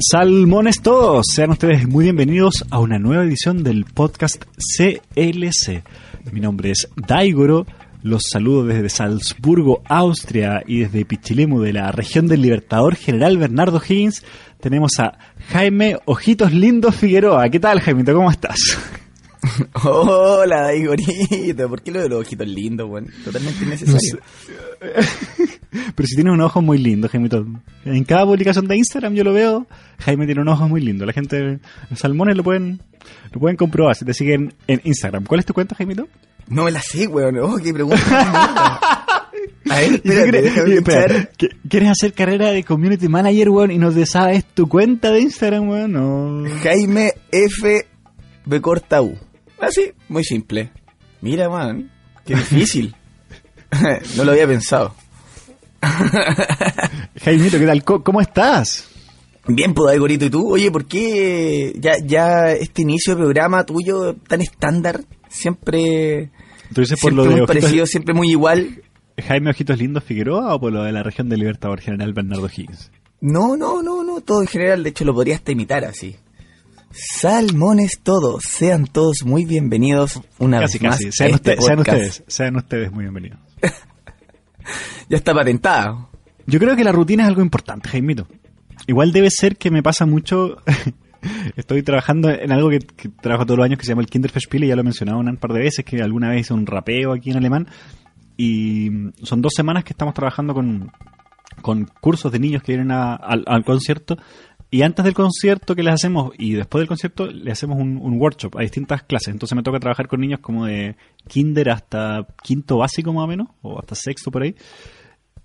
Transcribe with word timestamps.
Salmones 0.00 0.80
todos, 0.80 1.26
sean 1.34 1.50
ustedes 1.50 1.88
muy 1.88 2.04
bienvenidos 2.04 2.64
a 2.70 2.78
una 2.78 3.00
nueva 3.00 3.24
edición 3.24 3.64
del 3.64 3.84
podcast 3.84 4.44
CLC. 4.54 5.82
Mi 6.30 6.38
nombre 6.38 6.70
es 6.70 6.88
Daigoro, 6.94 7.66
los 8.04 8.22
saludo 8.30 8.64
desde 8.64 8.90
Salzburgo, 8.90 9.82
Austria 9.88 10.62
y 10.64 10.82
desde 10.82 11.04
Pichilemu 11.04 11.60
de 11.60 11.72
la 11.72 11.90
región 11.90 12.28
del 12.28 12.42
Libertador 12.42 12.94
General 12.94 13.36
Bernardo 13.38 13.82
Higgins. 13.84 14.22
Tenemos 14.60 15.00
a 15.00 15.18
Jaime 15.48 15.98
Ojitos 16.04 16.52
Lindos 16.52 16.94
Figueroa. 16.94 17.48
¿Qué 17.48 17.58
tal, 17.58 17.80
Jaimito? 17.80 18.14
¿Cómo 18.14 18.30
estás? 18.30 18.78
Hola, 19.84 20.62
Daigorito. 20.62 21.68
¿Por 21.68 21.82
qué 21.82 21.90
lo 21.90 22.00
de 22.00 22.08
los 22.08 22.20
ojitos 22.20 22.46
lindos, 22.48 22.88
weón? 22.88 23.08
Totalmente 23.24 23.64
innecesario. 23.64 24.18
Pero 25.94 26.06
si 26.06 26.14
tiene 26.14 26.32
un 26.32 26.40
ojo 26.40 26.62
muy 26.62 26.78
lindo, 26.78 27.08
Jaimito. 27.08 27.44
En 27.84 28.04
cada 28.04 28.24
publicación 28.24 28.66
de 28.66 28.76
Instagram 28.76 29.14
yo 29.14 29.24
lo 29.24 29.32
veo. 29.32 29.66
Jaime 29.98 30.26
tiene 30.26 30.40
un 30.40 30.48
ojo 30.48 30.68
muy 30.68 30.80
lindo. 30.80 31.04
La 31.04 31.12
gente, 31.12 31.58
los 31.90 31.98
salmones 31.98 32.36
lo 32.36 32.44
pueden, 32.44 32.80
lo 33.32 33.40
pueden 33.40 33.56
comprobar 33.56 33.94
si 33.96 34.04
te 34.04 34.14
siguen 34.14 34.54
en 34.66 34.80
Instagram. 34.84 35.24
¿Cuál 35.24 35.40
es 35.40 35.46
tu 35.46 35.54
cuenta, 35.54 35.74
Jaimito? 35.74 36.08
No 36.48 36.64
me 36.64 36.70
la 36.70 36.80
sé, 36.80 37.06
weón. 37.06 37.38
Oh, 37.38 37.56
qué 37.56 37.72
pregunta. 37.72 37.98
A 39.70 39.80
ver, 39.80 39.94
espérate, 39.94 40.30
¿Quieres, 40.30 40.56
escuchar. 40.56 41.30
¿Quieres 41.68 41.90
hacer 41.90 42.14
carrera 42.14 42.50
de 42.50 42.64
community 42.64 43.06
manager, 43.06 43.50
weón, 43.50 43.70
y 43.70 43.78
no 43.78 43.92
te 43.92 44.06
sabes 44.06 44.44
tu 44.46 44.66
cuenta 44.66 45.10
de 45.10 45.20
Instagram, 45.20 45.68
weón? 45.68 45.92
No. 45.92 46.44
Jaime 46.62 47.12
F. 47.30 47.86
B. 48.46 48.60
corta 48.62 49.02
U. 49.02 49.18
Así, 49.60 49.92
muy 50.08 50.24
simple. 50.24 50.70
Mira, 51.20 51.48
man, 51.48 51.90
qué 52.24 52.34
difícil. 52.36 52.94
no 54.16 54.24
lo 54.24 54.32
había 54.32 54.46
pensado. 54.46 54.94
Jaimito, 57.22 57.58
¿qué 57.58 57.66
tal? 57.66 57.84
¿Cómo, 57.84 58.20
estás? 58.20 58.88
Bien, 59.46 59.74
pues, 59.74 59.88
Daigorito, 59.90 60.26
¿y 60.26 60.30
tú? 60.30 60.52
Oye, 60.52 60.70
¿por 60.70 60.86
qué 60.86 61.74
ya, 61.78 61.94
ya 62.04 62.52
este 62.52 62.82
inicio 62.82 63.14
de 63.14 63.20
programa 63.22 63.64
tuyo 63.64 64.14
tan 64.14 64.40
estándar? 64.40 65.00
Siempre, 65.28 66.30
¿Tú 66.74 66.80
dices 66.80 66.98
por 67.00 67.12
siempre 67.12 67.16
lo 67.16 67.22
de 67.24 67.30
muy 67.30 67.40
Ojitos- 67.40 67.46
parecido, 67.46 67.86
siempre 67.86 68.14
muy 68.14 68.30
igual. 68.30 68.82
Jaime 69.26 69.50
Ojitos 69.50 69.78
Lindos 69.78 70.04
Figueroa 70.04 70.54
o 70.54 70.60
por 70.60 70.72
lo 70.72 70.84
de 70.84 70.92
la 70.92 71.02
región 71.02 71.28
del 71.28 71.40
Libertador 71.40 71.80
General 71.80 72.12
Bernardo 72.12 72.46
Higgins? 72.46 72.90
No, 73.20 73.56
no, 73.56 73.82
no, 73.82 74.04
no, 74.04 74.20
todo 74.20 74.42
en 74.42 74.46
general, 74.46 74.82
de 74.84 74.90
hecho 74.90 75.04
lo 75.04 75.12
podría 75.12 75.34
hasta 75.34 75.50
imitar 75.50 75.84
así. 75.84 76.16
Salmones 76.90 78.00
todos, 78.02 78.42
sean 78.44 78.86
todos 78.86 79.18
muy 79.24 79.44
bienvenidos 79.44 80.20
una 80.38 80.60
Casi, 80.60 80.78
vez 80.78 80.90
casi. 80.90 81.06
más. 81.06 81.14
Sean, 81.14 81.32
a 81.32 81.34
este 81.36 81.50
usted- 81.52 81.64
sean 81.66 81.78
ustedes, 81.80 82.24
sean 82.26 82.56
ustedes 82.56 82.92
muy 82.92 83.04
bienvenidos. 83.04 83.38
Ya 85.08 85.16
está 85.16 85.32
patentado. 85.32 86.10
Yo 86.46 86.58
creo 86.58 86.76
que 86.76 86.84
la 86.84 86.92
rutina 86.92 87.22
es 87.22 87.28
algo 87.30 87.40
importante, 87.40 87.88
Jaimito. 87.88 88.26
Igual 88.86 89.12
debe 89.12 89.30
ser 89.30 89.56
que 89.56 89.70
me 89.70 89.82
pasa 89.82 90.04
mucho. 90.04 90.58
Estoy 91.56 91.82
trabajando 91.82 92.28
en 92.28 92.52
algo 92.52 92.68
que, 92.68 92.80
que 92.80 93.08
trabajo 93.08 93.46
todos 93.46 93.56
los 93.56 93.64
años 93.64 93.78
que 93.78 93.86
se 93.86 93.92
llama 93.92 94.02
el 94.02 94.08
Kinderfestspiele, 94.08 94.66
y 94.66 94.68
ya 94.68 94.74
lo 94.76 94.82
he 94.82 94.84
mencionado 94.84 95.18
un 95.20 95.36
par 95.38 95.52
de 95.54 95.60
veces, 95.60 95.86
que 95.86 96.02
alguna 96.02 96.28
vez 96.28 96.42
hice 96.42 96.52
un 96.52 96.66
rapeo 96.66 97.14
aquí 97.14 97.30
en 97.30 97.38
alemán. 97.38 97.66
Y 98.36 98.90
son 99.22 99.40
dos 99.40 99.54
semanas 99.56 99.84
que 99.84 99.94
estamos 99.94 100.12
trabajando 100.12 100.52
con, 100.52 100.92
con 101.62 101.86
cursos 102.02 102.30
de 102.30 102.38
niños 102.38 102.62
que 102.62 102.72
vienen 102.72 102.90
a- 102.92 103.14
al 103.14 103.64
concierto. 103.64 104.18
Y 104.70 104.82
antes 104.82 105.02
del 105.04 105.14
concierto 105.14 105.74
que 105.74 105.82
les 105.82 105.94
hacemos 105.94 106.32
y 106.36 106.52
después 106.52 106.80
del 106.80 106.88
concierto 106.88 107.26
le 107.26 107.50
hacemos 107.50 107.78
un, 107.78 107.96
un 107.96 108.20
workshop 108.20 108.58
a 108.58 108.60
distintas 108.62 109.02
clases. 109.02 109.28
Entonces 109.28 109.56
me 109.56 109.62
toca 109.62 109.80
trabajar 109.80 110.08
con 110.08 110.20
niños 110.20 110.40
como 110.40 110.66
de 110.66 110.94
kinder 111.26 111.70
hasta 111.70 112.26
quinto 112.42 112.76
básico 112.78 113.12
más 113.14 113.24
o 113.24 113.26
menos, 113.28 113.48
o 113.62 113.78
hasta 113.78 113.94
sexto 113.94 114.30
por 114.30 114.42
ahí. 114.42 114.54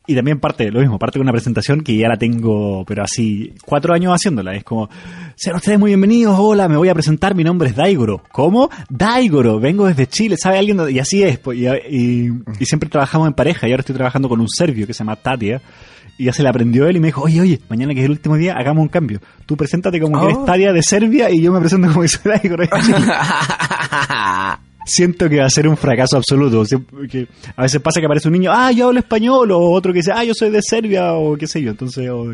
Y 0.06 0.16
también 0.16 0.42
parte, 0.42 0.70
lo 0.70 0.82
mismo, 0.82 1.00
parte 1.00 1.18
con 1.18 1.24
una 1.26 1.32
presentación 1.32 1.80
que 1.80 1.96
ya 1.96 2.10
la 2.10 2.18
tengo, 2.18 2.84
pero 2.86 3.04
así, 3.04 3.54
cuatro 3.66 3.94
años 3.94 4.12
haciéndola. 4.12 4.54
Es 4.54 4.66
como, 4.66 4.90
sean 5.38 5.56
ustedes 5.56 5.80
muy 5.80 5.92
bienvenidos, 5.92 6.36
hola, 6.38 6.68
me 6.68 6.76
voy 6.76 6.90
a 6.90 6.94
presentar, 6.94 7.34
mi 7.34 7.46
nombre 7.46 7.70
es 7.70 7.76
Daigoro. 7.78 8.22
¿Cómo? 8.34 8.70
Daigoro, 8.90 9.62
vengo 9.62 9.86
desde 9.88 10.08
Chile, 10.08 10.36
¿sabe 10.38 10.58
alguien? 10.58 10.76
dónde-?" 10.76 10.92
Y 10.92 11.00
así 11.00 11.24
es, 11.24 11.40
pues, 11.40 11.58
y, 11.58 11.68
y- 11.68 12.30
y 12.60 12.66
siempre 12.66 12.90
trabajamos 12.90 13.30
en 13.30 13.34
pareja, 13.34 13.66
y 13.66 13.72
ahora 13.72 13.80
estoy 13.80 13.96
trabajando 13.96 14.28
con 14.28 14.42
un 14.42 14.50
serbio 14.50 14.86
que 14.86 14.94
se 14.94 15.00
llama 15.00 15.16
Tatia, 15.16 15.62
y 16.18 16.26
ya 16.26 16.34
se 16.34 16.44
le 16.44 16.50
aprendió 16.50 16.88
él 16.88 16.96
y 16.98 17.00
me 17.00 17.08
dijo, 17.08 17.22
oye, 17.22 17.42
oye, 17.42 17.60
mañana 17.70 17.94
que 17.94 18.00
es 18.02 18.06
el 18.06 18.12
último 18.12 18.36
día, 18.38 18.54
hagamos 18.56 18.82
un 18.84 18.90
cambio. 18.90 19.20
Tú 19.46 19.58
preséntate 19.58 20.00
como 20.00 20.20
que 20.20 20.26
Oh. 20.26 20.30
eres 20.30 20.46
Tatia 20.46 20.72
de 20.74 20.84
Serbia 20.84 21.30
y 21.32 21.42
yo 21.42 21.52
me 21.52 21.60
presento 21.60 21.88
como 21.88 22.02
que 22.02 22.08
soy 22.08 22.32
de 22.34 22.40
Chile 22.42 23.08
siento 24.86 25.30
que 25.30 25.38
va 25.40 25.46
a 25.46 25.50
ser 25.50 25.68
un 25.68 25.78
fracaso 25.78 26.18
absoluto. 26.18 26.64
Que 27.10 27.28
a 27.56 27.62
veces 27.64 27.82
pasa 27.82 28.00
que 28.00 28.06
aparece 28.06 28.28
un 28.28 28.34
niño, 28.34 28.52
ah, 28.54 28.72
yo 28.72 28.88
hablo 28.88 29.00
español, 29.00 29.52
o 29.52 29.60
otro 29.72 29.94
que 29.94 30.00
dice, 30.00 30.12
ah, 30.14 30.24
yo 30.24 30.34
soy 30.34 30.50
de 30.50 30.62
Serbia, 30.62 31.14
o 31.14 31.38
qué 31.38 31.48
sé 31.48 31.62
yo. 31.62 31.72
Entonces, 31.72 32.10
o- 32.10 32.34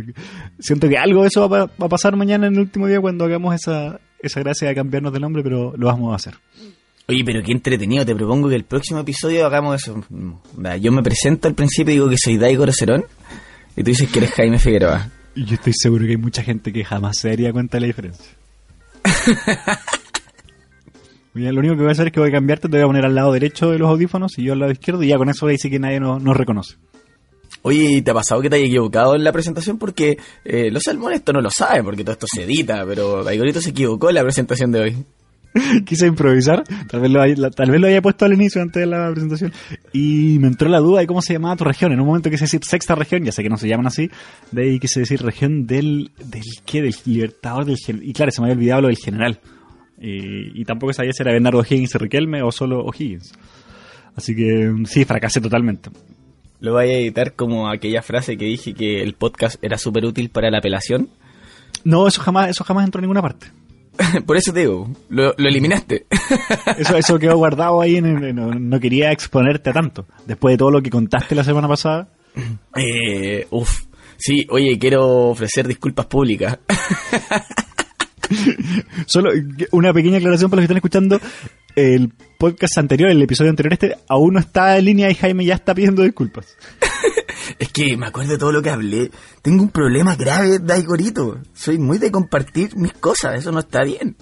siento 0.60 0.90
que 0.90 0.98
algo 0.98 1.22
de 1.22 1.28
eso 1.28 1.48
va, 1.48 1.66
va 1.66 1.86
a 1.86 1.90
pasar 1.90 2.16
mañana 2.16 2.48
en 2.48 2.54
el 2.54 2.60
último 2.62 2.88
día 2.88 3.00
cuando 3.00 3.26
hagamos 3.26 3.54
esa, 3.56 4.00
esa 4.20 4.40
gracia 4.40 4.68
de 4.68 4.76
cambiarnos 4.76 5.14
de 5.14 5.20
nombre, 5.20 5.44
pero 5.44 5.74
lo 5.78 5.88
vamos 5.88 6.12
a 6.12 6.16
hacer. 6.16 6.34
Oye, 7.08 7.24
pero 7.24 7.42
qué 7.44 7.52
entretenido. 7.52 8.06
Te 8.06 8.16
propongo 8.16 8.50
que 8.50 8.56
el 8.56 8.64
próximo 8.66 9.00
episodio 9.00 9.46
hagamos 9.46 9.82
eso. 9.82 10.04
Yo 10.80 10.92
me 10.92 11.02
presento 11.02 11.48
al 11.48 11.56
principio 11.56 11.92
y 11.92 11.96
digo 11.98 12.10
que 12.10 12.18
soy 12.18 12.38
Daigoro 12.38 12.72
Cerón. 12.72 13.04
Y 13.80 13.84
tú 13.84 13.92
dices 13.92 14.12
que 14.12 14.20
eres 14.20 14.32
Jaime 14.32 14.60
Figueroa. 14.60 15.10
Y 15.36 15.46
yo 15.46 15.54
estoy 15.54 15.72
seguro 15.74 16.04
que 16.04 16.12
hay 16.12 16.18
mucha 16.18 16.44
gente 16.44 16.74
que 16.74 16.84
jamás 16.84 17.18
se 17.18 17.30
daría 17.30 17.54
cuenta 17.54 17.78
de 17.78 17.82
la 17.82 17.88
diferencia. 17.88 18.26
Mira, 21.34 21.54
lo 21.54 21.60
único 21.60 21.76
que 21.76 21.84
voy 21.84 21.88
a 21.88 21.92
hacer 21.94 22.08
es 22.08 22.12
que 22.12 22.20
voy 22.20 22.28
a 22.28 22.34
cambiarte, 22.34 22.68
te 22.68 22.76
voy 22.76 22.84
a 22.84 22.88
poner 22.88 23.06
al 23.06 23.16
lado 23.16 23.32
derecho 23.32 23.72
de 23.72 23.80
los 23.80 23.88
audífonos 23.88 24.38
y 24.38 24.44
yo 24.44 24.52
al 24.52 24.60
lado 24.60 24.74
izquierdo, 24.74 25.02
y 25.02 25.08
ya 25.08 25.18
con 25.18 25.30
eso 25.30 25.48
sí 25.58 25.70
que 25.70 25.80
nadie 25.80 26.02
nos, 26.02 26.22
nos 26.22 26.36
reconoce. 26.36 26.76
Oye, 27.62 27.86
¿y 27.86 28.02
¿te 28.02 28.12
ha 28.12 28.14
pasado 28.14 28.42
que 28.42 28.50
te 28.50 28.58
hayas 28.58 28.68
equivocado 28.68 29.16
en 29.16 29.24
la 29.24 29.32
presentación? 29.32 29.78
Porque 29.78 30.18
eh, 30.44 30.70
los 30.72 30.84
salmones 30.84 31.20
esto 31.20 31.32
no 31.32 31.40
lo 31.40 31.50
saben, 31.50 31.86
porque 31.86 32.04
todo 32.04 32.12
esto 32.12 32.28
se 32.30 32.44
edita, 32.44 32.84
pero 32.86 33.24
Daigorito 33.24 33.62
se 33.62 33.70
equivocó 33.70 34.10
en 34.10 34.16
la 34.16 34.24
presentación 34.24 34.74
de 34.74 34.80
hoy. 34.82 35.06
quise 35.86 36.08
improvisar, 36.08 36.64
tal 36.88 37.02
vez, 37.02 37.12
lo 37.12 37.22
haya, 37.22 37.50
tal 37.50 37.72
vez 37.72 37.82
lo 37.82 37.88
haya 37.88 38.02
puesto 38.02 38.26
al 38.26 38.34
inicio 38.34 38.62
antes 38.62 38.82
de 38.82 38.86
la 38.86 39.10
presentación, 39.12 39.52
y 39.94 40.38
me 40.40 40.48
entró 40.48 40.70
la 40.70 40.80
duda 40.80 41.02
de 41.02 41.08
cómo 41.08 41.22
se 41.22 41.34
llamaba 41.34 41.56
tu 41.56 41.64
región. 41.64 41.92
En 41.92 42.00
un 42.00 42.08
momento 42.08 42.30
quise 42.30 42.46
decir 42.46 42.62
sexta 42.64 42.96
región, 42.96 43.24
ya 43.24 43.32
sé 43.32 43.44
que 43.44 43.50
no 43.50 43.58
se 43.58 43.68
llaman 43.68 43.88
así, 43.88 44.10
de 44.52 44.64
ahí 44.64 44.80
quise 44.80 45.02
decir 45.02 45.22
región 45.22 45.66
del, 45.66 46.12
del 46.24 46.44
¿qué? 46.66 46.82
Del 46.82 46.96
libertador 47.06 47.66
del 47.66 47.78
general. 47.78 48.08
Y 48.08 48.14
claro, 48.14 48.32
se 48.32 48.42
me 48.42 48.48
había 48.48 48.58
olvidado 48.58 48.82
lo 48.82 48.88
del 48.88 48.98
general. 48.98 49.40
Y, 50.02 50.62
y 50.62 50.66
tampoco 50.66 50.94
sabía 50.94 51.12
si 51.12 51.24
era 51.24 51.34
Bernardo 51.34 51.62
Higgins 51.62 51.94
y 51.94 51.98
Riquelme 51.98 52.42
o 52.42 52.52
solo 52.52 52.86
O'Higgins. 52.86 53.34
Así 54.16 54.36
que 54.36 54.74
sí, 54.86 55.06
fracasé 55.06 55.42
totalmente. 55.42 55.90
Lo 56.62 56.74
voy 56.74 56.90
a 56.90 56.98
editar 56.98 57.34
como 57.34 57.70
aquella 57.70 58.02
frase 58.02 58.38
que 58.38 58.46
dije 58.46 58.74
que 58.74 59.02
el 59.02 59.14
podcast 59.14 59.64
era 59.64 59.78
súper 59.78 60.06
útil 60.06 60.30
para 60.30 60.52
la 60.52 60.58
apelación. 60.58 61.10
No, 61.86 62.08
eso 62.08 62.22
jamás, 62.22 62.50
eso 62.50 62.64
jamás 62.66 62.86
entró 62.86 63.00
en 63.00 63.04
ninguna 63.04 63.22
parte. 63.22 63.48
Por 64.26 64.38
eso 64.38 64.54
te 64.54 64.62
digo, 64.62 64.90
lo, 65.10 65.34
lo 65.38 65.50
eliminaste. 65.50 66.06
Eso, 66.78 66.96
eso 66.96 67.20
quedó 67.20 67.36
guardado 67.38 67.82
ahí, 67.82 68.02
no, 68.02 68.54
no 68.54 68.80
quería 68.80 69.12
exponerte 69.12 69.72
a 69.72 69.74
tanto. 69.74 70.06
Después 70.26 70.54
de 70.54 70.58
todo 70.58 70.72
lo 70.72 70.82
que 70.82 70.90
contaste 70.90 71.36
la 71.36 71.44
semana 71.44 71.68
pasada, 71.68 72.08
eh, 72.76 73.48
uf. 73.50 73.84
Sí, 74.18 74.46
oye, 74.50 74.78
quiero 74.78 75.30
ofrecer 75.30 75.68
disculpas 75.68 76.06
públicas. 76.06 76.60
Solo 79.06 79.32
una 79.72 79.94
pequeña 79.94 80.18
aclaración 80.18 80.50
para 80.50 80.62
los 80.62 80.64
que 80.64 80.74
están 80.74 80.78
escuchando. 80.78 81.20
El 81.76 82.12
podcast 82.38 82.78
anterior, 82.78 83.10
el 83.10 83.22
episodio 83.22 83.50
anterior 83.50 83.74
este, 83.74 83.96
aún 84.10 84.34
no 84.34 84.40
está 84.40 84.78
en 84.78 84.86
línea 84.86 85.10
y 85.10 85.16
Jaime 85.16 85.46
ya 85.46 85.56
está 85.56 85.74
pidiendo 85.74 86.04
disculpas. 86.04 86.58
Es 87.58 87.70
que 87.70 87.98
me 87.98 88.08
acuerdo 88.08 88.34
de 88.34 88.38
todo 88.38 88.52
lo 88.52 88.62
que 88.62 88.70
hablé. 88.70 89.12
Tengo 89.42 89.64
un 89.64 89.70
problema 89.70 90.16
grave, 90.16 90.60
Daigorito. 90.60 91.40
Soy 91.54 91.78
muy 91.78 91.98
de 91.98 92.12
compartir 92.12 92.76
mis 92.76 92.94
cosas, 92.94 93.40
eso 93.40 93.52
no 93.52 93.60
está 93.60 93.84
bien. 93.84 94.16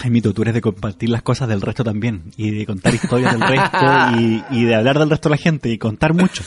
Jaimito, 0.00 0.32
tú 0.32 0.42
eres 0.42 0.54
de 0.54 0.60
compartir 0.60 1.08
las 1.08 1.22
cosas 1.22 1.48
del 1.48 1.60
resto 1.60 1.82
también. 1.82 2.30
Y 2.36 2.50
de 2.50 2.66
contar 2.66 2.94
historias 2.94 3.32
del 3.32 3.48
resto 3.48 3.78
y, 4.20 4.44
y 4.50 4.64
de 4.64 4.74
hablar 4.74 4.98
del 4.98 5.10
resto 5.10 5.28
de 5.28 5.36
la 5.36 5.42
gente 5.42 5.68
y 5.70 5.78
contar 5.78 6.14
mucho. 6.14 6.44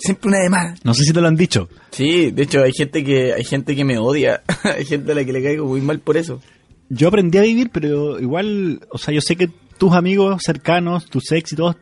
Siempre 0.00 0.28
una 0.28 0.38
de 0.38 0.48
más. 0.48 0.84
No 0.84 0.94
sé 0.94 1.04
si 1.04 1.12
te 1.12 1.20
lo 1.20 1.28
han 1.28 1.36
dicho. 1.36 1.68
Sí, 1.90 2.30
de 2.30 2.42
hecho 2.42 2.62
hay 2.62 2.72
gente 2.72 3.04
que 3.04 3.34
hay 3.34 3.44
gente 3.44 3.76
que 3.76 3.84
me 3.84 3.98
odia, 3.98 4.42
hay 4.64 4.86
gente 4.86 5.12
a 5.12 5.14
la 5.14 5.24
que 5.24 5.32
le 5.32 5.42
caigo 5.42 5.66
muy 5.66 5.82
mal 5.82 6.00
por 6.00 6.16
eso. 6.16 6.40
Yo 6.88 7.08
aprendí 7.08 7.36
a 7.38 7.42
vivir, 7.42 7.70
pero 7.70 8.18
igual, 8.18 8.80
o 8.90 8.98
sea, 8.98 9.12
yo 9.12 9.20
sé 9.20 9.36
que 9.36 9.50
tus 9.78 9.92
amigos 9.92 10.42
cercanos, 10.44 11.06
tus 11.06 11.30
ex 11.32 11.52
y 11.52 11.56
todo, 11.56 11.76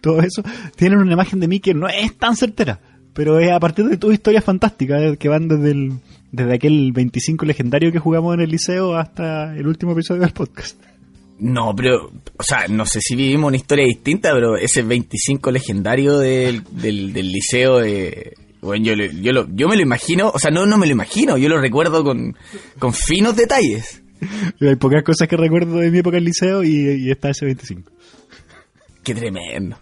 todo 0.00 0.20
eso, 0.20 0.42
tienen 0.76 0.98
una 0.98 1.12
imagen 1.12 1.40
de 1.40 1.48
mí 1.48 1.60
que 1.60 1.72
no 1.72 1.88
es 1.88 2.16
tan 2.18 2.36
certera. 2.36 2.80
Pero 3.14 3.38
es 3.40 3.50
a 3.50 3.58
partir 3.60 3.86
de 3.86 3.96
tus 3.96 4.12
historias 4.14 4.44
fantásticas 4.44 5.02
eh, 5.02 5.16
que 5.18 5.28
van 5.28 5.48
desde 5.48 5.72
el, 5.72 5.92
desde 6.32 6.54
aquel 6.54 6.92
25 6.92 7.44
legendario 7.44 7.90
que 7.92 7.98
jugamos 7.98 8.34
en 8.34 8.40
el 8.40 8.50
liceo 8.50 8.94
hasta 8.96 9.54
el 9.56 9.66
último 9.66 9.92
episodio 9.92 10.20
del 10.22 10.32
podcast. 10.32 10.80
No, 11.38 11.74
pero, 11.74 12.10
o 12.36 12.42
sea, 12.42 12.68
no 12.68 12.84
sé 12.86 13.00
si 13.00 13.16
vivimos 13.16 13.48
una 13.48 13.56
historia 13.56 13.86
distinta, 13.86 14.32
pero 14.32 14.56
ese 14.56 14.82
25 14.82 15.50
legendario 15.50 16.18
del, 16.18 16.62
del, 16.70 17.12
del 17.14 17.32
liceo, 17.32 17.82
eh, 17.82 18.34
bueno, 18.60 18.84
yo, 18.84 18.94
lo- 18.94 19.06
yo, 19.06 19.32
lo- 19.32 19.48
yo 19.54 19.66
me 19.68 19.76
lo 19.76 19.82
imagino, 19.82 20.28
o 20.30 20.38
sea, 20.38 20.50
no, 20.50 20.66
no 20.66 20.76
me 20.76 20.86
lo 20.86 20.92
imagino, 20.92 21.38
yo 21.38 21.48
lo 21.48 21.58
recuerdo 21.60 22.04
con, 22.04 22.36
con 22.78 22.92
finos 22.92 23.36
detalles. 23.36 24.02
Hay 24.60 24.76
pocas 24.76 25.02
cosas 25.02 25.26
que 25.28 25.36
recuerdo 25.38 25.78
de 25.78 25.90
mi 25.90 25.98
época 25.98 26.18
en 26.18 26.24
el 26.24 26.26
liceo 26.26 26.62
y, 26.62 27.06
y 27.06 27.10
está 27.10 27.30
ese 27.30 27.46
25. 27.46 27.90
Qué 29.02 29.14
tremendo. 29.14 29.78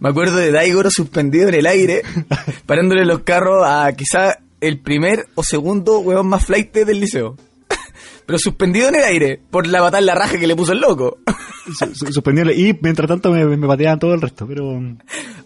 Me 0.00 0.08
acuerdo 0.10 0.36
de 0.36 0.50
Daigoro 0.52 0.90
suspendido 0.90 1.48
en 1.48 1.54
el 1.54 1.66
aire, 1.66 2.02
parándole 2.66 3.04
los 3.04 3.20
carros 3.20 3.64
a 3.66 3.90
quizá 3.92 4.38
el 4.60 4.78
primer 4.78 5.26
o 5.34 5.42
segundo 5.42 5.98
huevón 6.00 6.28
más 6.28 6.44
flight 6.44 6.72
del 6.72 7.00
liceo. 7.00 7.36
Pero 8.26 8.38
suspendido 8.38 8.88
en 8.88 8.96
el 8.96 9.02
aire, 9.04 9.40
por 9.50 9.66
la 9.66 9.78
patada 9.80 9.98
en 10.00 10.06
la 10.06 10.14
raja 10.14 10.38
que 10.38 10.46
le 10.46 10.54
puso 10.56 10.72
el 10.72 10.80
loco. 10.80 11.18
Su- 11.78 11.94
su- 11.94 12.12
suspendible. 12.12 12.54
Y 12.54 12.78
mientras 12.80 13.08
tanto 13.08 13.30
me, 13.30 13.44
me 13.44 13.66
pateaban 13.66 13.98
todo 13.98 14.14
el 14.14 14.22
resto, 14.22 14.46
pero... 14.46 14.80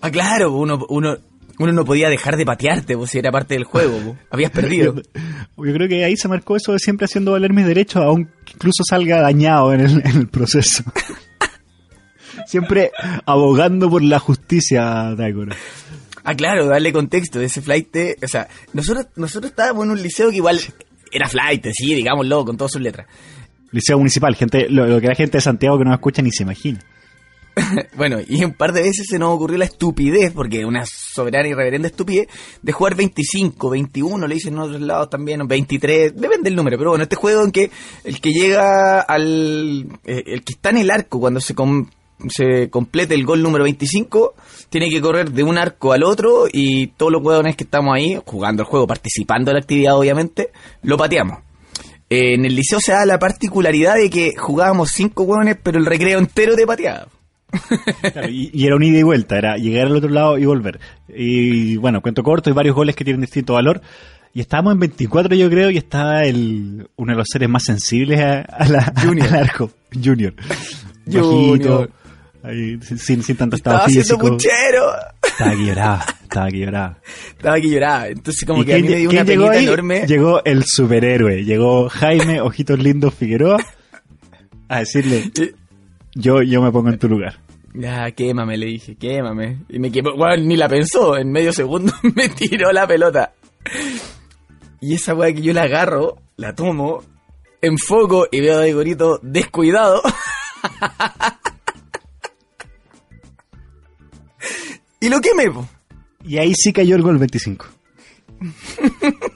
Ah, 0.01 0.09
claro, 0.11 0.53
uno, 0.53 0.79
uno, 0.89 1.17
uno 1.59 1.73
no 1.73 1.85
podía 1.85 2.09
dejar 2.09 2.37
de 2.37 2.45
patearte, 2.47 2.97
pues 2.97 3.11
si 3.11 3.19
era 3.19 3.33
parte 3.33 3.55
del 3.55 3.65
juego, 3.65 4.17
habías 4.31 4.53
perdido. 4.53 4.95
Yo 4.95 5.73
creo 5.75 5.89
que 5.89 6.05
ahí 6.05 6.17
se 6.17 6.29
marcó 6.29 6.55
eso 6.57 6.73
de 6.73 6.79
siempre 6.79 7.07
haciendo 7.07 7.33
valer 7.33 7.53
mis 7.53 7.67
derechos, 7.67 8.03
aunque 8.05 8.31
incluso 8.55 8.85
salga 8.89 9.21
dañado 9.21 9.73
en 9.75 9.81
el, 9.81 10.03
en 10.07 10.17
el 10.17 10.29
proceso. 10.29 10.85
Siempre 12.47 12.91
abogando 13.27 13.91
por 13.91 14.03
la 14.03 14.19
justicia, 14.19 15.15
Daigoro. 15.17 15.55
Ah, 16.25 16.35
claro, 16.35 16.67
darle 16.67 16.93
contexto 16.93 17.39
de 17.39 17.47
ese 17.47 17.63
flight. 17.63 17.97
O 18.23 18.29
sea, 18.29 18.49
nosotros, 18.73 19.07
nosotros 19.17 19.51
estábamos 19.51 19.85
en 19.85 19.91
un 19.93 20.03
liceo 20.03 20.31
que 20.31 20.37
igual 20.37 20.61
era 21.11 21.29
flight, 21.29 21.67
sí, 21.73 21.95
digámoslo, 21.95 22.45
con 22.45 22.57
todas 22.57 22.73
sus 22.73 22.81
letras. 22.81 23.07
Liceo 23.73 23.99
municipal, 23.99 24.35
gente, 24.35 24.69
lo, 24.69 24.87
lo 24.87 25.01
que 25.01 25.09
la 25.09 25.15
gente 25.15 25.39
de 25.39 25.43
Santiago 25.43 25.79
que 25.79 25.85
no 25.85 25.95
escucha 25.95 26.23
ni 26.23 26.31
se 26.31 26.43
imagina. 26.43 26.81
Bueno, 27.97 28.19
y 28.27 28.45
un 28.45 28.55
par 28.55 28.73
de 28.73 28.83
veces 28.83 29.07
se 29.09 29.19
nos 29.19 29.35
ocurrió 29.35 29.59
la 29.59 29.67
estupidez, 29.67 30.33
porque 30.33 30.65
una 30.65 30.85
soberana 30.87 31.49
y 31.49 31.55
reverenda 31.55 31.89
estupidez, 31.89 32.29
de 32.63 32.73
jugar 32.73 32.95
25, 32.95 33.71
21, 33.71 34.27
le 34.27 34.35
dicen 34.35 34.55
en 34.55 34.61
otros 34.61 34.81
lados 34.81 35.11
también, 35.11 35.43
o 35.43 35.47
23, 35.47 36.15
depende 36.15 36.45
del 36.45 36.57
número, 36.57 36.79
pero 36.79 36.91
bueno, 36.91 37.03
este 37.03 37.17
juego 37.17 37.45
en 37.45 37.53
que 37.53 37.71
el 38.05 38.21
que 38.21 38.31
llega 38.31 39.01
al... 39.01 39.87
eh, 40.05 40.23
el 40.27 40.45
que 40.45 40.55
está 40.55 40.71
en 40.71 40.79
el 40.79 40.91
arco 40.91 41.21
cuando 41.21 41.41
se, 41.41 41.55
se 42.29 42.71
complete 42.71 43.15
el 43.15 43.25
gol 43.25 43.43
número 43.43 43.65
25, 43.65 44.35
tiene 44.69 44.89
que 44.89 45.01
correr 45.01 45.31
de 45.33 45.43
un 45.43 45.59
arco 45.59 45.93
al 45.93 46.03
otro 46.03 46.45
y 46.51 46.89
todos 46.89 47.13
los 47.13 47.23
jugadores 47.23 47.57
que 47.57 47.65
estamos 47.65 47.95
ahí, 47.95 48.19
jugando 48.25 48.63
el 48.63 48.69
juego, 48.69 48.87
participando 48.87 49.51
en 49.51 49.57
la 49.57 49.61
actividad 49.61 49.97
obviamente, 49.97 50.51
lo 50.83 50.97
pateamos. 50.97 51.39
Eh, 52.09 52.35
en 52.35 52.45
el 52.45 52.55
liceo 52.55 52.79
se 52.85 52.93
da 52.93 53.07
la 53.07 53.19
particularidad 53.19 53.97
de 53.97 54.11
que 54.11 54.35
jugábamos 54.37 54.91
cinco 54.91 55.23
hueones, 55.25 55.57
pero 55.63 55.79
el 55.79 55.87
recreo 55.87 56.19
entero 56.19 56.55
de 56.57 56.67
pateado. 56.67 57.09
Claro, 58.13 58.29
y, 58.29 58.51
y 58.53 58.67
era 58.67 58.77
un 58.77 58.83
ida 58.83 58.99
y 58.99 59.03
vuelta, 59.03 59.37
era 59.37 59.57
llegar 59.57 59.87
al 59.87 59.97
otro 59.97 60.11
lado 60.11 60.39
y 60.39 60.45
volver. 60.45 60.81
Y 61.09 61.77
bueno, 61.77 62.01
cuento 62.01 62.23
corto, 62.23 62.51
hay 62.51 62.55
varios 62.55 62.75
goles 62.75 62.97
que 62.97 63.05
tienen 63.05 63.21
distinto 63.21 63.55
valor. 63.55 63.81
Y 64.35 64.41
estábamos 64.41 64.73
en 64.73 64.81
24 64.81 65.35
yo 65.37 65.51
creo, 65.51 65.71
y 65.71 65.77
estaba 65.77 66.25
el, 66.25 66.89
uno 66.97 67.13
de 67.13 67.17
los 67.17 67.29
seres 67.31 67.49
más 67.49 67.65
sensibles 67.65 68.21
a, 68.21 68.41
a 68.41 68.69
la, 68.69 68.93
Junior. 69.03 69.29
al 69.29 69.35
arco, 69.35 69.71
Junior. 69.93 70.35
Junior. 71.11 71.91
Ahí, 72.45 72.79
sin, 72.83 73.23
sin 73.23 73.37
tanto 73.37 73.57
Estaba 73.57 73.87
estado 73.87 73.91
físico. 74.03 74.19
puchero. 74.29 74.91
Estaba 75.23 75.51
que 75.53 75.65
lloraba, 75.67 76.07
estaba 76.23 76.49
que 76.51 76.59
lloraba. 76.59 76.99
Estaba 77.37 77.61
que 77.61 77.71
lloraba. 77.71 78.09
Entonces 78.09 78.45
como 78.47 78.63
¿Y 78.63 78.67
que 78.67 78.75
a 78.75 78.77
mí 78.79 78.83
me 78.83 78.97
dio 78.97 79.11
una 79.11 79.23
llegó 79.25 79.49
ahí? 79.51 79.65
enorme. 79.65 80.07
Llegó 80.07 80.45
el 80.45 80.65
superhéroe, 80.65 81.45
llegó 81.45 81.89
Jaime 81.89 82.41
Ojitos 82.41 82.79
Lindos 82.81 83.15
Figueroa 83.15 83.65
a 84.69 84.79
decirle, 84.81 85.31
yo, 86.15 86.43
yo 86.43 86.63
me 86.63 86.73
pongo 86.73 86.89
en 86.89 86.99
tu 86.99 87.09
lugar. 87.09 87.39
Ya, 87.75 88.11
quémame, 88.11 88.57
le 88.59 88.67
dije, 88.67 88.97
quémame. 88.97 89.59
Y 89.69 89.79
me 89.79 89.91
quemó, 89.93 90.15
bueno, 90.17 90.43
ni 90.45 90.57
la 90.57 90.69
pensó, 90.69 91.17
en 91.17 91.31
medio 91.31 91.53
segundo 91.53 91.93
me 92.17 92.29
tiró 92.29 92.73
la 92.73 92.87
pelota. 92.87 93.33
Y 94.81 94.95
esa 94.95 95.15
weá 95.15 95.33
que 95.33 95.43
yo 95.43 95.53
la 95.53 95.63
agarro, 95.63 96.17
la 96.37 96.55
tomo, 96.55 97.03
enfoco 97.63 98.27
y 98.33 98.41
veo 98.41 98.59
a 98.59 98.69
Igorito 98.69 99.21
descuidado. 99.23 100.03
y 105.03 105.09
lo 105.11 105.21
quemé, 105.21 105.51
po. 105.51 105.69
Y 106.25 106.39
ahí 106.39 106.55
sí 106.55 106.73
cayó 106.73 106.97
el 106.97 107.03
gol 107.03 107.19
25. 107.19 107.67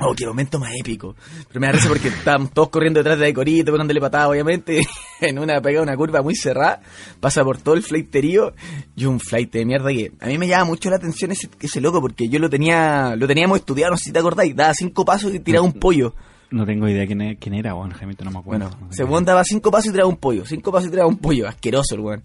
Oh, 0.00 0.14
qué 0.14 0.26
momento 0.26 0.58
más 0.58 0.72
épico. 0.78 1.14
Pero 1.48 1.60
me 1.60 1.66
da 1.66 1.72
risa 1.72 1.88
porque 1.88 2.08
estábamos 2.08 2.50
todos 2.52 2.68
corriendo 2.70 3.00
detrás 3.00 3.18
de 3.18 3.26
Aicorito, 3.26 3.72
pegándole 3.72 4.00
patada, 4.00 4.28
obviamente. 4.28 4.80
En 5.20 5.38
una 5.38 5.60
pegada, 5.60 5.84
una 5.84 5.96
curva 5.96 6.20
muy 6.22 6.34
cerrada. 6.34 6.80
Pasa 7.20 7.44
por 7.44 7.58
todo 7.58 7.74
el 7.76 7.82
flighterío. 7.82 8.52
Y 8.96 9.04
un 9.06 9.20
flight 9.20 9.52
de 9.52 9.64
mierda 9.64 9.90
que 9.90 10.12
a 10.20 10.26
mí 10.26 10.36
me 10.38 10.48
llama 10.48 10.64
mucho 10.66 10.90
la 10.90 10.96
atención 10.96 11.30
ese, 11.30 11.48
ese 11.60 11.80
loco 11.80 12.00
porque 12.00 12.28
yo 12.28 12.38
lo 12.40 12.50
tenía, 12.50 13.14
lo 13.16 13.26
teníamos 13.28 13.58
estudiado, 13.60 13.92
no 13.92 13.96
sé 13.96 14.04
si 14.06 14.12
te 14.12 14.18
acordáis. 14.18 14.54
Daba 14.56 14.74
cinco 14.74 15.04
pasos 15.04 15.32
y 15.34 15.38
tiraba 15.40 15.64
un 15.64 15.72
pollo. 15.74 16.14
No 16.50 16.66
tengo 16.66 16.88
idea 16.88 17.06
quién, 17.06 17.20
es- 17.22 17.38
quién 17.38 17.54
era, 17.54 17.72
bueno, 17.74 17.94
Jaime, 17.96 18.14
no 18.24 18.30
me 18.32 18.38
acuerdo. 18.40 18.68
Bueno, 18.68 18.88
según 18.92 19.24
daba 19.24 19.44
cinco 19.44 19.70
pasos 19.70 19.88
y 19.88 19.92
tiraba 19.92 20.08
un 20.08 20.16
pollo. 20.16 20.44
Cinco 20.44 20.72
pasos 20.72 20.88
y 20.88 20.90
tiraba 20.90 21.08
un 21.08 21.18
pollo. 21.18 21.46
Asqueroso 21.48 21.94
el 21.94 22.00
weón. 22.00 22.22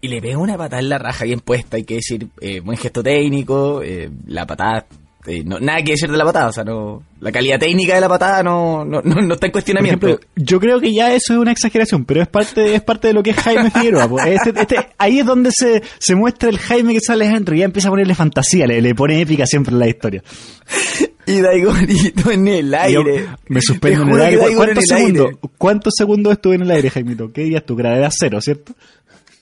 Y 0.00 0.08
le 0.08 0.20
pega 0.20 0.38
una 0.38 0.56
patada 0.56 0.80
en 0.82 0.88
la 0.88 0.98
raja 0.98 1.24
bien 1.24 1.40
puesta, 1.40 1.76
hay 1.76 1.84
que 1.84 1.94
decir, 1.96 2.26
eh, 2.40 2.60
buen 2.60 2.76
gesto 2.78 3.02
técnico, 3.02 3.82
eh, 3.82 4.10
la 4.26 4.46
patada, 4.46 4.86
eh, 5.26 5.42
no, 5.44 5.58
nada 5.58 5.82
que 5.82 5.92
decir 5.92 6.08
de 6.10 6.16
la 6.16 6.24
patada, 6.24 6.48
o 6.48 6.52
sea, 6.52 6.62
no, 6.62 7.02
la 7.20 7.32
calidad 7.32 7.58
técnica 7.58 7.94
de 7.96 8.00
la 8.02 8.08
patada 8.08 8.42
no, 8.44 8.84
no, 8.84 9.00
no, 9.02 9.14
no 9.22 9.34
está 9.34 9.46
en 9.46 9.52
cuestionamiento. 9.52 10.06
ejemplo, 10.06 10.28
yo 10.36 10.60
creo 10.60 10.78
que 10.80 10.92
ya 10.94 11.12
eso 11.14 11.32
es 11.32 11.38
una 11.40 11.50
exageración, 11.50 12.04
pero 12.04 12.22
es 12.22 12.28
parte, 12.28 12.74
es 12.74 12.82
parte 12.82 13.08
de 13.08 13.14
lo 13.14 13.22
que 13.22 13.30
es 13.30 13.36
Jaime 13.36 13.70
Figueroa. 13.70 14.06
Este- 14.28 14.60
este- 14.60 14.88
ahí 14.98 15.18
es 15.18 15.26
donde 15.26 15.50
se, 15.52 15.82
se 15.98 16.14
muestra 16.14 16.48
el 16.50 16.58
Jaime 16.58 16.92
que 16.92 17.00
sale 17.00 17.24
Henry, 17.26 17.58
ya 17.60 17.64
empieza 17.64 17.88
a 17.88 17.90
ponerle 17.90 18.14
fantasía, 18.14 18.66
le, 18.66 18.80
le 18.80 18.94
pone 18.94 19.20
épica 19.20 19.46
siempre 19.46 19.72
en 19.72 19.78
la 19.80 19.88
historia. 19.88 20.22
y 21.26 21.40
Daigorito 21.40 22.30
en 22.30 22.46
el 22.46 22.70
yo 22.70 22.76
aire. 23.00 23.26
me 23.48 23.60
suspendo 23.60 24.02
en 24.02 24.08
el 24.08 24.12
juro 24.12 24.18
que 24.22 24.24
aire. 24.28 24.38
¿Cu- 24.38 24.44
Daigoro 24.44 24.68
en 24.70 24.74
¿Cuántos 24.76 24.92
aire. 24.92 25.06
segundos, 25.18 25.50
¿Cuántos 25.58 25.92
segundos 25.96 26.32
estuve 26.34 26.54
en 26.54 26.62
el 26.62 26.70
aire, 26.70 26.90
Jaimito? 26.90 27.32
¿Qué 27.32 27.40
dirías 27.42 27.64
tú? 27.66 27.74
Gravedad 27.74 28.12
cero, 28.16 28.40
¿cierto? 28.40 28.74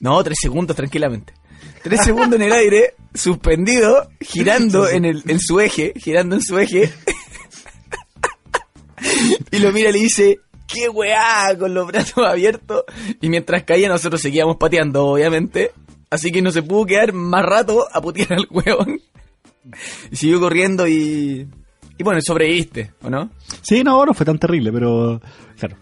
No, 0.04 0.22
tres 0.22 0.36
segundos 0.38 0.76
tranquilamente. 0.76 1.32
Tres 1.82 2.04
segundos 2.04 2.38
en 2.38 2.42
el 2.42 2.52
aire, 2.52 2.94
suspendido, 3.14 4.10
girando 4.20 4.86
en, 4.86 5.06
el, 5.06 5.22
en 5.26 5.40
su 5.40 5.60
eje, 5.60 5.94
girando 5.96 6.36
en 6.36 6.42
su 6.42 6.58
eje. 6.58 6.92
y 9.50 9.58
lo 9.60 9.72
mira 9.72 9.88
y 9.88 9.92
le 9.94 9.98
dice, 10.00 10.40
¡qué 10.66 10.90
weá! 10.90 11.56
Con 11.58 11.72
los 11.72 11.86
brazos 11.86 12.22
abiertos. 12.22 12.84
Y 13.22 13.30
mientras 13.30 13.64
caía 13.64 13.88
nosotros 13.88 14.20
seguíamos 14.20 14.58
pateando, 14.58 15.06
obviamente. 15.06 15.72
Así 16.10 16.30
que 16.30 16.42
no 16.42 16.50
se 16.50 16.62
pudo 16.62 16.84
quedar 16.84 17.14
más 17.14 17.42
rato 17.42 17.86
a 17.90 18.02
putear 18.02 18.34
al 18.34 18.46
hueón. 18.50 19.00
Y 20.10 20.16
siguió 20.16 20.38
corriendo 20.38 20.86
y... 20.86 21.48
Y 21.96 22.02
bueno, 22.02 22.20
sobreviviste, 22.20 22.92
¿o 23.02 23.10
no? 23.10 23.30
Sí, 23.62 23.84
no, 23.84 24.04
no 24.04 24.14
fue 24.14 24.26
tan 24.26 24.38
terrible, 24.38 24.72
pero 24.72 25.20
claro, 25.56 25.76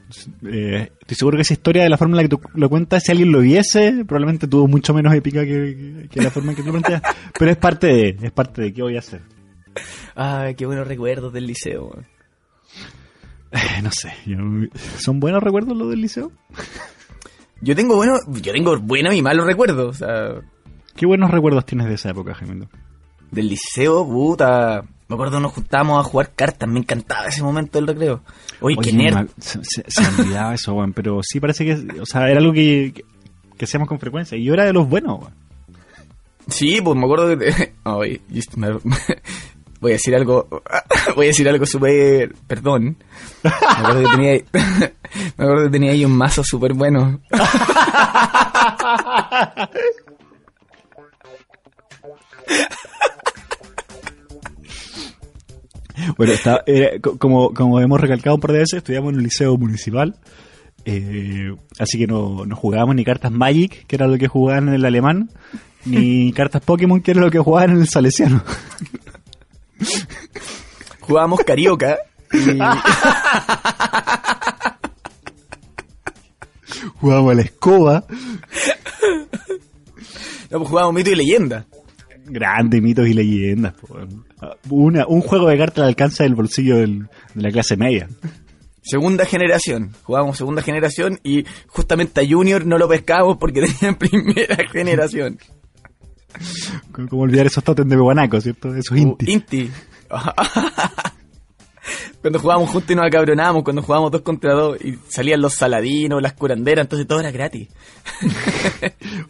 eh, 0.46 0.92
estoy 1.00 1.16
seguro 1.16 1.36
que 1.36 1.42
esa 1.42 1.54
historia 1.54 1.82
de 1.82 1.88
la 1.88 1.96
forma 1.96 2.12
en 2.12 2.16
la 2.16 2.22
que 2.24 2.28
tú 2.28 2.40
lo 2.54 2.68
cuentas, 2.68 3.02
si 3.02 3.12
alguien 3.12 3.32
lo 3.32 3.40
viese, 3.40 4.04
probablemente 4.06 4.46
tuvo 4.46 4.68
mucho 4.68 4.92
menos 4.92 5.14
épica 5.14 5.44
que, 5.44 6.08
que 6.10 6.20
la 6.20 6.30
forma 6.30 6.50
en 6.50 6.56
que 6.56 6.62
tú 6.62 6.66
lo 6.66 6.80
planteas, 6.80 7.02
pero 7.38 7.50
es 7.50 7.56
parte 7.56 7.86
de, 7.86 8.16
es 8.20 8.32
parte 8.32 8.60
de 8.60 8.72
qué 8.74 8.82
voy 8.82 8.96
a 8.96 8.98
hacer. 8.98 9.22
Ay, 10.14 10.54
qué 10.54 10.66
buenos 10.66 10.86
recuerdos 10.86 11.32
del 11.32 11.46
liceo. 11.46 12.04
Eh, 13.52 13.82
no 13.82 13.90
sé, 13.90 14.12
¿son 14.98 15.18
buenos 15.18 15.42
recuerdos 15.42 15.76
los 15.76 15.88
del 15.88 16.00
liceo? 16.00 16.30
Yo 17.62 17.74
tengo 17.74 17.96
bueno, 17.96 18.18
yo 18.26 18.52
tengo 18.52 18.78
buenos 18.78 19.14
y 19.14 19.22
malos 19.22 19.46
recuerdos, 19.46 19.96
o 19.96 19.98
sea, 19.98 20.42
¿Qué 20.94 21.06
buenos 21.06 21.30
recuerdos 21.30 21.64
tienes 21.64 21.88
de 21.88 21.94
esa 21.94 22.10
época, 22.10 22.34
Jaime? 22.34 22.66
del 23.30 23.48
liceo, 23.48 24.06
puta. 24.06 24.84
Me 25.12 25.16
acuerdo 25.16 25.40
nos 25.40 25.52
juntábamos 25.52 26.00
a 26.00 26.08
jugar 26.08 26.30
cartas, 26.34 26.66
me 26.66 26.78
encantaba 26.80 27.26
ese 27.26 27.42
momento 27.42 27.76
del 27.78 27.86
recreo. 27.86 28.22
Oye, 28.62 28.76
qué 28.82 28.94
nerd. 28.94 29.28
Se, 29.38 29.58
se- 29.62 29.84
se 29.86 30.00
me 30.10 30.22
olvidaba 30.22 30.54
eso, 30.54 30.72
weón, 30.72 30.94
pero 30.94 31.20
sí 31.22 31.38
parece 31.38 31.66
que, 31.66 32.00
o 32.00 32.06
sea, 32.06 32.30
era 32.30 32.40
algo 32.40 32.50
que, 32.54 32.92
que, 32.94 33.04
que 33.58 33.64
hacíamos 33.66 33.88
con 33.90 33.98
frecuencia, 34.00 34.38
y 34.38 34.44
yo 34.44 34.54
era 34.54 34.64
de 34.64 34.72
los 34.72 34.88
buenos, 34.88 35.20
weón. 35.20 35.34
Sí, 36.48 36.80
pues 36.82 36.96
me 36.96 37.04
acuerdo 37.04 37.28
que 37.28 37.36
te- 37.36 37.74
me- 38.56 38.78
voy 39.82 39.90
a 39.90 39.94
decir 39.96 40.14
algo, 40.14 40.48
voy 41.14 41.26
a 41.26 41.28
decir 41.28 41.46
algo 41.46 41.66
súper, 41.66 42.34
perdón. 42.46 42.96
Me 43.44 43.50
acuerdo 43.50 44.00
que 44.10 44.16
tenía, 44.16 44.40
me 45.36 45.44
acuerdo 45.44 45.64
que 45.64 45.70
tenía 45.72 45.92
ahí 45.92 46.06
un 46.06 46.16
mazo 46.16 46.42
súper 46.42 46.72
bueno. 46.72 47.20
Bueno, 56.16 56.32
está- 56.32 56.62
era- 56.66 56.98
co- 57.00 57.18
como, 57.18 57.52
como 57.54 57.80
hemos 57.80 58.00
recalcado 58.00 58.36
un 58.36 58.40
par 58.40 58.52
de 58.52 58.58
veces, 58.58 58.78
estudiamos 58.78 59.10
en 59.12 59.16
un 59.18 59.22
liceo 59.24 59.56
municipal 59.58 60.14
Eh, 60.84 61.54
así 61.78 61.96
que 61.98 62.06
no, 62.06 62.44
no 62.44 62.56
jugábamos 62.56 62.94
ni 62.96 63.04
cartas 63.04 63.30
Magic, 63.30 63.86
que 63.86 63.96
era 63.96 64.06
lo 64.08 64.18
que 64.18 64.26
jugaban 64.28 64.68
en 64.68 64.74
el 64.74 64.84
alemán, 64.84 65.30
ni 65.84 66.32
cartas 66.36 66.62
Pokémon, 66.64 67.00
que 67.00 67.12
era 67.12 67.20
lo 67.20 67.30
que 67.30 67.38
jugaban 67.38 67.70
en 67.70 67.78
el 67.82 67.88
salesiano. 67.88 68.42
Jugábamos 71.00 71.40
carioca. 71.40 71.98
y- 72.32 72.58
jugábamos 77.00 77.32
a 77.32 77.34
la 77.34 77.42
escoba. 77.42 78.04
no, 80.50 80.58
pues 80.58 80.68
jugábamos 80.68 80.94
mito 80.94 81.10
y 81.10 81.16
leyenda. 81.16 81.66
Grandes 82.26 82.80
mitos 82.82 83.06
y 83.08 83.14
leyendas. 83.14 83.74
po. 83.74 83.91
Una, 84.74 85.06
un 85.06 85.20
juego 85.20 85.48
de 85.48 85.58
cartas 85.58 85.82
al 85.82 85.88
alcance 85.88 86.22
del 86.22 86.34
bolsillo 86.34 86.76
del- 86.76 87.08
de 87.34 87.42
la 87.42 87.50
clase 87.50 87.76
media. 87.76 88.08
Segunda 88.82 89.24
generación. 89.26 89.92
Jugábamos 90.02 90.36
segunda 90.38 90.62
generación 90.62 91.20
y 91.22 91.44
justamente 91.68 92.20
a 92.20 92.24
Junior 92.28 92.64
no 92.66 92.78
lo 92.78 92.88
pescábamos 92.88 93.36
porque 93.38 93.62
tenía 93.80 93.96
primera 93.98 94.56
generación. 94.72 95.38
Como 97.10 97.22
olvidar 97.22 97.46
esos 97.46 97.62
totems 97.62 97.90
de 97.90 97.96
Guanaco, 97.96 98.40
¿cierto? 98.40 98.74
Esos 98.74 98.92
Uh, 98.92 98.96
inti. 99.00 99.32
Inti. 99.32 99.70
cuando 102.22 102.38
jugábamos 102.38 102.70
juntos 102.70 102.90
y 102.90 102.94
nos 102.94 103.06
acabronábamos, 103.06 103.64
cuando 103.64 103.82
jugábamos 103.82 104.12
dos 104.12 104.22
contra 104.22 104.54
dos 104.54 104.78
y 104.82 104.96
salían 105.08 105.40
los 105.40 105.54
saladinos, 105.54 106.22
las 106.22 106.32
curanderas, 106.34 106.84
entonces 106.84 107.06
todo 107.06 107.20
era 107.20 107.30
gratis. 107.30 107.68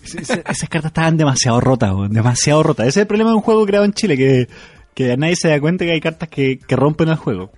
Es- 0.05 0.15
es- 0.15 0.31
Esas 0.31 0.69
cartas 0.69 0.91
estaban 0.91 1.17
demasiado 1.17 1.61
rotas, 1.61 1.93
demasiado 2.11 2.63
rotas. 2.63 2.87
Ese 2.87 3.01
es 3.01 3.05
el 3.05 3.09
problema 3.09 3.31
de 3.31 3.37
un 3.37 3.43
juego 3.43 3.65
creado 3.67 3.85
en 3.87 3.93
Chile, 3.95 4.17
que, 4.17 4.49
que 4.95 5.17
nadie 5.17 5.37
se 5.37 5.49
da 5.49 5.61
cuenta 5.61 5.85
que 5.85 5.93
hay 5.93 6.01
cartas 6.01 6.29
que, 6.29 6.59
que 6.59 6.77
rompen 6.77 7.09
el 7.09 7.17
juego. 7.17 7.51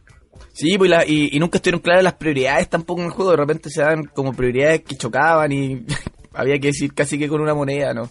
Sí, 0.53 0.79
pues 0.79 0.89
la- 0.91 1.05
y, 1.07 1.31
y 1.33 1.39
nunca 1.41 1.59
estuvieron 1.59 1.81
claras 1.81 2.05
las 2.05 2.15
prioridades 2.15 2.69
tampoco 2.69 3.01
en 3.01 3.07
el 3.07 3.13
juego. 3.13 3.33
De 3.33 3.37
repente 3.39 3.71
se 3.71 3.83
dan 3.83 4.05
como 4.05 4.33
prioridades 4.33 4.83
que 4.83 4.97
chocaban 4.97 5.51
y 5.51 5.85
había 6.33 6.59
que 6.61 6.69
decir 6.69 6.95
casi 6.95 7.19
que 7.19 7.29
con 7.29 7.41
una 7.41 7.55
moneda, 7.55 7.93
¿no? 7.93 8.03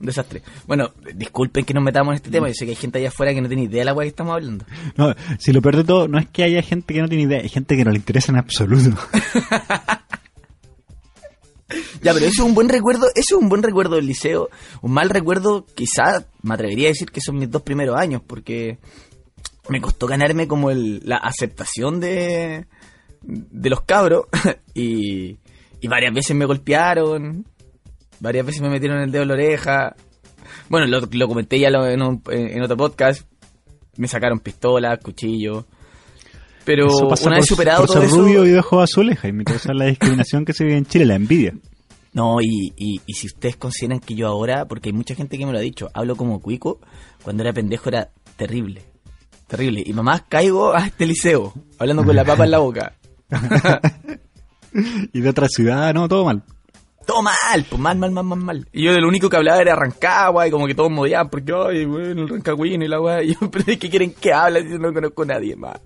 Un 0.00 0.06
desastre. 0.06 0.40
Bueno, 0.66 0.92
disculpen 1.14 1.64
que 1.66 1.74
nos 1.74 1.84
metamos 1.84 2.12
en 2.12 2.16
este 2.16 2.30
tema. 2.30 2.48
Yo 2.48 2.54
sé 2.54 2.64
que 2.64 2.70
hay 2.70 2.76
gente 2.76 2.98
allá 2.98 3.08
afuera 3.08 3.34
que 3.34 3.42
no 3.42 3.48
tiene 3.48 3.64
idea 3.64 3.80
de 3.80 3.84
la 3.84 3.92
weá 3.92 4.04
que 4.06 4.08
estamos 4.10 4.32
hablando. 4.34 4.64
No, 4.96 5.14
si 5.38 5.52
lo 5.52 5.60
peor 5.60 5.76
de 5.76 5.84
todo, 5.84 6.08
no 6.08 6.18
es 6.18 6.26
que 6.28 6.42
haya 6.42 6.62
gente 6.62 6.94
que 6.94 7.02
no 7.02 7.08
tiene 7.08 7.24
idea, 7.24 7.40
hay 7.40 7.50
gente 7.50 7.76
que 7.76 7.84
no 7.84 7.90
le 7.90 7.98
interesa 7.98 8.32
en 8.32 8.38
absoluto. 8.38 8.96
Ya, 12.02 12.12
pero 12.12 12.26
eso 12.26 12.42
es 12.42 12.48
un 12.48 12.54
buen 12.54 12.68
recuerdo, 12.68 13.06
eso 13.14 13.36
es 13.36 13.42
un 13.42 13.48
buen 13.48 13.62
recuerdo 13.62 13.96
del 13.96 14.06
liceo. 14.06 14.48
Un 14.82 14.92
mal 14.92 15.10
recuerdo, 15.10 15.66
quizá 15.74 16.26
me 16.42 16.54
atrevería 16.54 16.88
a 16.88 16.92
decir 16.92 17.10
que 17.10 17.20
son 17.20 17.36
mis 17.38 17.50
dos 17.50 17.62
primeros 17.62 17.96
años, 17.96 18.22
porque 18.26 18.78
me 19.68 19.80
costó 19.80 20.06
ganarme 20.06 20.48
como 20.48 20.70
el, 20.70 21.00
la 21.04 21.16
aceptación 21.18 22.00
de, 22.00 22.66
de 23.22 23.70
los 23.70 23.82
cabros 23.82 24.24
y, 24.74 25.38
varias 25.88 26.12
veces 26.12 26.34
me 26.36 26.44
golpearon, 26.46 27.46
varias 28.18 28.46
veces 28.46 28.62
me 28.62 28.70
metieron 28.70 29.00
el 29.00 29.10
dedo 29.12 29.22
en 29.22 29.28
la 29.28 29.34
oreja. 29.34 29.94
Bueno, 30.68 30.86
lo, 30.86 31.00
lo 31.10 31.28
comenté 31.28 31.58
ya 31.60 31.68
en, 31.68 32.02
un- 32.02 32.22
en 32.30 32.62
otro 32.62 32.76
podcast, 32.76 33.26
me 33.96 34.08
sacaron 34.08 34.40
pistolas, 34.40 34.98
cuchillos. 35.00 35.64
Pero 36.70 36.86
Eso 36.86 37.26
una 37.26 37.36
vez 37.38 37.46
superado 37.46 37.78
por 37.78 37.86
todo 37.88 38.00
ser 38.00 38.06
eso, 38.06 38.20
rubio 38.20 38.46
y 38.46 38.50
de 38.50 38.60
ojos 38.60 38.84
azules, 38.84 39.18
Jaime. 39.18 39.44
que 39.44 39.54
Esa 39.54 39.72
es 39.72 39.76
la 39.76 39.86
discriminación 39.86 40.44
que 40.44 40.52
se 40.52 40.62
vive 40.62 40.76
en 40.76 40.86
Chile, 40.86 41.04
la 41.04 41.16
envidia. 41.16 41.52
No, 42.12 42.40
y, 42.40 42.72
y, 42.76 43.00
y 43.04 43.14
si 43.14 43.26
ustedes 43.26 43.56
consideran 43.56 43.98
que 43.98 44.14
yo 44.14 44.28
ahora, 44.28 44.66
porque 44.66 44.90
hay 44.90 44.92
mucha 44.92 45.16
gente 45.16 45.36
que 45.36 45.46
me 45.46 45.50
lo 45.50 45.58
ha 45.58 45.62
dicho, 45.62 45.90
hablo 45.94 46.14
como 46.14 46.40
cuico, 46.40 46.78
cuando 47.24 47.42
era 47.42 47.52
pendejo 47.52 47.88
era 47.88 48.10
terrible. 48.36 48.84
Terrible. 49.48 49.82
Y 49.84 49.92
mamá 49.92 50.24
caigo 50.28 50.72
a 50.72 50.86
este 50.86 51.06
liceo, 51.06 51.52
hablando 51.76 52.04
con 52.04 52.14
la 52.14 52.24
papa 52.24 52.44
en 52.44 52.50
la 52.52 52.58
boca. 52.58 52.92
Y 55.12 55.20
de 55.20 55.28
otra 55.28 55.48
ciudad, 55.48 55.92
no, 55.92 56.06
todo 56.06 56.24
mal. 56.24 56.44
Todo 57.04 57.22
mal, 57.22 57.66
pues 57.68 57.82
mal, 57.82 57.98
mal, 57.98 58.12
mal, 58.12 58.24
mal, 58.24 58.38
mal. 58.38 58.68
Y 58.72 58.84
yo 58.84 58.92
de 58.92 59.00
lo 59.00 59.08
único 59.08 59.28
que 59.28 59.36
hablaba 59.36 59.60
era 59.60 59.74
Rancagua 59.74 60.46
y 60.46 60.52
como 60.52 60.68
que 60.68 60.76
todos 60.76 60.92
modiaban 60.92 61.28
porque, 61.28 61.52
ay, 61.52 61.84
bueno, 61.84 62.22
el 62.22 62.28
Rancagüino 62.28 62.84
y 62.84 62.88
la 62.88 63.00
weá. 63.00 63.24
Y 63.24 63.34
yo, 63.34 63.38
pero 63.50 63.64
¿de 63.64 63.76
qué 63.76 63.90
quieren 63.90 64.12
que 64.12 64.32
hable 64.32 64.62
si 64.62 64.78
no 64.78 64.92
conozco 64.92 65.24
a 65.24 65.26
nadie 65.26 65.56
más? 65.56 65.80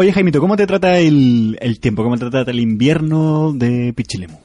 Oye, 0.00 0.14
Jaimito, 0.14 0.40
¿cómo 0.40 0.56
te 0.56 0.66
trata 0.66 0.98
el, 0.98 1.58
el 1.60 1.78
tiempo? 1.78 2.02
¿Cómo 2.02 2.16
te 2.16 2.30
trata 2.30 2.50
el 2.50 2.60
invierno 2.60 3.52
de 3.52 3.92
Pichilemu? 3.92 4.38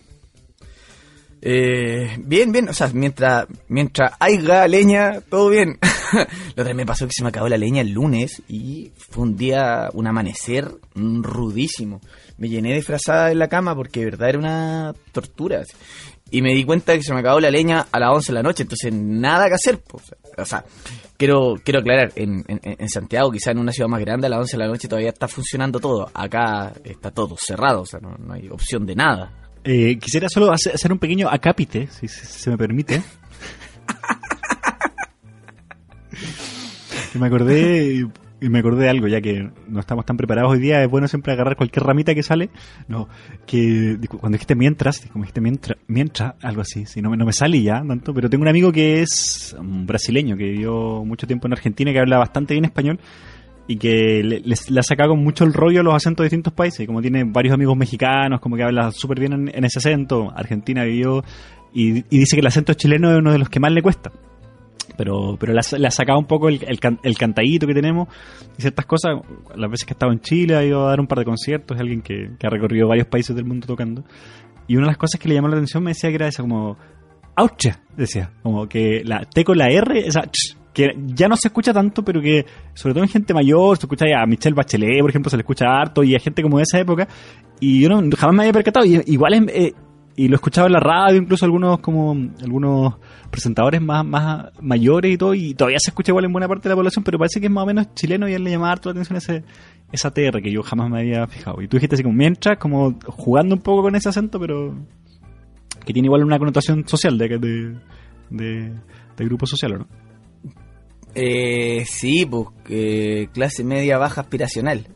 Eh, 1.41 2.17
bien, 2.19 2.51
bien, 2.51 2.67
o 2.67 2.73
sea, 2.73 2.91
mientras, 2.93 3.45
mientras 3.69 4.11
haya 4.19 4.67
leña, 4.67 5.21
todo 5.21 5.47
bien. 5.47 5.79
otra 6.51 6.65
vez 6.65 6.75
me 6.75 6.85
pasó 6.85 7.07
que 7.07 7.13
se 7.15 7.23
me 7.23 7.29
acabó 7.29 7.47
la 7.47 7.57
leña 7.57 7.79
el 7.79 7.91
lunes 7.91 8.43
y 8.49 8.91
fue 8.97 9.23
un 9.23 9.37
día, 9.37 9.89
un 9.93 10.07
amanecer 10.07 10.69
rudísimo. 10.93 12.01
Me 12.37 12.49
llené 12.49 12.73
de 12.73 12.81
frazada 12.81 13.31
en 13.31 13.39
la 13.39 13.47
cama 13.47 13.75
porque 13.75 14.01
de 14.01 14.07
verdad 14.07 14.27
era 14.27 14.39
una 14.39 14.93
tortura. 15.13 15.63
Y 16.31 16.41
me 16.41 16.53
di 16.53 16.65
cuenta 16.65 16.97
que 16.97 17.03
se 17.03 17.13
me 17.13 17.21
acabó 17.21 17.39
la 17.39 17.49
leña 17.49 17.87
a 17.93 17.99
las 18.01 18.09
11 18.09 18.27
de 18.27 18.33
la 18.33 18.43
noche, 18.43 18.63
entonces 18.63 18.91
nada 18.91 19.47
que 19.47 19.53
hacer. 19.53 19.81
O 20.37 20.43
sea, 20.43 20.65
quiero, 21.17 21.55
quiero 21.63 21.79
aclarar, 21.79 22.11
en, 22.15 22.43
en, 22.47 22.59
en 22.63 22.89
Santiago, 22.89 23.31
quizá 23.31 23.51
en 23.51 23.59
una 23.59 23.71
ciudad 23.71 23.89
más 23.89 24.01
grande, 24.01 24.27
a 24.27 24.29
las 24.29 24.39
11 24.39 24.57
de 24.57 24.63
la 24.63 24.67
noche 24.67 24.87
todavía 24.87 25.09
está 25.09 25.27
funcionando 25.27 25.79
todo. 25.79 26.09
Acá 26.13 26.73
está 26.83 27.11
todo 27.11 27.35
cerrado, 27.37 27.81
o 27.81 27.85
sea, 27.85 27.99
no, 27.99 28.15
no 28.17 28.33
hay 28.33 28.49
opción 28.49 28.85
de 28.85 28.95
nada. 28.95 29.31
Eh, 29.63 29.97
quisiera 29.97 30.29
solo 30.29 30.51
hacer, 30.51 30.91
un 30.91 30.99
pequeño 30.99 31.27
acápite, 31.27 31.87
si, 31.87 32.07
se 32.07 32.49
me 32.51 32.57
permite. 32.57 33.01
Me 37.15 37.27
acordé 37.27 38.05
y 38.45 38.49
me 38.49 38.59
acordé 38.59 38.83
de 38.83 38.89
algo, 38.89 39.07
ya 39.07 39.21
que 39.21 39.49
no 39.67 39.79
estamos 39.79 40.05
tan 40.05 40.17
preparados 40.17 40.51
hoy 40.51 40.59
día, 40.59 40.83
es 40.83 40.89
bueno 40.89 41.07
siempre 41.07 41.33
agarrar 41.33 41.55
cualquier 41.55 41.83
ramita 41.83 42.13
que 42.13 42.21
sale. 42.21 42.51
No, 42.87 43.09
que 43.47 43.97
cuando 44.07 44.35
dijiste 44.35 44.53
mientras, 44.53 45.01
como 45.11 45.23
dijiste 45.23 45.41
mientras, 45.41 45.77
mientras, 45.87 46.35
algo 46.43 46.61
así, 46.61 46.85
si 46.85 47.01
no, 47.01 47.15
no 47.15 47.25
me 47.25 47.33
sale 47.33 47.61
ya 47.63 47.83
tanto, 47.85 48.13
pero 48.13 48.29
tengo 48.29 48.43
un 48.43 48.47
amigo 48.47 48.71
que 48.71 49.01
es 49.01 49.55
un 49.59 49.87
brasileño, 49.87 50.37
que 50.37 50.43
vivió 50.43 51.03
mucho 51.03 51.25
tiempo 51.25 51.47
en 51.47 51.53
Argentina, 51.53 51.91
que 51.91 51.99
habla 51.99 52.19
bastante 52.19 52.53
bien 52.53 52.65
español 52.65 52.99
y 53.67 53.77
que 53.77 54.21
le, 54.23 54.79
ha 54.79 54.83
sacado 54.83 55.15
mucho 55.15 55.43
el 55.43 55.51
rollo 55.51 55.81
los 55.81 55.95
acentos 55.95 56.23
de 56.23 56.27
distintos 56.27 56.53
países. 56.53 56.85
Como 56.85 57.01
tiene 57.01 57.23
varios 57.23 57.55
amigos 57.55 57.75
mexicanos, 57.75 58.41
como 58.41 58.57
que 58.57 58.63
habla 58.63 58.91
súper 58.91 59.19
bien 59.19 59.33
en, 59.33 59.51
en 59.55 59.65
ese 59.65 59.79
acento. 59.79 60.31
Argentina 60.35 60.83
vivió 60.83 61.23
y, 61.73 61.97
y 61.97 62.19
dice 62.19 62.35
que 62.35 62.41
el 62.41 62.47
acento 62.47 62.75
chileno 62.75 63.11
es 63.11 63.17
uno 63.17 63.31
de 63.31 63.39
los 63.39 63.49
que 63.49 63.59
más 63.59 63.71
le 63.71 63.81
cuesta. 63.81 64.11
Pero, 64.97 65.37
pero 65.39 65.53
le 65.53 65.87
ha 65.87 65.91
sacado 65.91 66.19
un 66.19 66.25
poco 66.25 66.49
el, 66.49 66.63
el, 66.63 66.79
el 67.03 67.17
cantadito 67.17 67.67
que 67.67 67.73
tenemos 67.73 68.07
y 68.57 68.61
ciertas 68.61 68.85
cosas. 68.85 69.13
Las 69.55 69.69
veces 69.69 69.85
que 69.85 69.93
ha 69.93 69.95
estado 69.95 70.11
en 70.11 70.19
Chile, 70.19 70.55
ha 70.55 70.63
ido 70.63 70.85
a 70.85 70.89
dar 70.89 70.99
un 70.99 71.07
par 71.07 71.19
de 71.19 71.25
conciertos. 71.25 71.75
Es 71.75 71.81
alguien 71.81 72.01
que, 72.01 72.31
que 72.39 72.47
ha 72.47 72.49
recorrido 72.49 72.87
varios 72.87 73.07
países 73.07 73.35
del 73.35 73.45
mundo 73.45 73.67
tocando. 73.67 74.03
Y 74.67 74.75
una 74.75 74.85
de 74.85 74.91
las 74.91 74.97
cosas 74.97 75.19
que 75.19 75.29
le 75.29 75.35
llamó 75.35 75.47
la 75.47 75.55
atención 75.55 75.83
me 75.83 75.91
decía 75.91 76.09
que 76.09 76.15
era 76.15 76.27
esa 76.27 76.41
como 76.41 76.77
¡Aucha! 77.35 77.81
Decía, 77.97 78.31
como 78.41 78.67
que 78.67 79.01
la 79.03 79.25
T 79.25 79.43
con 79.43 79.57
la 79.57 79.67
R, 79.67 80.07
esa 80.07 80.21
ch, 80.21 80.55
que 80.73 80.93
ya 81.05 81.27
no 81.27 81.35
se 81.35 81.49
escucha 81.49 81.73
tanto, 81.73 82.03
pero 82.03 82.21
que 82.21 82.45
sobre 82.73 82.93
todo 82.93 83.03
en 83.03 83.09
gente 83.09 83.33
mayor, 83.33 83.77
se 83.77 83.85
escucha 83.85 84.05
a 84.17 84.25
Michelle 84.25 84.55
Bachelet, 84.55 85.01
por 85.01 85.09
ejemplo, 85.09 85.29
se 85.29 85.37
le 85.37 85.41
escucha 85.41 85.65
harto, 85.67 86.03
y 86.03 86.15
a 86.15 86.19
gente 86.19 86.41
como 86.41 86.57
de 86.57 86.63
esa 86.63 86.79
época, 86.79 87.07
y 87.59 87.81
yo 87.81 87.89
no, 87.89 88.01
jamás 88.17 88.35
me 88.35 88.43
había 88.43 88.53
percatado, 88.53 88.85
y 88.85 89.01
igual 89.07 89.33
es, 89.33 89.41
eh, 89.53 89.73
y 90.15 90.27
lo 90.27 90.35
escuchaba 90.35 90.67
en 90.67 90.73
la 90.73 90.79
radio, 90.79 91.17
incluso 91.17 91.45
algunos 91.45 91.79
como 91.79 92.15
algunos 92.41 92.95
presentadores 93.29 93.81
más, 93.81 94.05
más 94.05 94.51
mayores 94.61 95.13
y 95.13 95.17
todo, 95.17 95.33
y 95.33 95.53
todavía 95.53 95.79
se 95.79 95.89
escucha 95.89 96.11
igual 96.11 96.25
en 96.25 96.31
buena 96.31 96.47
parte 96.47 96.63
de 96.63 96.69
la 96.69 96.77
población, 96.77 97.03
pero 97.03 97.17
parece 97.17 97.39
que 97.39 97.47
es 97.47 97.51
más 97.51 97.63
o 97.63 97.67
menos 97.67 97.93
chileno 97.95 98.29
y 98.29 98.33
él 98.33 98.43
le 98.43 98.51
llamaba 98.51 98.71
harto 98.71 98.89
la 98.89 98.91
atención 98.91 99.17
ese, 99.17 99.43
esa 99.91 100.11
TR 100.11 100.41
que 100.41 100.51
yo 100.51 100.63
jamás 100.63 100.89
me 100.89 100.99
había 100.99 101.27
fijado. 101.27 101.61
Y 101.61 101.67
tú 101.67 101.77
dijiste 101.77 101.95
así 101.95 102.03
como 102.03 102.15
mientras, 102.15 102.57
como 102.57 102.97
jugando 103.07 103.55
un 103.55 103.61
poco 103.61 103.81
con 103.81 103.95
ese 103.95 104.07
acento, 104.07 104.39
pero 104.39 104.75
que 105.85 105.93
tiene 105.93 106.07
igual 106.07 106.23
una 106.23 106.39
connotación 106.39 106.87
social 106.87 107.17
de, 107.17 107.37
de, 107.37 107.75
de, 108.29 108.73
de 109.17 109.25
grupo 109.25 109.45
social, 109.45 109.73
¿o 109.73 109.77
no? 109.79 109.87
Eh, 111.13 111.83
sí, 111.85 112.25
pues, 112.25 112.47
eh, 112.69 113.27
clase 113.33 113.63
media 113.63 113.97
baja 113.97 114.21
aspiracional. 114.21 114.87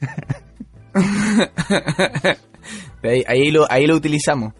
ahí, 3.02 3.22
ahí 3.26 3.50
lo, 3.50 3.70
ahí 3.70 3.86
lo 3.86 3.96
utilizamos. 3.96 4.52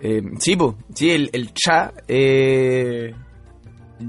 Eh, 0.00 0.22
sí, 0.38 0.56
pues, 0.56 0.74
sí, 0.94 1.10
el, 1.10 1.30
el 1.32 1.52
cha, 1.54 1.92
eh, 2.06 3.12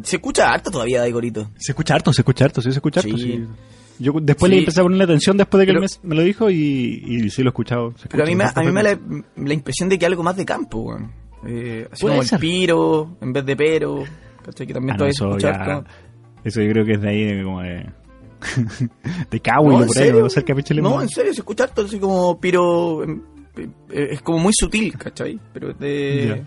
se 0.04 0.16
escucha 0.18 0.52
harto 0.52 0.70
todavía, 0.72 1.00
Daigorito. 1.02 1.50
Se 1.58 1.72
escucha 1.72 1.96
harto, 1.96 2.14
se 2.14 2.22
escucha 2.22 2.46
harto, 2.46 2.62
sí, 2.62 2.72
se 2.72 2.78
escucha 2.78 3.00
harto. 3.00 3.18
Sí. 3.18 3.24
sí. 3.24 3.46
Yo 4.02 4.14
después 4.22 4.50
Sí. 4.50 4.56
le 4.56 4.60
empecé 4.60 4.80
a 4.80 4.84
ponerle 4.84 5.04
atención 5.04 5.36
después 5.36 5.60
de 5.60 5.66
que 5.66 5.74
Pero- 5.74 5.84
él 5.84 5.90
me, 6.04 6.10
me 6.10 6.16
lo 6.16 6.22
dijo 6.24 6.50
y, 6.50 7.04
y 7.06 7.30
sí 7.30 7.42
lo 7.44 7.50
he 7.50 7.52
escuchado. 7.52 7.94
se 7.98 8.08
Pero 8.08 8.24
a 8.24 8.28
mí, 8.28 8.36
me, 8.36 8.46
a 8.46 8.62
mí 8.62 8.72
me 8.72 8.84
da 8.84 8.92
la, 8.94 9.00
la 9.36 9.54
impresión 9.54 9.90
de 9.90 10.00
que 10.00 10.06
algo 10.06 10.24
más 10.24 10.38
de 10.38 10.46
campo, 10.46 10.80
weón. 10.80 11.12
Eh, 11.46 11.88
así 11.92 12.06
como 12.06 12.22
ser. 12.24 12.36
el 12.36 12.40
piro, 12.40 13.18
en 13.22 13.34
vez 13.34 13.46
de 13.46 13.56
pero, 13.56 14.04
¿cachai? 14.46 14.68
Que 14.68 14.74
también 14.74 14.92
Ah, 14.92 14.94
no, 14.94 14.98
todavía 15.00 15.14
se 15.14 15.18
eso, 15.24 15.30
escucha 15.30 15.52
ya- 15.52 15.74
harto. 15.74 15.90
eso 16.46 16.62
yo 16.62 16.72
creo 16.72 16.86
que 16.86 16.92
es 16.94 17.02
de 17.02 17.10
ahí, 17.10 17.24
de, 17.26 17.44
como 17.44 17.62
de... 17.62 17.90
de 19.32 19.40
Cahuil, 19.42 19.70
No, 19.80 19.82
¿en 19.82 19.88
por 19.88 19.98
ahí? 19.98 20.12
¿no? 20.14 20.30
cerca 20.30 20.54
de 20.54 20.58
Pichilemu. 20.62 20.90
No, 20.90 21.02
en 21.02 21.10
serio, 21.10 21.34
se 21.34 21.42
escucha 21.42 21.64
harto, 21.66 21.82
así 21.82 22.00
como 22.00 22.40
piro. 22.40 23.04
em, 23.04 23.22
Es 23.92 24.22
como 24.22 24.40
muy 24.40 24.54
sutil, 24.54 24.98
¿cachai? 24.98 25.40
Pero 25.54 25.74
de. 25.74 26.46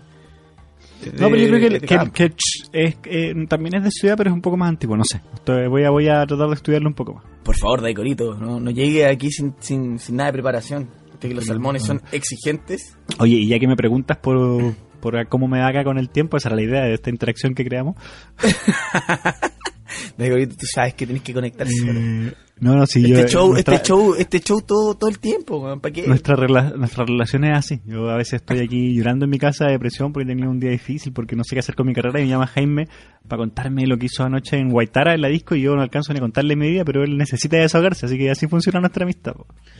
No, 1.19 1.29
pero 1.29 1.37
yo 1.37 1.47
creo 1.49 2.11
que, 2.11 2.25
es, 2.71 2.97
eh, 3.03 3.33
también 3.49 3.75
es 3.75 3.83
de 3.83 3.91
ciudad, 3.91 4.15
pero 4.17 4.29
es 4.29 4.33
un 4.33 4.41
poco 4.41 4.55
más 4.55 4.69
antiguo, 4.69 4.95
no 4.95 5.03
sé. 5.03 5.21
Entonces 5.37 5.69
voy 5.69 5.83
a, 5.83 5.89
voy 5.89 6.07
a 6.07 6.25
tratar 6.25 6.47
de 6.47 6.55
estudiarlo 6.55 6.87
un 6.87 6.93
poco 6.93 7.15
más. 7.15 7.25
Por 7.43 7.57
favor, 7.57 7.81
Daicorito, 7.81 8.35
no, 8.35 8.59
no 8.59 8.71
llegue 8.71 9.05
aquí 9.05 9.29
sin, 9.29 9.53
sin, 9.59 9.99
sin 9.99 10.15
nada 10.15 10.27
de 10.27 10.33
preparación. 10.33 10.89
¿Viste 11.11 11.27
que 11.27 11.33
los 11.33 11.45
salmones 11.45 11.83
son 11.83 12.01
exigentes? 12.11 12.97
Oye, 13.19 13.35
y 13.35 13.47
ya 13.47 13.59
que 13.59 13.67
me 13.67 13.75
preguntas 13.75 14.17
por, 14.17 14.73
por 15.01 15.27
cómo 15.27 15.47
me 15.47 15.61
acá 15.61 15.83
con 15.83 15.97
el 15.97 16.09
tiempo, 16.09 16.37
esa 16.37 16.49
era 16.49 16.55
la 16.55 16.63
idea 16.63 16.83
de 16.83 16.93
esta 16.93 17.09
interacción 17.09 17.53
que 17.53 17.65
creamos. 17.65 17.95
tú 20.17 20.65
sabes 20.73 20.93
que 20.93 21.07
tenés 21.07 21.21
que 21.21 21.33
conectar 21.33 21.67
eh, 21.67 22.33
no, 22.59 22.75
no, 22.75 22.85
sí, 22.85 23.03
este 23.03 23.23
yo, 23.23 23.27
show, 23.27 23.55
este 23.57 23.81
show, 23.81 24.15
este 24.15 24.39
show 24.39 24.61
todo, 24.61 24.95
todo 24.95 25.09
el 25.09 25.19
tiempo, 25.19 25.77
¿para 25.81 25.93
qué? 25.93 26.07
Nuestra, 26.07 26.35
nuestra 26.77 27.03
relación 27.03 27.43
es 27.43 27.57
así. 27.57 27.81
Yo 27.85 28.09
a 28.09 28.15
veces 28.15 28.35
estoy 28.35 28.59
aquí 28.59 28.95
llorando 28.95 29.25
en 29.25 29.31
mi 29.31 29.39
casa 29.39 29.65
de 29.65 29.73
depresión 29.73 30.13
porque 30.13 30.23
he 30.23 30.33
tenido 30.33 30.49
un 30.49 30.59
día 30.59 30.69
difícil, 30.69 31.11
porque 31.11 31.35
no 31.35 31.43
sé 31.43 31.55
qué 31.55 31.59
hacer 31.59 31.75
con 31.75 31.87
mi 31.87 31.93
carrera 31.93 32.19
y 32.19 32.23
me 32.23 32.29
llama 32.29 32.47
Jaime 32.47 32.87
para 33.27 33.39
contarme 33.39 33.85
lo 33.87 33.97
que 33.97 34.05
hizo 34.05 34.23
anoche 34.23 34.57
en 34.57 34.69
Guaitara 34.69 35.13
en 35.15 35.21
la 35.21 35.27
disco 35.29 35.55
y 35.55 35.61
yo 35.61 35.75
no 35.75 35.81
alcanzo 35.81 36.13
ni 36.13 36.19
a 36.19 36.21
contarle 36.21 36.55
mi 36.55 36.69
vida, 36.69 36.85
pero 36.85 37.03
él 37.03 37.17
necesita 37.17 37.57
desahogarse, 37.57 38.05
así 38.05 38.17
que 38.17 38.29
así 38.29 38.47
funciona 38.47 38.79
nuestra 38.79 39.03
amistad. 39.03 39.33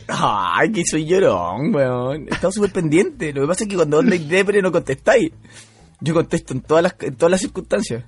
Ay, 0.08 0.72
que 0.72 0.84
soy 0.84 1.06
llorón, 1.06 1.74
weón. 1.74 2.26
Estamos 2.28 2.54
súper 2.54 2.72
pendientes. 2.72 3.34
Lo 3.34 3.42
que 3.42 3.48
pasa 3.48 3.64
es 3.64 3.70
que 3.70 3.76
cuando 3.76 3.98
habláis 3.98 4.28
depre 4.28 4.60
no 4.60 4.70
contestáis. 4.70 5.30
Yo 6.00 6.12
contesto 6.12 6.52
en 6.52 6.60
todas 6.60 6.82
las, 6.82 6.96
en 7.00 7.14
todas 7.14 7.30
las 7.30 7.40
circunstancias. 7.40 8.04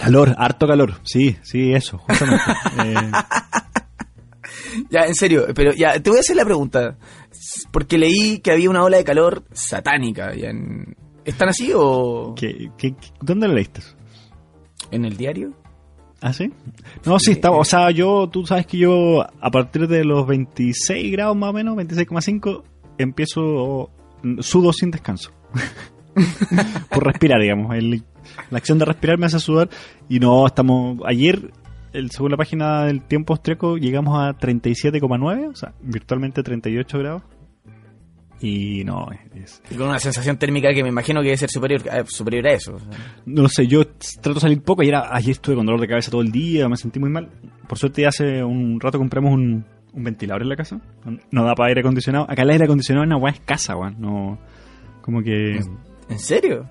Calor, 0.00 0.34
harto 0.38 0.66
calor. 0.66 0.94
Sí, 1.02 1.36
sí, 1.42 1.72
eso, 1.72 1.98
justamente. 1.98 2.42
eh... 2.84 3.12
Ya, 4.88 5.00
en 5.06 5.14
serio, 5.14 5.46
pero 5.54 5.72
ya, 5.72 6.00
te 6.00 6.10
voy 6.10 6.18
a 6.18 6.20
hacer 6.20 6.36
la 6.36 6.44
pregunta. 6.44 6.96
Porque 7.70 7.98
leí 7.98 8.38
que 8.38 8.52
había 8.52 8.70
una 8.70 8.82
ola 8.82 8.96
de 8.96 9.04
calor 9.04 9.44
satánica. 9.52 10.34
Ya 10.34 10.50
en... 10.50 10.96
¿Están 11.24 11.50
así 11.50 11.72
o...? 11.74 12.34
¿Qué, 12.34 12.70
qué, 12.78 12.94
dónde 13.20 13.46
lo 13.46 13.54
leíste? 13.54 13.82
¿En 14.90 15.04
el 15.04 15.16
diario? 15.16 15.52
¿Ah, 16.22 16.32
sí? 16.32 16.50
No, 17.04 17.18
sí, 17.18 17.32
está, 17.32 17.50
o 17.50 17.64
sea, 17.64 17.90
yo, 17.90 18.28
tú 18.30 18.46
sabes 18.46 18.66
que 18.66 18.78
yo 18.78 19.22
a 19.22 19.50
partir 19.50 19.86
de 19.86 20.04
los 20.04 20.26
26 20.26 21.12
grados 21.12 21.36
más 21.36 21.50
o 21.50 21.52
menos, 21.52 21.76
26,5, 21.76 22.62
empiezo, 22.98 23.90
sudo 24.40 24.72
sin 24.72 24.90
descanso. 24.90 25.30
Por 26.90 27.04
respirar, 27.04 27.40
digamos. 27.40 27.74
El, 27.74 28.02
la 28.50 28.58
acción 28.58 28.78
de 28.78 28.84
respirar 28.84 29.18
me 29.18 29.26
hace 29.26 29.38
sudar 29.38 29.68
y 30.08 30.18
no, 30.18 30.46
estamos, 30.46 30.98
ayer 31.06 31.50
el, 31.92 32.10
según 32.10 32.30
la 32.30 32.36
página 32.36 32.84
del 32.84 33.02
tiempo 33.02 33.32
austríaco, 33.32 33.76
llegamos 33.76 34.18
a 34.18 34.36
37,9, 34.38 35.50
o 35.50 35.54
sea, 35.54 35.72
virtualmente 35.82 36.42
38 36.42 36.98
grados. 36.98 37.22
Y 38.42 38.84
no, 38.84 39.06
es, 39.34 39.60
con 39.76 39.88
una 39.88 39.98
sensación 39.98 40.38
térmica 40.38 40.72
que 40.72 40.82
me 40.82 40.88
imagino 40.88 41.20
que 41.20 41.26
debe 41.26 41.36
ser 41.36 41.50
superior, 41.50 41.82
eh, 41.92 42.04
superior 42.06 42.46
a 42.46 42.52
eso. 42.52 42.78
No 43.26 43.42
lo 43.42 43.48
sé, 43.48 43.66
yo 43.66 43.86
trato 43.86 44.34
de 44.34 44.40
salir 44.40 44.62
poco. 44.62 44.80
Ayer, 44.80 44.94
ayer 44.94 45.32
estuve 45.32 45.56
con 45.56 45.66
dolor 45.66 45.80
de 45.80 45.88
cabeza 45.88 46.10
todo 46.10 46.22
el 46.22 46.32
día, 46.32 46.66
me 46.66 46.78
sentí 46.78 46.98
muy 46.98 47.10
mal. 47.10 47.28
Por 47.68 47.76
suerte, 47.76 48.06
hace 48.06 48.42
un 48.42 48.80
rato 48.80 48.96
compramos 48.96 49.34
un, 49.34 49.66
un 49.92 50.04
ventilador 50.04 50.40
en 50.40 50.48
la 50.48 50.56
casa. 50.56 50.80
No 51.30 51.44
da 51.44 51.54
para 51.54 51.68
aire 51.68 51.80
acondicionado. 51.80 52.24
Acá 52.30 52.42
el 52.42 52.50
aire 52.50 52.64
acondicionado 52.64 53.04
es 53.04 53.08
una 53.08 53.18
weá 53.18 53.34
escasa, 53.34 53.76
weón. 53.76 54.00
No, 54.00 54.38
como 55.02 55.22
que. 55.22 55.60
¿En 56.08 56.18
serio? 56.18 56.66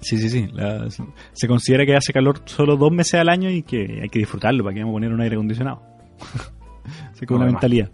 Sí, 0.00 0.18
sí, 0.18 0.28
sí. 0.28 0.48
La, 0.52 0.88
se 0.90 1.48
considera 1.48 1.84
que 1.84 1.96
hace 1.96 2.12
calor 2.12 2.42
solo 2.44 2.76
dos 2.76 2.92
meses 2.92 3.14
al 3.14 3.28
año 3.28 3.50
y 3.50 3.62
que 3.62 4.00
hay 4.02 4.08
que 4.08 4.18
disfrutarlo. 4.18 4.64
¿Para 4.64 4.74
que 4.74 4.80
vamos 4.80 4.92
a 4.92 4.96
poner 4.96 5.12
un 5.12 5.20
aire 5.20 5.36
acondicionado? 5.36 5.82
Así 7.12 7.26
como 7.26 7.40
una 7.40 7.46
mentalidad. 7.46 7.90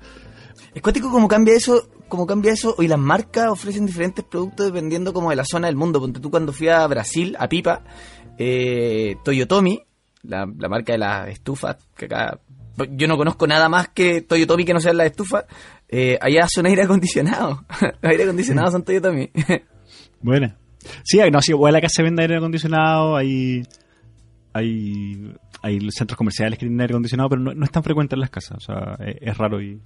Es 0.75 0.82
cuático 0.82 1.11
cómo 1.11 1.28
cambia 1.28 1.54
eso, 1.54 1.88
cómo 2.08 2.26
cambia 2.26 2.52
eso. 2.52 2.75
Hoy 2.78 2.88
las 2.88 2.99
marcas 2.99 3.49
ofrecen 3.49 3.87
diferentes 3.87 4.25
productos 4.25 4.66
dependiendo 4.66 5.12
como 5.12 5.30
de 5.30 5.37
la 5.37 5.44
zona 5.44 5.68
del 5.68 5.76
mundo. 5.76 6.00
Ponte 6.00 6.20
tú 6.20 6.30
cuando 6.30 6.52
fui 6.52 6.68
a 6.68 6.87
Brasil, 6.87 7.37
a 7.38 7.49
Pipa, 7.49 7.82
eh, 8.38 9.16
Toyotomi, 9.25 9.82
la, 10.23 10.46
la 10.58 10.68
marca 10.68 10.92
de 10.92 10.99
las 10.99 11.28
estufas, 11.28 11.76
que 11.96 12.06
acá 12.06 12.40
yo 12.90 13.06
no 13.06 13.16
conozco 13.16 13.46
nada 13.46 13.68
más 13.68 13.88
que 13.88 14.23
Toyotomi 14.23 14.64
que 14.64 14.75
no 14.75 14.80
sea 14.80 14.92
la 14.92 15.06
estufa. 15.06 15.46
Eh, 15.88 16.18
allá 16.20 16.46
son 16.49 16.66
aire 16.66 16.82
acondicionado. 16.82 17.64
Los 17.80 18.11
aire 18.11 18.25
acondicionados 18.25 18.73
son 18.73 18.84
Toyotomi. 18.84 19.30
Buena. 20.20 20.56
Sí, 21.02 21.18
no, 21.30 21.40
sí, 21.40 21.52
igual 21.52 21.76
acá 21.76 21.88
se 21.88 22.02
vende 22.02 22.22
aire 22.22 22.36
acondicionado, 22.36 23.16
hay, 23.16 23.62
hay, 24.52 25.34
hay 25.62 25.90
centros 25.90 26.16
comerciales 26.16 26.58
que 26.58 26.66
tienen 26.66 26.80
aire 26.80 26.92
acondicionado, 26.92 27.28
pero 27.28 27.42
no, 27.42 27.54
no 27.54 27.64
es 27.64 27.70
tan 27.70 27.82
frecuente 27.82 28.14
en 28.14 28.20
las 28.20 28.30
casas, 28.30 28.58
o 28.58 28.60
sea, 28.60 28.97
es, 29.04 29.36
raro 29.36 29.60
y... 29.60 29.80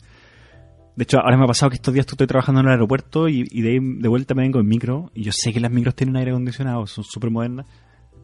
De 0.96 1.04
hecho, 1.04 1.18
ahora 1.20 1.37
me 1.37 1.44
ha 1.44 1.46
pasado 1.46 1.70
que 1.70 1.76
estos 1.76 1.94
días 1.94 2.06
estoy 2.08 2.26
trabajando 2.26 2.61
en 2.61 2.66
el 2.66 2.72
aeropuerto 2.72 3.28
y, 3.28 3.46
y 3.50 3.62
de, 3.62 3.78
de, 3.80 4.08
vuelta 4.08 4.34
me 4.34 4.42
vengo 4.42 4.58
en 4.58 4.66
micro 4.66 5.12
y 5.14 5.22
yo 5.22 5.30
sé 5.32 5.52
que 5.52 5.61
las 5.61 5.70
micros 5.70 5.94
tienen 5.94 6.16
aire 6.16 6.32
acondicionado, 6.32 6.88
son 6.88 7.04
súper 7.04 7.30
modernas, 7.30 7.66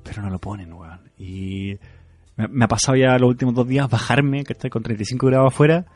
pero 0.03 0.23
no 0.23 0.31
lo 0.31 0.41
ponen, 0.41 0.73
weón. 0.73 1.01
Y 1.17 1.77
me, 2.37 2.49
me, 2.49 2.65
ha 2.65 2.69
pasado 2.69 2.97
ya 2.97 3.17
los 3.17 3.29
últimos 3.29 3.55
dos 3.55 3.69
días 3.69 3.89
bajarme, 3.89 4.43
que 4.43 4.55
estoy 4.55 4.71
con 4.71 4.83
35 4.83 5.25
grados 5.29 5.53
afuera, 5.55 5.87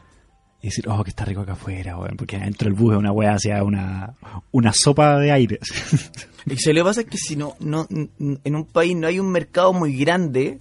y 0.60 0.68
decir, 0.68 0.88
oh, 0.88 1.04
que 1.04 1.10
está 1.10 1.24
rico 1.24 1.42
acá 1.42 1.52
afuera, 1.52 1.96
porque 2.16 2.38
dentro 2.38 2.68
del 2.68 2.74
bus 2.74 2.94
es 2.94 2.98
una 2.98 3.12
weá 3.12 3.34
hacia 3.34 3.62
una, 3.62 4.14
una 4.50 4.72
sopa 4.72 5.18
de 5.18 5.30
aire. 5.30 5.60
y 6.46 6.56
se 6.56 6.72
le 6.72 6.82
pasa 6.82 7.04
que 7.04 7.16
si 7.16 7.36
no, 7.36 7.54
no, 7.60 7.86
en 7.88 8.54
un 8.56 8.64
país 8.64 8.96
no 8.96 9.06
hay 9.06 9.20
un 9.20 9.30
mercado 9.30 9.72
muy 9.72 9.96
grande 9.96 10.58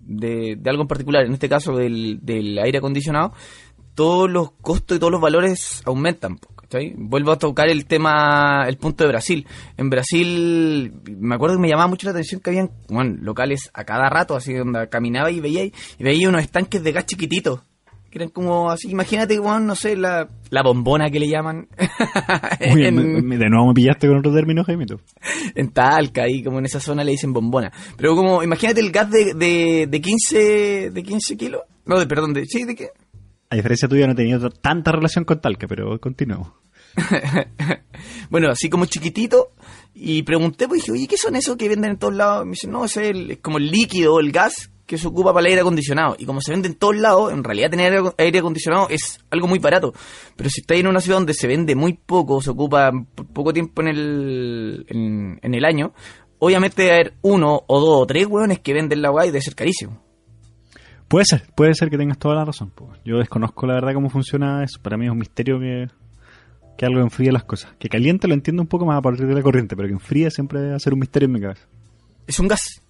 de, 0.00 0.56
de 0.58 0.70
algo 0.70 0.82
en 0.82 0.88
particular, 0.88 1.24
en 1.24 1.32
este 1.32 1.48
caso 1.48 1.76
del, 1.76 2.18
del, 2.22 2.58
aire 2.58 2.78
acondicionado, 2.78 3.32
todos 3.94 4.28
los 4.28 4.50
costos 4.60 4.96
y 4.96 5.00
todos 5.00 5.12
los 5.12 5.20
valores 5.20 5.82
aumentan. 5.84 6.38
Vuelvo 6.96 7.30
a 7.30 7.38
tocar 7.38 7.70
el 7.70 7.86
tema, 7.86 8.66
el 8.66 8.76
punto 8.76 9.04
de 9.04 9.08
Brasil. 9.08 9.46
En 9.76 9.88
Brasil, 9.88 10.92
me 11.16 11.36
acuerdo 11.36 11.56
que 11.56 11.62
me 11.62 11.68
llamaba 11.68 11.86
mucho 11.86 12.06
la 12.06 12.10
atención 12.10 12.40
que 12.40 12.50
habían 12.50 12.70
locales 13.22 13.70
a 13.72 13.84
cada 13.84 14.10
rato, 14.10 14.34
así 14.34 14.52
donde 14.52 14.88
caminaba 14.88 15.30
y 15.30 15.40
veía, 15.40 15.64
y 15.64 15.72
veía 16.00 16.28
unos 16.28 16.42
estanques 16.42 16.82
de 16.82 16.92
gas 16.92 17.06
chiquititos 17.06 17.60
que 18.16 18.22
eran 18.22 18.30
como 18.30 18.70
así, 18.70 18.90
imagínate, 18.90 19.38
bueno, 19.38 19.60
no 19.60 19.74
sé, 19.74 19.94
la, 19.94 20.26
la 20.48 20.62
bombona 20.62 21.10
que 21.10 21.20
le 21.20 21.28
llaman. 21.28 21.68
Uy, 22.72 22.86
en, 22.86 23.26
me, 23.26 23.36
de 23.36 23.50
nuevo 23.50 23.68
me 23.68 23.74
pillaste 23.74 24.08
con 24.08 24.18
otro 24.18 24.32
término, 24.32 24.64
Jaime. 24.64 24.86
En 25.54 25.70
Talca, 25.70 26.22
ahí 26.22 26.42
como 26.42 26.58
en 26.58 26.64
esa 26.64 26.80
zona 26.80 27.04
le 27.04 27.12
dicen 27.12 27.34
bombona. 27.34 27.70
Pero 27.96 28.16
como, 28.16 28.42
imagínate 28.42 28.80
el 28.80 28.90
gas 28.90 29.10
de, 29.10 29.34
de, 29.34 29.86
de 29.86 30.00
15, 30.00 30.90
de 30.92 31.02
15 31.02 31.36
kilos. 31.36 31.62
No, 31.84 31.98
de, 31.98 32.06
perdón, 32.06 32.32
de, 32.32 32.46
¿sí? 32.46 32.64
¿De 32.64 32.74
qué? 32.74 32.88
A 33.50 33.56
diferencia 33.56 33.86
tuya 33.86 34.06
no 34.06 34.14
he 34.14 34.16
tenido 34.16 34.48
tanta 34.48 34.92
relación 34.92 35.24
con 35.24 35.40
Talca, 35.40 35.66
pero 35.68 36.00
continuamos. 36.00 36.52
bueno, 38.30 38.50
así 38.50 38.70
como 38.70 38.86
chiquitito. 38.86 39.52
Y 39.94 40.22
pregunté, 40.22 40.68
pues 40.68 40.82
dije, 40.82 40.92
oye, 40.92 41.06
¿qué 41.06 41.18
son 41.18 41.36
esos 41.36 41.56
que 41.56 41.68
venden 41.68 41.92
en 41.92 41.98
todos 41.98 42.14
lados? 42.14 42.46
Me 42.46 42.52
dicen, 42.52 42.70
no, 42.70 42.86
es, 42.86 42.96
el, 42.96 43.32
es 43.32 43.38
como 43.38 43.58
el 43.58 43.70
líquido, 43.70 44.20
el 44.20 44.32
gas 44.32 44.70
que 44.86 44.98
se 44.98 45.08
ocupa 45.08 45.32
para 45.32 45.46
el 45.46 45.50
aire 45.50 45.60
acondicionado. 45.60 46.16
Y 46.18 46.24
como 46.24 46.40
se 46.40 46.52
vende 46.52 46.68
en 46.68 46.74
todos 46.74 46.96
lados, 46.96 47.32
en 47.32 47.42
realidad 47.42 47.70
tener 47.70 48.00
aire 48.16 48.38
acondicionado 48.38 48.88
es 48.88 49.18
algo 49.30 49.48
muy 49.48 49.58
barato. 49.58 49.92
Pero 50.36 50.48
si 50.48 50.60
estás 50.60 50.78
en 50.78 50.86
una 50.86 51.00
ciudad 51.00 51.18
donde 51.18 51.34
se 51.34 51.46
vende 51.46 51.74
muy 51.74 51.94
poco, 51.94 52.40
se 52.40 52.50
ocupa 52.50 52.92
poco 53.32 53.52
tiempo 53.52 53.82
en 53.82 53.88
el, 53.88 54.86
en, 54.88 55.38
en 55.42 55.54
el 55.54 55.64
año, 55.64 55.92
obviamente 56.38 56.82
debe 56.82 56.94
haber 56.94 57.14
uno 57.22 57.64
o 57.66 57.80
dos 57.80 58.02
o 58.02 58.06
tres 58.06 58.26
hueones 58.26 58.60
que 58.60 58.72
venden 58.72 59.02
la 59.02 59.10
guay 59.10 59.28
y 59.28 59.32
debe 59.32 59.42
ser 59.42 59.54
carísimo. 59.54 60.00
Puede 61.08 61.24
ser, 61.24 61.44
puede 61.54 61.74
ser 61.74 61.88
que 61.88 61.98
tengas 61.98 62.18
toda 62.18 62.34
la 62.34 62.44
razón. 62.44 62.72
Yo 63.04 63.18
desconozco 63.18 63.66
la 63.66 63.74
verdad 63.74 63.94
cómo 63.94 64.10
funciona 64.10 64.64
eso. 64.64 64.80
Para 64.82 64.96
mí 64.96 65.06
es 65.06 65.12
un 65.12 65.18
misterio 65.18 65.60
que, 65.60 65.88
que 66.76 66.84
algo 66.84 67.00
enfríe 67.00 67.30
las 67.30 67.44
cosas. 67.44 67.74
Que 67.78 67.88
caliente 67.88 68.26
lo 68.26 68.34
entiendo 68.34 68.62
un 68.62 68.68
poco 68.68 68.86
más 68.86 68.98
a 68.98 69.02
partir 69.02 69.26
de 69.26 69.34
la 69.34 69.42
corriente, 69.42 69.76
pero 69.76 69.88
que 69.88 69.94
enfríe 69.94 70.30
siempre 70.30 70.74
a 70.74 70.78
ser 70.80 70.94
un 70.94 71.00
misterio 71.00 71.26
en 71.26 71.32
mi 71.32 71.40
cabeza. 71.40 71.66
Es 72.26 72.40
un 72.40 72.48
gas. 72.48 72.82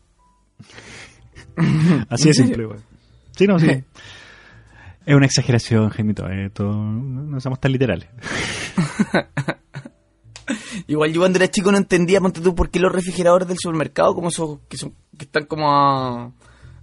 Así 2.08 2.28
de 2.28 2.34
simple, 2.34 2.66
güey. 2.66 2.78
Sí, 3.36 3.46
no, 3.46 3.58
sí. 3.58 3.68
es 5.06 5.14
una 5.14 5.26
exageración, 5.26 5.88
Jaimito. 5.90 6.28
Eh, 6.28 6.50
todo, 6.50 6.74
no 6.74 7.40
somos 7.40 7.60
tan 7.60 7.72
literales. 7.72 8.08
Igual 10.86 11.12
yo 11.12 11.20
cuando 11.20 11.38
era 11.38 11.50
chico 11.50 11.72
no 11.72 11.78
entendía, 11.78 12.20
ponte 12.20 12.40
tú, 12.40 12.54
por 12.54 12.70
qué 12.70 12.78
los 12.78 12.92
refrigeradores 12.92 13.48
del 13.48 13.58
supermercado, 13.58 14.14
como 14.14 14.28
esos 14.28 14.60
que, 14.68 14.76
son, 14.76 14.94
que 15.18 15.24
están 15.24 15.46
como 15.46 15.72
a, 15.72 16.32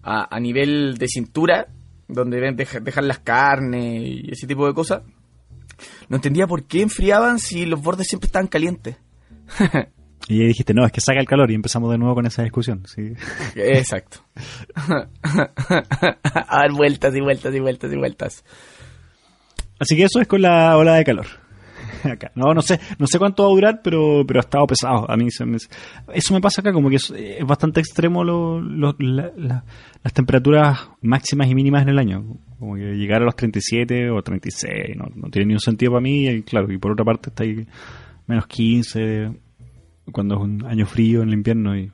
a, 0.02 0.36
a 0.36 0.40
nivel 0.40 0.98
de 0.98 1.08
cintura, 1.08 1.68
donde 2.08 2.38
deben 2.38 2.56
dejar 2.58 3.04
las 3.04 3.20
carnes 3.20 4.04
y 4.04 4.32
ese 4.32 4.48
tipo 4.48 4.68
de 4.68 4.74
cosas. 4.74 5.04
No 6.10 6.18
entendía 6.18 6.48
por 6.48 6.66
qué 6.66 6.82
enfriaban 6.82 7.40
si 7.40 7.66
los 7.66 7.82
bordes 7.82 8.08
siempre 8.08 8.28
estaban 8.28 8.48
calientes. 8.48 8.98
Y 10.28 10.42
ahí 10.42 10.48
dijiste, 10.48 10.74
no, 10.74 10.86
es 10.86 10.92
que 10.92 11.02
saca 11.02 11.20
el 11.20 11.28
calor 11.28 11.52
y 11.52 11.56
empezamos 11.56 11.92
de 11.92 11.98
nuevo 11.98 12.16
con 12.16 12.26
esa 12.26 12.44
discusión. 12.44 12.84
¿sí? 12.86 13.14
Exacto. 13.56 14.20
a 14.76 16.58
dar 16.58 16.72
vueltas 16.72 17.16
y 17.16 17.22
vueltas 17.22 17.54
y 17.54 17.60
vueltas 17.60 17.92
y 17.92 17.98
vueltas. 17.98 18.46
Así 19.80 19.96
que 19.96 20.04
eso 20.04 20.22
es 20.22 20.28
con 20.28 20.42
la 20.42 20.78
ola 20.78 20.96
de 20.96 21.04
calor. 21.04 21.26
Acá. 22.04 22.32
No, 22.36 22.54
no 22.54 22.62
sé, 22.62 22.80
no 23.00 23.08
sé 23.08 23.20
cuánto 23.20 23.44
va 23.44 23.50
a 23.50 23.54
durar, 23.54 23.82
pero, 23.84 24.24
pero 24.26 24.40
ha 24.40 24.42
estado 24.42 24.68
pesado. 24.68 25.10
A 25.10 25.18
mí 25.18 25.30
se 25.30 25.46
me, 25.46 25.58
eso 26.14 26.34
me 26.34 26.42
pasa 26.42 26.62
acá, 26.62 26.74
como 26.74 26.90
que 26.90 26.98
es, 26.98 27.12
es 27.12 27.46
bastante 27.46 27.80
extremo 27.80 28.24
lo, 28.24 28.60
lo, 28.62 28.96
la, 29.00 29.32
la, 29.36 29.64
las 30.04 30.14
temperaturas 30.14 30.90
máximas 31.02 31.50
y 31.50 31.56
mínimas 31.56 31.84
en 31.84 31.90
el 31.90 32.00
año. 32.00 32.38
Como 32.60 32.76
que 32.76 32.96
llegar 32.96 33.22
a 33.22 33.26
los 33.26 33.36
37 33.36 34.10
o 34.10 34.22
36 34.22 34.96
no, 34.96 35.06
no 35.16 35.30
tiene 35.30 35.48
ni 35.48 35.54
un 35.54 35.60
sentido 35.60 35.92
para 35.94 36.02
mí. 36.02 36.28
Y 36.28 36.44
claro, 36.44 36.72
y 36.72 36.78
por 36.78 36.92
otra 36.92 37.06
parte 37.06 37.30
está 37.30 37.44
ahí 37.44 37.66
menos 38.28 38.48
15, 38.48 39.32
cuando 40.12 40.36
es 40.36 40.42
un 40.42 40.66
año 40.66 40.86
frío 40.86 41.22
en 41.22 41.30
el 41.30 41.34
invierno 41.36 41.78
y 41.78 41.92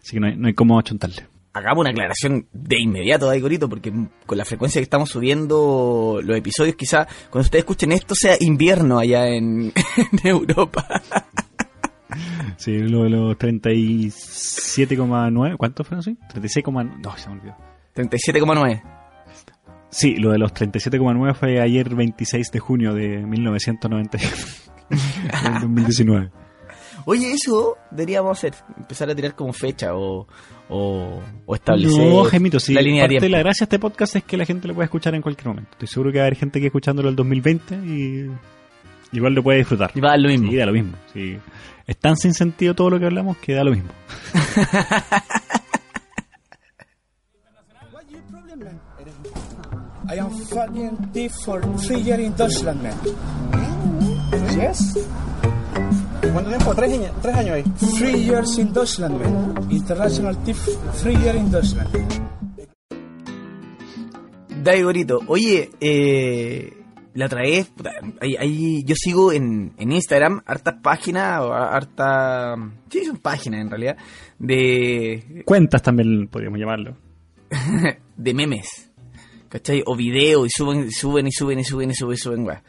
así 0.00 0.12
que 0.12 0.20
no 0.20 0.26
hay, 0.26 0.36
no 0.36 0.46
hay 0.48 0.54
cómo 0.54 0.78
achuntarle. 0.78 1.26
hagamos 1.52 1.80
una 1.82 1.90
aclaración 1.90 2.46
de 2.52 2.80
inmediato, 2.80 3.26
Daigorito, 3.26 3.68
porque 3.68 3.92
con 4.26 4.38
la 4.38 4.44
frecuencia 4.44 4.80
que 4.80 4.84
estamos 4.84 5.10
subiendo 5.10 6.20
los 6.22 6.36
episodios, 6.36 6.76
quizá 6.76 7.06
cuando 7.30 7.44
ustedes 7.44 7.62
escuchen 7.62 7.92
esto 7.92 8.14
sea 8.14 8.36
invierno 8.40 8.98
allá 8.98 9.28
en, 9.28 9.72
en 9.96 10.26
Europa. 10.26 10.86
Sí, 12.56 12.78
lo 12.78 13.04
de 13.04 13.10
los 13.10 13.36
37,9. 13.38 15.56
¿Cuántos 15.56 15.86
fueron 15.86 16.00
así? 16.00 16.16
36,9. 16.32 17.00
No, 17.02 17.16
se 17.16 17.28
me 17.28 17.36
olvidó. 17.36 17.56
37,9. 17.94 18.82
Sí, 19.90 20.16
lo 20.16 20.30
de 20.30 20.38
los 20.38 20.54
37,9 20.54 21.34
fue 21.34 21.60
ayer 21.60 21.94
26 21.94 22.50
de 22.50 22.58
junio 22.60 22.94
de 22.94 23.18
1990. 23.26 24.18
2019. 25.60 26.30
Oye, 27.04 27.32
eso 27.32 27.76
deberíamos 27.90 28.38
hacer, 28.38 28.54
empezar 28.76 29.10
a 29.10 29.14
tirar 29.14 29.34
como 29.34 29.52
fecha 29.52 29.94
o, 29.94 30.26
o, 30.68 31.20
o 31.46 31.54
establecer 31.54 32.06
No, 32.06 32.24
Gemito, 32.24 32.60
sí. 32.60 32.72
la 32.74 32.80
línea 32.82 33.02
de 33.02 33.06
parte 33.08 33.14
de 33.14 33.20
tiempo. 33.20 33.36
la 33.36 33.42
gracia 33.42 33.64
de 33.64 33.64
este 33.66 33.78
podcast 33.78 34.16
es 34.16 34.24
que 34.24 34.36
la 34.36 34.44
gente 34.44 34.68
lo 34.68 34.74
puede 34.74 34.84
escuchar 34.86 35.14
en 35.14 35.22
cualquier 35.22 35.48
momento. 35.48 35.70
Estoy 35.72 35.88
seguro 35.88 36.12
que 36.12 36.18
va 36.18 36.24
a 36.24 36.26
haber 36.26 36.38
gente 36.38 36.60
que 36.60 36.66
escuchándolo 36.66 37.08
el 37.08 37.16
2020 37.16 37.74
y 37.76 38.30
igual 39.12 39.34
lo 39.34 39.42
puede 39.42 39.58
disfrutar. 39.58 39.90
Y 39.94 40.00
va 40.00 40.08
a 40.08 40.12
dar 40.12 40.20
lo 40.20 40.28
mismo. 40.28 40.50
Sí, 40.50 40.56
da 40.56 40.66
lo 40.66 40.72
mismo. 40.72 40.92
Sí. 41.12 41.38
Es 41.86 41.96
tan 41.96 42.16
sin 42.16 42.32
sentido 42.34 42.74
todo 42.74 42.90
lo 42.90 42.98
que 43.00 43.06
hablamos 43.06 43.36
que 43.38 43.54
da 43.54 43.64
lo 43.64 43.72
mismo. 43.72 43.90
I 50.08 50.16
am 50.18 50.30
fucking 50.30 50.96
thief 51.12 51.32
for 51.44 51.60
three 51.78 52.00
years 52.00 52.20
in 52.20 52.32
Deutschland, 52.34 52.82
man. 52.82 52.96
Yes? 54.58 54.98
¿Cuánto 56.30 56.50
tiempo? 56.50 56.74
¿Tres 56.74 56.92
años, 56.92 57.10
tres 57.20 57.34
años 57.34 57.50
ahí? 57.56 57.62
Three 57.98 58.24
years 58.24 58.58
in 58.58 58.72
Deutschland, 58.72 59.18
man. 59.20 59.54
International 59.70 60.36
thief, 60.44 60.58
three 61.02 61.16
years 61.16 61.36
in 61.38 61.50
Deutschland. 61.50 61.88
Daigorito, 64.62 65.20
oye, 65.26 65.70
eh, 65.80 66.72
la 67.14 67.26
otra 67.26 67.40
vez, 67.42 67.72
ahí- 68.20 68.36
ahí 68.38 68.84
yo 68.84 68.94
sigo 68.96 69.32
en, 69.32 69.72
en 69.76 69.90
Instagram 69.92 70.42
hartas 70.46 70.76
páginas, 70.80 71.40
o 71.40 71.52
harta, 71.52 72.54
sí, 72.88 73.04
son 73.04 73.16
páginas 73.18 73.60
en 73.60 73.70
realidad, 73.70 73.96
de, 74.38 75.42
Cuentas 75.44 75.82
también 75.82 76.28
podríamos 76.28 76.60
llamarlo. 76.60 76.96
de 78.16 78.34
memes, 78.34 78.90
¿cachai? 79.48 79.82
O 79.84 79.96
videos, 79.96 80.46
y 80.46 80.50
suben, 80.56 80.90
suben 80.92 81.26
y 81.26 81.32
suben 81.32 81.58
y 81.58 81.64
suben 81.64 81.90
y 81.90 81.94
suben 81.94 82.14
y 82.14 82.18
suben, 82.18 82.44
weá. 82.46 82.62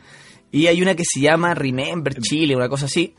Y 0.52 0.66
hay 0.68 0.82
una 0.82 0.96
que 0.96 1.04
se 1.06 1.20
llama 1.22 1.54
Remember 1.54 2.16
Chile, 2.16 2.56
una 2.56 2.68
cosa 2.70 2.86
así. 2.88 3.14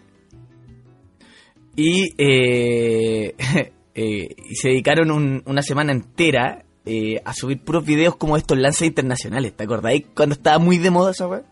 Y, 1.77 2.15
eh, 2.19 3.35
eh, 3.95 4.37
y 4.51 4.55
se 4.57 4.69
dedicaron 4.69 5.11
un- 5.11 5.43
una 5.47 5.63
semana 5.63 5.93
entera 5.93 6.65
eh, 6.87 7.21
a 7.25 7.33
subir 7.33 7.61
puros 7.61 7.85
videos 7.85 8.17
como 8.17 8.37
estos 8.37 8.59
lances 8.59 8.87
internacionales. 8.89 9.55
¿Te 9.57 9.65
acordáis 9.65 10.05
cuando 10.15 10.35
estaba 10.35 10.59
muy 10.59 10.79
de 10.79 10.91
moda 10.91 11.13
esa 11.13 11.27
weá? 11.27 11.43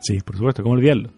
Sí, 0.00 0.18
por 0.20 0.36
supuesto, 0.36 0.62
¿cómo 0.62 0.74
olvidarlo? 0.76 1.10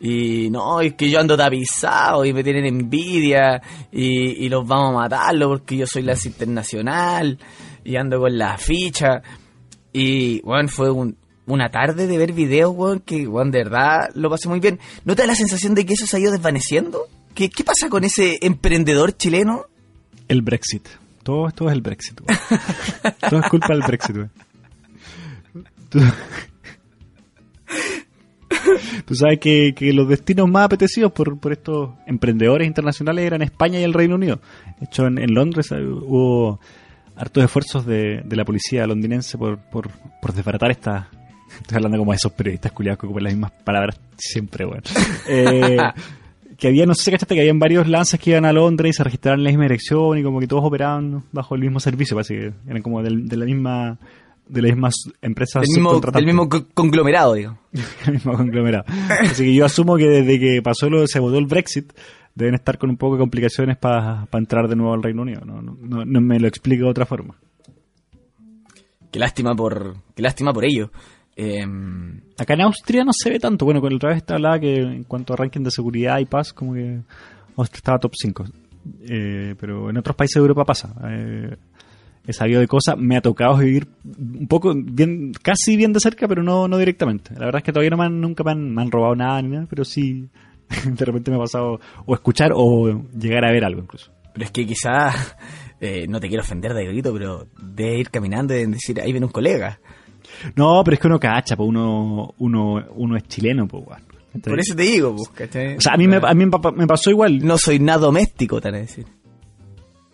Y 0.00 0.48
no, 0.50 0.80
es 0.80 0.94
que 0.94 1.10
yo 1.10 1.18
ando 1.20 1.36
tapizado 1.36 2.24
y 2.24 2.32
me 2.32 2.44
tienen 2.44 2.66
envidia 2.66 3.60
y, 3.92 4.44
y 4.44 4.48
los 4.48 4.66
vamos 4.66 4.90
a 4.90 4.98
matarlo 5.02 5.48
porque 5.48 5.76
yo 5.76 5.86
soy 5.86 6.02
lance 6.02 6.28
internacional 6.28 7.38
y 7.84 7.96
ando 7.96 8.20
con 8.20 8.36
la 8.36 8.56
ficha. 8.58 9.22
Y 9.92 10.40
bueno, 10.42 10.68
fue 10.68 10.90
un- 10.90 11.16
una 11.46 11.70
tarde 11.70 12.06
de 12.06 12.18
ver 12.18 12.32
videos, 12.32 12.74
weón, 12.74 13.00
que 13.00 13.26
weón, 13.26 13.50
de 13.50 13.64
verdad 13.64 14.10
lo 14.14 14.28
pasé 14.30 14.48
muy 14.48 14.60
bien. 14.60 14.78
¿No 15.04 15.14
te 15.14 15.22
da 15.22 15.28
la 15.28 15.34
sensación 15.34 15.74
de 15.74 15.86
que 15.86 15.94
eso 15.94 16.06
se 16.06 16.16
ha 16.16 16.20
ido 16.20 16.32
desvaneciendo? 16.32 17.06
¿Qué, 17.36 17.50
qué 17.50 17.64
pasa 17.64 17.90
con 17.90 18.02
ese 18.02 18.38
emprendedor 18.40 19.14
chileno? 19.14 19.66
El 20.26 20.40
Brexit. 20.40 20.88
Todo 21.22 21.48
esto 21.48 21.68
es 21.68 21.74
el 21.74 21.82
Brexit. 21.82 22.22
Todo 23.28 23.40
es 23.40 23.48
culpa 23.50 23.74
del 23.74 23.82
Brexit. 23.86 24.16
Tú, 25.90 26.00
tú 29.04 29.14
sabes 29.14 29.38
que, 29.38 29.74
que 29.76 29.92
los 29.92 30.08
destinos 30.08 30.48
más 30.48 30.64
apetecidos 30.64 31.12
por, 31.12 31.38
por 31.38 31.52
estos 31.52 31.90
emprendedores 32.06 32.66
internacionales 32.66 33.26
eran 33.26 33.42
España 33.42 33.78
y 33.80 33.82
el 33.82 33.92
Reino 33.92 34.14
Unido. 34.14 34.40
De 34.80 34.86
hecho, 34.86 35.06
en, 35.06 35.18
en 35.18 35.34
Londres 35.34 35.70
eh, 35.72 35.84
hubo 35.84 36.58
hartos 37.16 37.44
esfuerzos 37.44 37.84
de, 37.84 38.22
de 38.24 38.36
la 38.36 38.46
policía 38.46 38.86
londinense 38.86 39.36
por, 39.36 39.58
por, 39.58 39.90
por 40.22 40.32
desbaratar 40.32 40.70
esta... 40.70 41.10
Estoy 41.60 41.76
hablando 41.76 41.98
como 41.98 42.12
de 42.12 42.16
esos 42.16 42.32
periodistas 42.32 42.72
culiados 42.72 42.98
que 42.98 43.06
ocupan 43.06 43.24
las 43.24 43.34
mismas 43.34 43.52
palabras 43.62 44.00
siempre, 44.16 44.64
güey. 44.64 44.80
Eh, 45.28 45.76
que 46.58 46.68
había, 46.68 46.86
no 46.86 46.94
sé 46.94 47.04
si 47.04 47.10
cachaste, 47.10 47.34
que 47.34 47.40
habían 47.42 47.58
varios 47.58 47.86
lances 47.88 48.18
que 48.18 48.30
iban 48.30 48.44
a 48.44 48.52
Londres 48.52 48.90
y 48.90 48.92
se 48.96 49.04
registraron 49.04 49.40
en 49.40 49.44
la 49.44 49.50
misma 49.50 49.64
dirección 49.64 50.18
y 50.18 50.22
como 50.22 50.40
que 50.40 50.46
todos 50.46 50.64
operaban 50.64 51.24
bajo 51.32 51.54
el 51.54 51.60
mismo 51.60 51.80
servicio, 51.80 52.16
parece 52.16 52.34
que 52.34 52.52
eran 52.68 52.82
como 52.82 53.02
del- 53.02 53.28
de 53.28 53.36
la 53.36 53.44
misma 53.44 53.98
de 54.48 54.62
las 54.62 54.70
mismas 54.70 54.94
empresas 55.22 55.62
Del 55.62 55.70
mismo, 55.74 56.00
del 56.00 56.24
mismo 56.24 56.48
co- 56.48 56.66
conglomerado, 56.72 57.34
digo. 57.34 57.58
el 58.06 58.12
mismo 58.12 58.32
conglomerado. 58.34 58.84
Así 59.22 59.42
que 59.44 59.54
yo 59.54 59.64
asumo 59.64 59.96
que 59.96 60.06
desde 60.08 60.38
que 60.38 60.62
pasó 60.62 60.88
lo 60.88 61.04
se 61.08 61.18
votó 61.18 61.36
el 61.38 61.46
Brexit 61.46 61.92
deben 62.36 62.54
estar 62.54 62.78
con 62.78 62.88
un 62.90 62.96
poco 62.96 63.14
de 63.16 63.20
complicaciones 63.20 63.76
para 63.76 64.28
entrar 64.34 64.68
de 64.68 64.76
nuevo 64.76 64.94
al 64.94 65.02
Reino 65.02 65.22
Unido. 65.22 65.40
No, 65.44 65.60
no, 65.62 65.76
no- 65.80 66.04
no 66.04 66.20
me 66.20 66.38
lo 66.38 66.46
explico 66.46 66.84
de 66.84 66.90
otra 66.90 67.06
forma. 67.06 67.34
Qué 69.10 69.18
lástima 69.18 69.54
por, 69.54 69.96
qué 70.14 70.22
lástima 70.22 70.52
por 70.52 70.64
ello. 70.64 70.90
Em, 71.36 72.20
Acá 72.38 72.54
en 72.54 72.62
Austria 72.62 73.04
no 73.04 73.12
se 73.12 73.30
ve 73.30 73.38
tanto. 73.38 73.64
Bueno, 73.64 73.80
con 73.80 73.94
otra 73.94 74.10
vez 74.10 74.24
te 74.24 74.34
hablaba 74.34 74.58
que 74.58 74.76
en 74.76 75.04
cuanto 75.04 75.32
a 75.32 75.36
ranking 75.36 75.62
de 75.62 75.70
seguridad 75.70 76.18
y 76.18 76.24
paz, 76.24 76.52
como 76.52 76.74
que 76.74 77.00
Austria 77.56 77.78
estaba 77.78 77.98
top 77.98 78.12
5. 78.14 78.44
Eh, 79.08 79.54
pero 79.58 79.90
en 79.90 79.96
otros 79.96 80.16
países 80.16 80.34
de 80.34 80.40
Europa 80.40 80.64
pasa. 80.64 80.94
Eh, 81.08 81.56
he 82.26 82.32
sabido 82.32 82.60
de 82.60 82.66
cosas, 82.66 82.96
me 82.98 83.16
ha 83.16 83.20
tocado 83.20 83.58
vivir 83.58 83.86
un 84.04 84.46
poco, 84.48 84.74
bien, 84.74 85.32
casi 85.42 85.76
bien 85.76 85.92
de 85.92 86.00
cerca, 86.00 86.26
pero 86.28 86.42
no, 86.42 86.68
no 86.68 86.76
directamente. 86.76 87.32
La 87.34 87.46
verdad 87.46 87.58
es 87.58 87.64
que 87.64 87.72
todavía 87.72 87.90
no 87.90 87.96
me 87.96 88.04
han, 88.04 88.20
nunca 88.20 88.44
me 88.44 88.52
han, 88.52 88.74
me 88.74 88.82
han 88.82 88.90
robado 88.90 89.14
nada 89.14 89.40
ni 89.42 89.48
nada, 89.48 89.66
pero 89.68 89.84
sí 89.84 90.28
de 90.84 91.04
repente 91.04 91.30
me 91.30 91.36
ha 91.36 91.40
pasado 91.40 91.80
o 92.04 92.14
escuchar 92.14 92.50
o 92.54 93.02
llegar 93.18 93.44
a 93.44 93.52
ver 93.52 93.64
algo 93.64 93.80
incluso. 93.80 94.12
Pero 94.32 94.44
es 94.44 94.50
que 94.50 94.66
quizás, 94.66 95.36
eh, 95.80 96.06
no 96.08 96.20
te 96.20 96.28
quiero 96.28 96.42
ofender, 96.42 96.74
Davidito, 96.74 97.12
pero 97.12 97.46
de 97.62 97.98
ir 97.98 98.10
caminando 98.10 98.54
y 98.54 98.66
decir, 98.66 99.00
ahí 99.00 99.12
viene 99.12 99.26
un 99.26 99.32
colega. 99.32 99.78
No, 100.54 100.82
pero 100.84 100.94
es 100.94 101.00
que 101.00 101.06
uno 101.06 101.18
cacha, 101.20 101.56
pues 101.56 101.68
uno, 101.68 102.34
uno, 102.38 102.84
uno 102.94 103.16
es 103.16 103.24
chileno, 103.28 103.66
pues, 103.66 103.84
weón. 103.86 104.02
Por 104.42 104.60
eso 104.60 104.74
te 104.76 104.82
digo, 104.82 105.16
pues, 105.16 105.28
¿cachai? 105.30 105.76
O 105.76 105.80
sea, 105.80 105.94
a 105.94 105.96
mí, 105.96 106.06
me, 106.06 106.16
a 106.16 106.34
mí 106.34 106.44
me 106.44 106.50
pa- 106.50 106.70
me 106.72 106.86
pasó 106.86 107.10
igual. 107.10 107.38
No 107.44 107.56
soy 107.56 107.78
nada 107.78 108.00
doméstico, 108.00 108.60
te 108.60 108.68
van 108.68 108.74
a 108.74 108.78
decir. 108.82 109.06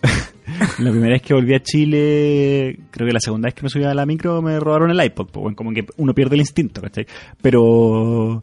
La 0.78 0.90
primera 0.90 1.12
vez 1.14 1.22
que 1.22 1.35
volví 1.35 1.54
a 1.54 1.62
Chile, 1.62 2.78
creo 2.90 3.06
que 3.06 3.12
la 3.12 3.20
segunda 3.20 3.46
vez 3.46 3.54
que 3.54 3.62
me 3.62 3.68
subí 3.68 3.85
a 3.85 3.94
la 3.94 4.04
micro 4.06 4.42
me 4.42 4.58
robaron 4.61 4.90
el 4.90 5.02
iPod. 5.04 5.26
Pues, 5.28 5.42
bueno, 5.42 5.56
como 5.56 5.72
que 5.72 5.87
uno 5.96 6.14
pierde 6.14 6.35
el 6.35 6.40
instinto, 6.42 6.80
¿cachai? 6.80 7.06
Pero, 7.40 8.42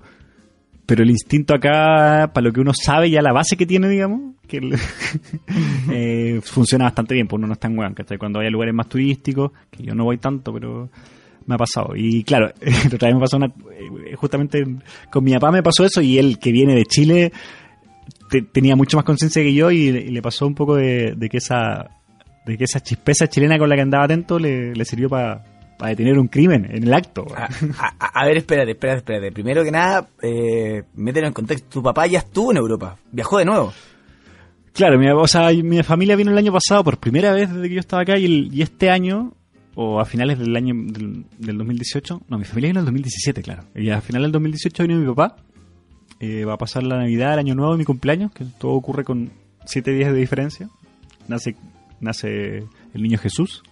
pero 0.85 1.03
el 1.03 1.09
instinto 1.09 1.53
acá, 1.53 2.31
para 2.33 2.47
lo 2.47 2.53
que 2.53 2.61
uno 2.61 2.71
sabe 2.73 3.09
ya 3.11 3.21
la 3.21 3.33
base 3.33 3.55
que 3.57 3.65
tiene, 3.65 3.87
digamos, 3.89 4.35
que 4.47 4.57
el- 4.57 4.75
eh, 5.91 6.41
funciona 6.43 6.85
bastante 6.85 7.13
bien, 7.13 7.27
pues 7.27 7.37
uno 7.37 7.47
no 7.47 7.53
está 7.53 7.67
en 7.67 7.77
weón, 7.77 7.93
¿cachai? 7.93 8.17
Cuando 8.17 8.39
a 8.39 8.49
lugares 8.49 8.73
más 8.73 8.87
turísticos, 8.89 9.51
que 9.69 9.83
yo 9.83 9.93
no 9.93 10.03
voy 10.05 10.17
tanto, 10.17 10.51
pero 10.53 10.89
me 11.49 11.55
ha 11.55 11.57
pasado. 11.57 11.95
Y 11.95 12.23
claro, 12.23 12.51
la 12.61 12.95
otra 12.95 13.07
vez 13.09 13.15
me 13.15 13.19
pasó 13.21 13.37
una, 13.37 13.47
eh, 13.47 14.15
justamente 14.15 14.63
con 15.11 15.23
mi 15.23 15.33
papá 15.33 15.51
me 15.51 15.63
pasó 15.63 15.83
eso 15.83 16.01
y 16.01 16.17
él 16.17 16.39
que 16.39 16.51
viene 16.51 16.75
de 16.75 16.85
Chile 16.85 17.31
te- 18.29 18.43
tenía 18.43 18.75
mucho 18.75 18.95
más 18.97 19.03
conciencia 19.05 19.41
que 19.43 19.53
yo 19.53 19.71
y, 19.71 19.77
y 19.87 19.91
le 20.11 20.21
pasó 20.21 20.45
un 20.47 20.55
poco 20.55 20.75
de, 20.75 21.13
de 21.17 21.29
que 21.29 21.37
esa 21.37 21.89
de 22.45 22.57
que 22.57 22.63
esa 22.63 22.79
chispeza 22.79 23.27
chilena 23.27 23.57
con 23.59 23.67
la 23.69 23.75
que 23.75 23.81
andaba 23.81 24.05
atento 24.05 24.39
le, 24.39 24.73
le 24.73 24.85
sirvió 24.85 25.09
para 25.09 25.43
detener 25.87 26.17
un 26.17 26.27
crimen 26.27 26.65
en 26.69 26.83
el 26.83 26.93
acto. 26.93 27.25
A, 27.35 27.47
a- 27.99 28.21
a 28.21 28.25
ver, 28.25 28.37
espérate, 28.37 28.71
espérate, 28.71 28.97
espérate. 28.99 29.31
Primero 29.31 29.63
que 29.63 29.71
nada, 29.71 30.07
eh, 30.21 30.83
mételo 30.95 31.27
en 31.27 31.33
contexto. 31.33 31.67
Tu 31.69 31.83
papá 31.83 32.07
ya 32.07 32.19
estuvo 32.19 32.51
en 32.51 32.57
Europa. 32.57 32.97
Viajó 33.11 33.37
de 33.37 33.45
nuevo. 33.45 33.71
Claro, 34.73 34.97
mi, 34.99 35.09
o 35.09 35.27
sea, 35.27 35.51
mi 35.51 35.81
familia 35.83 36.15
vino 36.15 36.31
el 36.31 36.37
año 36.37 36.51
pasado 36.53 36.83
por 36.83 36.97
primera 36.97 37.33
vez 37.33 37.51
desde 37.53 37.67
que 37.67 37.73
yo 37.75 37.79
estaba 37.79 38.01
acá 38.03 38.17
y, 38.17 38.25
el- 38.25 38.49
y 38.53 38.61
este 38.61 38.89
año, 38.89 39.33
o 39.75 39.99
a 39.99 40.05
finales 40.05 40.37
del 40.39 40.55
año 40.55 40.73
del, 40.75 41.25
del 41.37 41.57
2018, 41.57 42.21
no, 42.27 42.37
mi 42.37 42.43
familia 42.45 42.69
vino 42.69 42.79
en 42.79 42.81
el 42.81 42.85
2017, 42.85 43.41
claro. 43.43 43.63
Y 43.75 43.89
a 43.89 44.01
finales 44.01 44.25
del 44.25 44.31
2018 44.33 44.83
vino 44.83 44.99
mi 44.99 45.07
papá. 45.07 45.35
Eh, 46.19 46.43
va 46.43 46.53
a 46.55 46.57
pasar 46.57 46.83
la 46.83 46.97
Navidad, 46.97 47.33
el 47.33 47.39
Año 47.39 47.55
Nuevo 47.55 47.75
y 47.75 47.77
mi 47.77 47.85
cumpleaños, 47.85 48.31
que 48.33 48.43
todo 48.59 48.71
ocurre 48.73 49.05
con 49.05 49.31
siete 49.65 49.91
días 49.91 50.11
de 50.11 50.19
diferencia. 50.19 50.69
Nace, 51.29 51.55
nace 52.01 52.57
el 52.93 53.01
niño 53.01 53.17
Jesús, 53.19 53.63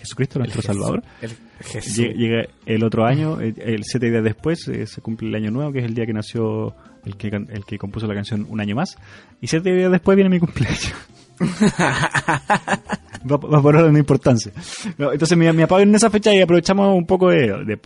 Jesucristo, 0.00 0.38
nuestro 0.38 0.60
Jesús- 0.60 0.66
Salvador. 0.74 1.02
el 1.22 1.30
Jesús. 1.60 1.96
Lle- 1.98 2.14
Llega 2.14 2.42
el 2.66 2.84
otro 2.84 3.06
año, 3.06 3.40
el, 3.40 3.54
el 3.60 3.84
siete 3.84 4.10
días 4.10 4.22
después, 4.24 4.68
eh, 4.68 4.86
se 4.86 5.00
cumple 5.00 5.28
el 5.28 5.34
año 5.36 5.50
nuevo, 5.50 5.72
que 5.72 5.78
es 5.78 5.84
el 5.86 5.94
día 5.94 6.04
que 6.04 6.12
nació 6.12 6.74
el 7.06 7.16
que, 7.16 7.28
el 7.28 7.64
que 7.66 7.78
compuso 7.78 8.06
la 8.06 8.14
canción 8.14 8.46
Un 8.50 8.60
año 8.60 8.76
más. 8.76 8.96
Y 9.40 9.46
siete 9.46 9.74
días 9.74 9.90
después 9.90 10.16
viene 10.16 10.28
mi 10.28 10.38
cumpleaños. 10.40 10.92
va, 13.30 13.38
por 13.38 13.76
orden 13.76 13.92
de 13.94 13.98
importancia. 14.00 14.52
Entonces 14.98 15.36
mi, 15.36 15.50
mi 15.52 15.62
en 15.82 15.94
esa 15.94 16.10
fecha 16.10 16.34
y 16.34 16.40
aprovechamos 16.40 16.96
un 16.96 17.06
poco 17.06 17.28
de, 17.30 17.78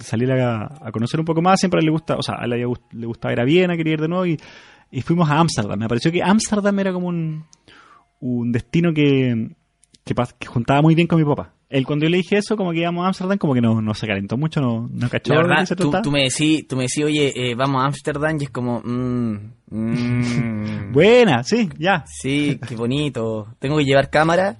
salir 0.00 0.30
a, 0.32 0.64
a 0.80 0.90
conocer 0.92 1.20
un 1.20 1.26
poco 1.26 1.42
más. 1.42 1.60
Siempre 1.60 1.80
le 1.82 1.90
gusta, 1.90 2.16
o 2.16 2.22
sea, 2.22 2.36
a 2.40 2.44
él 2.44 2.50
le, 2.50 2.66
gust- 2.66 2.90
le 2.92 3.06
gustaba 3.06 3.32
ir 3.32 3.40
a 3.40 3.44
Viena, 3.44 3.76
quería 3.76 3.94
ir 3.94 4.00
de 4.00 4.08
nuevo 4.08 4.26
y, 4.26 4.38
y 4.90 5.02
fuimos 5.02 5.28
a 5.30 5.38
Ámsterdam. 5.38 5.78
Me 5.78 5.88
pareció 5.88 6.10
que 6.10 6.22
Ámsterdam 6.22 6.78
era 6.78 6.92
como 6.92 7.08
un 7.08 8.52
destino 8.52 8.92
que, 8.92 9.50
que, 10.04 10.14
que 10.38 10.46
juntaba 10.46 10.82
muy 10.82 10.94
bien 10.94 11.06
con 11.06 11.18
mi 11.18 11.24
papá. 11.24 11.52
Él 11.68 11.86
cuando 11.86 12.04
yo 12.04 12.10
le 12.10 12.18
dije 12.18 12.36
eso, 12.36 12.56
como 12.56 12.70
que 12.72 12.80
íbamos 12.80 13.04
a 13.04 13.08
Amsterdam, 13.08 13.38
como 13.38 13.54
que 13.54 13.60
no, 13.60 13.80
no 13.80 13.94
se 13.94 14.06
calentó 14.06 14.36
mucho, 14.36 14.60
no, 14.60 14.88
no 14.92 15.08
cachó 15.08 15.32
La 15.32 15.40
de 15.40 15.48
verdad, 15.48 15.76
tú, 15.76 15.92
tú 16.02 16.10
me 16.10 16.22
decís, 16.22 16.68
tú 16.68 16.76
me 16.76 16.84
decís, 16.84 17.04
oye, 17.04 17.32
eh, 17.34 17.54
vamos 17.54 17.82
a 17.82 17.86
Ámsterdam 17.86 18.36
y 18.38 18.44
es 18.44 18.50
como, 18.50 18.80
mm, 18.80 19.52
mm, 19.70 20.92
Buena, 20.92 21.42
sí, 21.42 21.68
ya. 21.78 22.04
sí, 22.06 22.60
qué 22.68 22.76
bonito. 22.76 23.48
Tengo 23.58 23.78
que 23.78 23.84
llevar 23.84 24.10
cámara. 24.10 24.58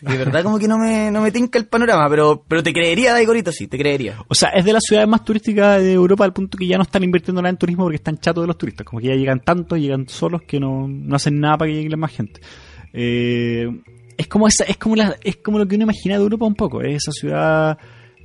De 0.00 0.16
verdad 0.16 0.42
como 0.42 0.58
que 0.58 0.66
no 0.66 0.78
me, 0.78 1.12
no 1.12 1.20
me 1.20 1.30
tinca 1.30 1.60
el 1.60 1.66
panorama, 1.66 2.08
pero, 2.08 2.44
pero 2.48 2.60
te 2.60 2.72
creería, 2.72 3.12
Daigorito, 3.12 3.52
sí, 3.52 3.68
te 3.68 3.78
creería. 3.78 4.16
O 4.26 4.34
sea, 4.34 4.48
es 4.48 4.64
de 4.64 4.72
las 4.72 4.82
ciudades 4.82 5.08
más 5.08 5.24
turísticas 5.24 5.80
de 5.80 5.92
Europa 5.92 6.24
al 6.24 6.32
punto 6.32 6.58
que 6.58 6.66
ya 6.66 6.76
no 6.76 6.82
están 6.82 7.04
invirtiendo 7.04 7.40
nada 7.40 7.50
en 7.50 7.56
turismo 7.56 7.84
porque 7.84 7.96
están 7.96 8.18
chatos 8.18 8.42
de 8.42 8.48
los 8.48 8.58
turistas. 8.58 8.84
Como 8.84 9.00
que 9.00 9.08
ya 9.08 9.14
llegan 9.14 9.40
tanto, 9.40 9.76
llegan 9.76 10.08
solos 10.08 10.42
que 10.42 10.58
no, 10.58 10.88
no 10.88 11.14
hacen 11.14 11.38
nada 11.38 11.56
para 11.56 11.70
que 11.70 11.76
llegue 11.82 11.96
más 11.96 12.10
gente. 12.10 12.40
Eh, 12.92 13.68
es 14.22 14.28
como 14.28 14.48
esa, 14.48 14.64
es 14.64 14.76
como 14.78 14.96
la, 14.96 15.16
es 15.22 15.36
como 15.36 15.58
lo 15.58 15.66
que 15.68 15.74
uno 15.76 15.84
imagina 15.84 16.16
de 16.16 16.22
Europa 16.22 16.46
un 16.46 16.54
poco. 16.54 16.80
Es 16.82 16.96
esa 16.96 17.12
ciudad 17.12 17.78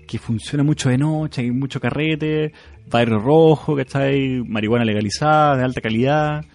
que 0.08 0.18
funciona 0.20 0.64
mucho 0.64 0.90
de 0.90 0.98
noche, 0.98 1.42
hay 1.42 1.52
mucho 1.52 1.80
carrete, 1.80 2.54
barrio 2.90 3.20
rojo, 3.20 3.76
¿cachai? 3.76 4.42
Marihuana 4.48 4.86
legalizada, 4.86 5.58
de 5.58 5.64
alta 5.64 5.82
calidad. 5.82 6.46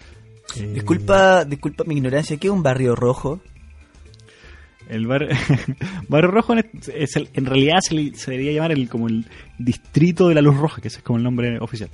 Eh, 0.57 0.71
Disculpa, 0.75 1.45
disculpa 1.45 1.85
mi 1.85 1.97
ignorancia, 1.97 2.37
¿qué 2.39 2.47
es 2.49 2.53
un 2.53 2.63
barrio 2.63 2.95
rojo? 2.97 3.41
El 4.89 5.07
bar- 5.07 5.29
barrio 6.09 6.31
rojo 6.31 6.55
es, 6.55 6.67
es 6.95 7.17
el- 7.17 7.29
en 7.35 7.47
realidad 7.47 7.79
se, 7.81 7.95
le- 7.95 8.15
se 8.15 8.31
debería 8.33 8.53
llamar 8.53 8.73
el 8.73 8.89
como 8.89 9.09
el 9.09 9.27
distrito 9.59 10.29
de 10.29 10.35
la 10.35 10.43
luz 10.43 10.57
roja, 10.57 10.81
que 10.83 10.89
ese 10.89 10.99
es 10.99 11.03
como 11.05 11.19
el 11.19 11.23
nombre 11.25 11.59
oficial. 11.61 11.89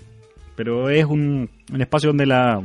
Pero 0.57 0.89
es 0.91 1.05
un, 1.05 1.49
un 1.73 1.81
espacio 1.81 2.09
donde 2.09 2.27
la 2.27 2.63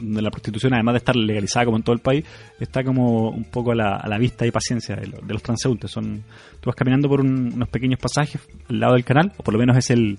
donde 0.00 0.22
la 0.22 0.30
prostitución, 0.30 0.74
además 0.74 0.94
de 0.94 0.98
estar 0.98 1.16
legalizada 1.16 1.64
como 1.66 1.76
en 1.76 1.82
todo 1.82 1.94
el 1.94 2.00
país, 2.00 2.24
está 2.58 2.82
como 2.84 3.30
un 3.30 3.44
poco 3.44 3.72
a 3.72 3.74
la, 3.74 3.96
a 3.96 4.08
la 4.08 4.18
vista 4.18 4.46
y 4.46 4.50
paciencia 4.50 4.96
de, 4.96 5.06
lo- 5.08 5.18
de 5.18 5.32
los 5.32 5.42
transeúntes. 5.42 5.90
Son, 5.90 6.22
tú 6.60 6.66
vas 6.70 6.76
caminando 6.76 7.08
por 7.08 7.20
un- 7.20 7.52
unos 7.54 7.68
pequeños 7.68 7.98
pasajes 8.00 8.40
al 8.68 8.80
lado 8.80 8.94
del 8.94 9.04
canal, 9.04 9.32
o 9.36 9.42
por 9.42 9.54
lo 9.54 9.60
menos 9.60 9.76
es 9.76 9.90
el, 9.90 10.18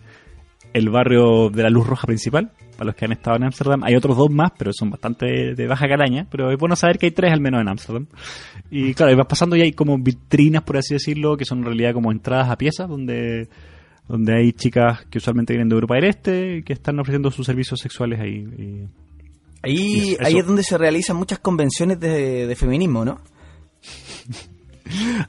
el 0.73 0.89
barrio 0.89 1.49
de 1.49 1.63
la 1.63 1.69
luz 1.69 1.85
roja 1.87 2.07
principal, 2.07 2.51
para 2.77 2.85
los 2.85 2.95
que 2.95 3.05
han 3.05 3.11
estado 3.11 3.35
en 3.37 3.43
Ámsterdam. 3.43 3.83
Hay 3.83 3.95
otros 3.95 4.17
dos 4.17 4.29
más, 4.31 4.51
pero 4.57 4.71
son 4.73 4.89
bastante 4.89 5.25
de, 5.25 5.55
de 5.55 5.67
baja 5.67 5.87
calaña, 5.87 6.25
pero 6.31 6.49
es 6.51 6.57
bueno 6.57 6.75
saber 6.75 6.97
que 6.97 7.07
hay 7.07 7.11
tres 7.11 7.31
al 7.33 7.41
menos 7.41 7.61
en 7.61 7.67
Ámsterdam. 7.67 8.07
Y 8.71 8.93
claro, 8.93 9.11
y 9.11 9.15
vas 9.15 9.27
pasando 9.27 9.55
y 9.55 9.61
hay 9.61 9.73
como 9.73 9.97
vitrinas, 9.99 10.63
por 10.63 10.77
así 10.77 10.93
decirlo, 10.95 11.35
que 11.37 11.45
son 11.45 11.59
en 11.59 11.65
realidad 11.65 11.93
como 11.93 12.11
entradas 12.11 12.49
a 12.49 12.57
piezas, 12.57 12.87
donde 12.87 13.49
donde 14.07 14.33
hay 14.35 14.51
chicas 14.51 15.05
que 15.09 15.19
usualmente 15.19 15.53
vienen 15.53 15.69
de 15.69 15.75
Europa 15.75 15.95
del 15.95 16.05
Este, 16.05 16.63
que 16.65 16.73
están 16.73 16.99
ofreciendo 16.99 17.31
sus 17.31 17.45
servicios 17.45 17.79
sexuales 17.79 18.19
ahí. 18.19 18.45
y- 18.57 18.87
Ahí, 19.63 20.13
Eso, 20.13 20.23
ahí 20.25 20.37
es 20.37 20.45
donde 20.45 20.63
se 20.63 20.77
realizan 20.77 21.15
muchas 21.17 21.39
convenciones 21.39 21.99
de, 21.99 22.47
de 22.47 22.55
feminismo, 22.55 23.05
¿no? 23.05 23.21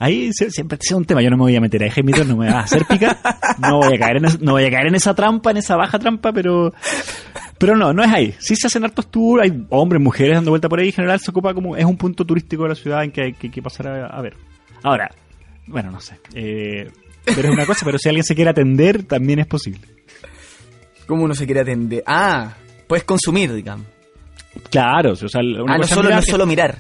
Ahí 0.01 0.31
sie- 0.33 0.51
siempre 0.51 0.77
ha 0.81 0.83
sido 0.83 0.99
un 0.99 1.05
tema, 1.05 1.23
yo 1.23 1.31
no 1.31 1.37
me 1.37 1.43
voy 1.45 1.55
a 1.55 1.61
meter 1.61 1.83
ahí, 1.85 1.91
Jaimito, 1.91 2.25
no 2.25 2.37
me 2.37 2.51
va 2.51 2.61
a 2.61 2.63
hacer 2.65 2.85
pica, 2.85 3.17
no 3.59 3.79
voy 3.79 3.95
a 3.95 3.99
caer 3.99 4.17
en, 4.17 4.25
es- 4.25 4.41
no 4.41 4.53
voy 4.53 4.65
a 4.65 4.71
caer 4.71 4.89
en 4.89 4.97
esa 4.97 5.15
trampa, 5.15 5.53
en 5.53 5.59
esa 5.59 5.77
baja 5.77 5.99
trampa, 6.01 6.33
pero 6.33 6.73
pero 7.59 7.77
no, 7.77 7.93
no 7.93 8.03
es 8.03 8.11
ahí. 8.11 8.35
Sí 8.41 8.57
se 8.57 8.67
hacen 8.67 8.83
hartos 8.85 9.09
tours, 9.09 9.45
hay 9.45 9.65
hombres, 9.71 10.03
mujeres 10.03 10.35
dando 10.35 10.51
vuelta 10.51 10.69
por 10.69 10.81
ahí, 10.81 10.89
en 10.89 10.93
general 10.95 11.21
se 11.21 11.31
ocupa 11.31 11.55
como, 11.55 11.77
es 11.77 11.85
un 11.85 11.97
punto 11.97 12.25
turístico 12.25 12.65
de 12.65 12.71
la 12.71 12.75
ciudad 12.75 13.05
en 13.05 13.13
que 13.13 13.23
hay 13.23 13.33
que, 13.35 13.51
que 13.53 13.63
pasar 13.63 13.87
a, 13.87 14.07
a 14.07 14.21
ver. 14.21 14.35
Ahora, 14.83 15.09
bueno, 15.69 15.93
no 15.93 16.01
sé, 16.01 16.19
eh, 16.35 16.91
pero 17.25 17.49
es 17.49 17.55
una 17.55 17.65
cosa, 17.67 17.85
pero 17.87 17.99
si 17.99 18.09
alguien 18.09 18.25
se 18.25 18.35
quiere 18.35 18.51
atender, 18.51 19.05
también 19.05 19.39
es 19.39 19.47
posible. 19.47 19.83
¿Cómo 21.07 21.23
uno 21.23 21.35
se 21.35 21.45
quiere 21.47 21.61
atender? 21.61 22.03
Ah, 22.05 22.55
puedes 22.89 23.05
consumir, 23.05 23.53
digamos. 23.53 23.87
Claro, 24.71 25.13
o 25.13 25.17
sea, 25.17 25.41
una 25.41 25.75
ah, 25.75 25.79
no 25.79 25.85
solo, 25.85 26.09
mirar- 26.09 26.17
no 26.17 26.23
solo 26.23 26.47
mirar. 26.47 26.79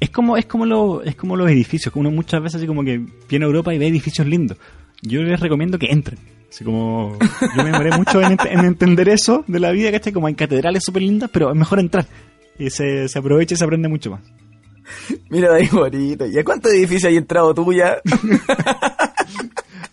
Es 0.00 0.10
como, 0.10 0.36
es 0.36 0.46
como 0.46 0.64
lo, 0.66 1.02
es 1.02 1.16
como 1.16 1.34
los 1.36 1.50
edificios, 1.50 1.92
que 1.92 1.98
uno 1.98 2.10
muchas 2.10 2.40
veces 2.42 2.56
así 2.58 2.66
como 2.66 2.84
que 2.84 3.00
viene 3.28 3.44
a 3.44 3.48
Europa 3.48 3.74
y 3.74 3.78
ve 3.78 3.88
edificios 3.88 4.26
lindos. 4.26 4.56
Yo 5.02 5.22
les 5.22 5.40
recomiendo 5.40 5.78
que 5.78 5.86
entren. 5.86 6.18
Así 6.48 6.64
como, 6.64 7.18
yo 7.56 7.62
me 7.64 7.70
demoré 7.72 7.90
mucho 7.96 8.20
en, 8.22 8.36
ent- 8.38 8.48
en 8.50 8.64
entender 8.64 9.08
eso 9.08 9.44
de 9.46 9.60
la 9.60 9.70
vida, 9.70 9.90
¿cachai? 9.90 10.12
Como 10.12 10.26
hay 10.28 10.34
catedrales 10.34 10.82
súper 10.84 11.02
lindas, 11.02 11.28
pero 11.32 11.50
es 11.50 11.56
mejor 11.56 11.78
entrar. 11.80 12.06
Y 12.58 12.70
se, 12.70 13.08
se 13.08 13.18
aprovecha 13.18 13.54
y 13.54 13.56
se 13.58 13.64
aprende 13.64 13.88
mucho 13.88 14.12
más. 14.12 14.20
Mira, 15.30 15.54
ahí 15.54 15.68
bonito. 15.70 16.26
¿Y 16.26 16.38
a 16.38 16.44
cuántos 16.44 16.72
edificios 16.72 17.10
hay 17.10 17.16
entrado 17.16 17.52
tú 17.54 17.72
ya? 17.72 17.98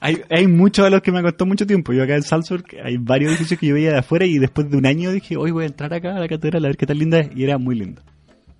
Hay, 0.05 0.21
hay 0.29 0.45
muchos 0.45 0.85
a 0.85 0.91
los 0.91 1.01
que 1.01 1.11
me 1.11 1.23
costó 1.23 1.47
mucho 1.47 1.65
tiempo. 1.65 1.91
Yo 1.91 2.03
acá 2.03 2.13
en 2.13 2.21
Salzburg 2.21 2.63
hay 2.83 2.97
varios 2.97 3.31
edificios 3.31 3.59
que 3.59 3.65
yo 3.65 3.73
veía 3.73 3.91
de 3.91 3.97
afuera 3.97 4.27
y 4.27 4.37
después 4.37 4.69
de 4.69 4.77
un 4.77 4.85
año 4.85 5.11
dije, 5.11 5.35
hoy 5.35 5.49
voy 5.49 5.63
a 5.63 5.67
entrar 5.67 5.91
acá 5.91 6.15
a 6.15 6.19
la 6.19 6.27
catedral 6.27 6.63
a 6.63 6.67
ver 6.67 6.77
qué 6.77 6.85
tan 6.85 6.99
linda 6.99 7.21
es. 7.21 7.29
Y 7.35 7.43
era 7.43 7.57
muy 7.57 7.73
lindo. 7.73 8.03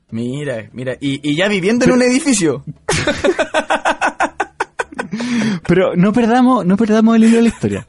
Mira, 0.10 0.68
mira. 0.74 0.96
¿Y, 1.00 1.20
y 1.22 1.36
ya 1.36 1.48
viviendo 1.48 1.86
en 1.86 1.92
un 1.92 2.02
edificio? 2.02 2.64
Pero 5.68 5.96
no 5.96 6.12
perdamos, 6.14 6.66
no 6.66 6.78
perdamos 6.78 7.16
el 7.16 7.26
hilo 7.26 7.38
de 7.38 7.44
la 7.44 7.50
historia. 7.50 7.88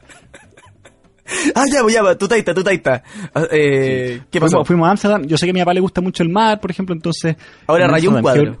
Ah, 1.55 1.63
ya, 1.67 1.81
ya, 1.89 2.15
tu 2.15 2.27
taita, 2.27 2.53
tu 2.53 2.63
taita. 2.63 3.01
Ah, 3.33 3.47
eh, 3.49 4.21
¿Qué 4.29 4.39
pasó? 4.39 4.57
Fuimos, 4.57 4.67
fuimos 4.67 4.87
a 4.87 4.91
Amsterdam. 4.91 5.25
Yo 5.25 5.35
sé 5.35 5.47
que 5.47 5.49
a 5.49 5.53
mi 5.53 5.61
papá 5.61 5.73
le 5.73 5.79
gusta 5.79 5.99
mucho 5.99 6.21
el 6.21 6.29
mar, 6.29 6.59
por 6.59 6.69
ejemplo, 6.69 6.93
entonces. 6.93 7.35
Ahora 7.65 7.85
en 7.85 7.91
rayó 7.91 8.11
un 8.11 8.21
cuadro. 8.21 8.51
Que, 8.51 8.59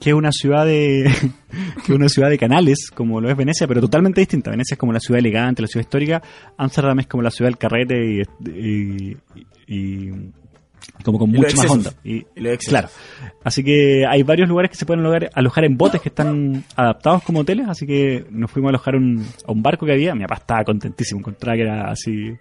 que 0.00 0.10
es 0.10 0.14
una 0.16 0.30
ciudad 0.32 0.64
de. 0.66 1.10
que 1.86 1.92
una 1.92 2.08
ciudad 2.08 2.28
de 2.30 2.38
canales, 2.38 2.90
como 2.94 3.20
lo 3.20 3.30
es 3.30 3.36
Venecia, 3.36 3.66
pero 3.66 3.80
totalmente 3.80 4.20
distinta. 4.20 4.50
Venecia 4.50 4.74
es 4.74 4.78
como 4.78 4.92
la 4.92 5.00
ciudad 5.00 5.18
elegante, 5.18 5.62
la 5.62 5.68
ciudad 5.68 5.84
histórica. 5.86 6.22
Amsterdam 6.56 7.00
es 7.00 7.06
como 7.06 7.22
la 7.22 7.30
ciudad 7.30 7.48
del 7.50 7.58
carrete 7.58 8.22
y- 8.46 9.16
y- 9.68 10.12
como 11.04 11.18
con 11.18 11.30
mucho 11.30 11.56
más 11.56 11.70
onda. 11.70 11.92
Y, 12.04 12.24
claro. 12.68 12.88
Así 13.44 13.62
que 13.62 14.04
hay 14.08 14.22
varios 14.22 14.48
lugares 14.48 14.70
que 14.70 14.76
se 14.76 14.86
pueden 14.86 15.04
alojar, 15.04 15.30
alojar 15.34 15.64
en 15.64 15.76
botes 15.76 16.00
que 16.00 16.08
están 16.08 16.64
adaptados 16.74 17.22
como 17.22 17.40
hoteles, 17.40 17.68
así 17.68 17.86
que 17.86 18.24
nos 18.30 18.50
fuimos 18.50 18.68
a 18.68 18.70
alojar 18.70 18.96
un- 18.96 19.24
a 19.46 19.52
un 19.52 19.62
barco 19.62 19.86
que 19.86 19.92
había. 19.92 20.14
Mi 20.14 20.22
papá 20.22 20.36
estaba 20.36 20.64
contentísimo, 20.64 21.20
encontraba 21.20 21.56
que 21.56 21.62
era 21.62 21.90
así 21.90 22.32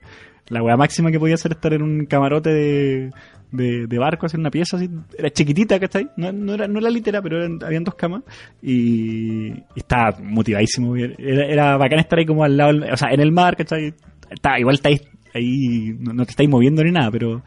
la 0.48 0.62
weá 0.62 0.78
máxima 0.78 1.12
que 1.12 1.20
podía 1.20 1.36
hacer 1.36 1.54
estar 1.54 1.74
en 1.74 1.82
un 1.82 2.06
camarote 2.06 2.52
de, 2.52 3.12
de, 3.52 3.88
de 3.88 3.98
barco, 3.98 4.26
hacer 4.28 4.40
una 4.40 4.52
pieza 4.52 4.78
así. 4.78 4.88
Era 5.18 5.30
chiquitita, 5.32 5.80
¿cachai? 5.80 6.08
No, 6.18 6.32
no 6.32 6.54
era, 6.54 6.68
no 6.68 6.80
era 6.80 6.90
litera, 6.92 7.22
pero 7.22 7.38
eran, 7.40 7.58
habían 7.64 7.84
dos 7.84 7.96
camas. 7.96 8.22
Y, 8.62 9.48
y 9.50 9.64
estaba 9.76 10.18
motivadísimo. 10.22 10.96
Era, 10.96 11.46
era 11.48 11.78
bacán 11.78 12.00
estar 12.00 12.20
ahí 12.20 12.26
como 12.26 12.44
al 12.44 12.58
lado, 12.58 12.80
o 12.92 12.98
sea, 12.98 13.10
en 13.12 13.22
el 13.22 13.32
mar, 13.32 13.56
¿cachai? 13.56 13.94
Está, 14.30 14.60
igual 14.60 14.76
estáis 14.76 15.02
ahí, 15.34 15.96
no, 16.00 16.14
no 16.14 16.26
te 16.26 16.32
estáis 16.32 16.50
moviendo 16.50 16.84
ni 16.84 16.92
nada, 16.92 17.10
pero, 17.12 17.44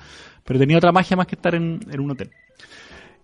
pero 0.49 0.59
tenía 0.59 0.79
otra 0.79 0.93
magia 0.93 1.15
más 1.15 1.27
que 1.27 1.35
estar 1.35 1.55
en, 1.55 1.79
un 2.01 2.11
hotel. 2.11 2.31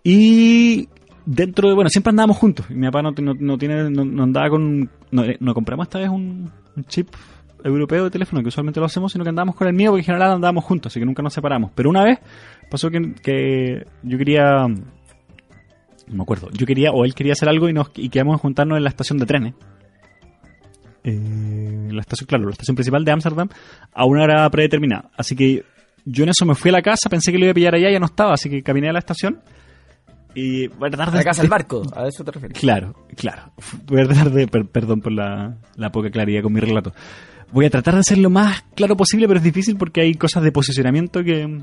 Y 0.02 0.86
dentro 1.24 1.70
de, 1.70 1.74
bueno, 1.74 1.88
siempre 1.88 2.10
andábamos 2.10 2.36
juntos. 2.36 2.68
Mi 2.68 2.84
papá 2.84 3.00
no, 3.00 3.12
no, 3.12 3.32
no 3.32 3.56
tiene, 3.56 3.90
no, 3.90 4.04
no 4.04 4.24
andaba 4.24 4.50
con, 4.50 4.90
no, 5.10 5.24
no 5.40 5.54
compramos 5.54 5.86
esta 5.86 6.00
vez 6.00 6.10
un, 6.10 6.52
chip 6.86 7.08
europeo 7.64 8.04
de 8.04 8.10
teléfono, 8.10 8.42
que 8.42 8.48
usualmente 8.48 8.78
lo 8.78 8.84
hacemos, 8.84 9.10
sino 9.10 9.24
que 9.24 9.30
andábamos 9.30 9.56
con 9.56 9.66
el 9.66 9.72
mío, 9.72 9.92
porque 9.92 10.02
en 10.02 10.04
general 10.04 10.32
andábamos 10.32 10.64
juntos, 10.64 10.92
así 10.92 11.00
que 11.00 11.06
nunca 11.06 11.22
nos 11.22 11.32
separamos. 11.32 11.70
Pero 11.74 11.88
una 11.88 12.04
vez 12.04 12.18
pasó 12.70 12.90
que, 12.90 13.14
que 13.14 13.86
yo 14.02 14.18
quería, 14.18 14.68
no 14.68 16.14
me 16.14 16.22
acuerdo, 16.24 16.50
yo 16.52 16.66
quería, 16.66 16.90
o 16.90 17.06
él 17.06 17.14
quería 17.14 17.32
hacer 17.32 17.48
algo 17.48 17.70
y 17.70 17.72
nos 17.72 17.90
y 17.94 18.10
quedamos 18.10 18.34
a 18.34 18.38
juntarnos 18.38 18.76
en 18.76 18.84
la 18.84 18.90
estación 18.90 19.18
de 19.18 19.24
trenes. 19.24 19.54
Eh, 21.04 21.88
la 21.90 22.02
estación, 22.02 22.26
claro, 22.26 22.44
la 22.44 22.50
estación 22.50 22.76
principal 22.76 23.02
de 23.02 23.12
Ámsterdam, 23.12 23.48
a 23.94 24.04
una 24.04 24.24
hora 24.24 24.50
predeterminada. 24.50 25.10
Así 25.16 25.34
que 25.34 25.64
yo 26.04 26.24
en 26.24 26.30
eso 26.30 26.44
me 26.46 26.54
fui 26.54 26.68
a 26.70 26.72
la 26.72 26.82
casa, 26.82 27.08
pensé 27.10 27.32
que 27.32 27.38
lo 27.38 27.44
iba 27.44 27.52
a 27.52 27.54
pillar 27.54 27.74
allá, 27.74 27.90
ya 27.90 27.98
no 27.98 28.06
estaba, 28.06 28.34
así 28.34 28.48
que 28.50 28.62
caminé 28.62 28.88
a 28.88 28.92
la 28.92 28.98
estación. 29.00 29.40
Y 30.34 30.66
voy 30.68 30.88
a 30.88 30.90
tratar 30.90 31.08
A 31.08 31.12
de. 31.12 31.18
la 31.18 31.24
casa 31.24 31.42
del 31.42 31.50
barco, 31.50 31.82
a 31.94 32.08
eso 32.08 32.24
te 32.24 32.32
refieres. 32.32 32.58
Claro, 32.58 32.94
claro. 33.16 33.52
Voy 33.86 34.00
a 34.00 34.04
tratar 34.06 34.30
de. 34.30 34.48
per- 34.48 34.66
perdón 34.66 35.00
por 35.00 35.12
la, 35.12 35.56
la 35.76 35.90
poca 35.92 36.10
claridad 36.10 36.42
con 36.42 36.52
mi 36.52 36.60
relato. 36.60 36.92
Voy 37.52 37.66
a 37.66 37.70
tratar 37.70 37.94
de 37.94 38.02
ser 38.02 38.18
lo 38.18 38.30
más 38.30 38.62
claro 38.74 38.96
posible, 38.96 39.28
pero 39.28 39.38
es 39.38 39.44
difícil 39.44 39.76
porque 39.76 40.00
hay 40.00 40.14
cosas 40.14 40.42
de 40.42 40.50
posicionamiento 40.50 41.22
que. 41.22 41.60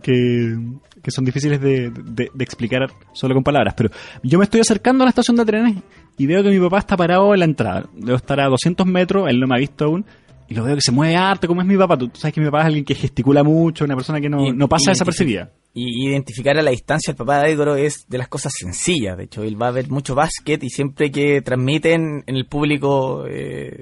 que, 0.00 0.56
que 1.02 1.10
son 1.10 1.24
difíciles 1.24 1.60
de, 1.60 1.90
de- 1.90 2.30
de 2.32 2.44
explicar 2.44 2.86
solo 3.12 3.34
con 3.34 3.42
palabras. 3.42 3.74
Pero 3.76 3.90
yo 4.22 4.38
me 4.38 4.44
estoy 4.44 4.60
acercando 4.60 5.02
a 5.02 5.06
la 5.06 5.10
estación 5.10 5.36
de 5.36 5.44
trenes 5.44 5.76
y 6.16 6.26
veo 6.26 6.42
que 6.44 6.50
mi 6.50 6.60
papá 6.60 6.78
está 6.78 6.96
parado 6.96 7.32
en 7.34 7.40
la 7.40 7.46
entrada. 7.46 7.86
Debo 7.94 8.16
estar 8.16 8.38
a 8.40 8.46
200 8.46 8.86
metros, 8.86 9.28
él 9.28 9.40
no 9.40 9.48
me 9.48 9.56
ha 9.56 9.58
visto 9.58 9.86
aún. 9.86 10.06
Y 10.54 10.56
lo 10.56 10.64
veo 10.64 10.76
que 10.76 10.80
se 10.80 10.92
mueve 10.92 11.16
harto, 11.16 11.48
como 11.48 11.60
es 11.62 11.66
mi 11.66 11.76
papá. 11.76 11.98
Tú, 11.98 12.08
tú 12.08 12.20
sabes 12.20 12.32
que 12.32 12.40
mi 12.40 12.46
papá 12.46 12.60
es 12.60 12.66
alguien 12.66 12.84
que 12.84 12.94
gesticula 12.94 13.42
mucho, 13.42 13.84
una 13.84 13.96
persona 13.96 14.20
que 14.20 14.28
no, 14.28 14.46
Y- 14.46 14.52
no 14.52 14.68
pasa 14.68 14.92
desapercibida. 14.92 15.50
Y 15.74 16.06
identificar 16.08 16.56
a 16.56 16.62
la 16.62 16.70
distancia 16.70 17.10
al 17.10 17.16
papá 17.16 17.40
de 17.40 17.46
Aigoro 17.48 17.74
es 17.74 18.06
de 18.08 18.18
las 18.18 18.28
cosas 18.28 18.52
sencillas. 18.56 19.16
De 19.18 19.24
hecho, 19.24 19.42
él 19.42 19.60
va 19.60 19.68
a 19.68 19.72
ver 19.72 19.90
mucho 19.90 20.14
básquet 20.14 20.62
y 20.62 20.70
siempre 20.70 21.10
que 21.10 21.42
transmiten 21.42 22.22
en 22.26 22.36
el 22.36 22.46
público 22.46 23.26
eh, 23.26 23.32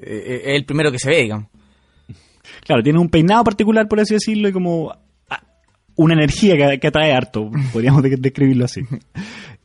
eh, 0.03 0.43
es 0.47 0.57
el 0.57 0.65
primero 0.65 0.91
que 0.91 0.99
se 0.99 1.11
ve, 1.11 1.23
digamos. 1.25 1.49
Claro, 2.65 2.83
tiene 2.83 2.99
un 2.99 3.09
peinado 3.11 3.45
particular, 3.45 3.89
por 3.89 4.01
así 4.01 4.15
decirlo, 4.15 4.49
y 4.49 4.53
como 4.53 4.93
ah, 5.29 5.43
una 5.97 6.15
energía 6.15 6.57
que, 6.57 6.79
que 6.81 6.87
atrae 6.89 7.13
harto, 7.13 7.51
podríamos 7.73 8.03
de- 8.03 8.17
describirlo 8.17 8.65
así. 8.65 8.81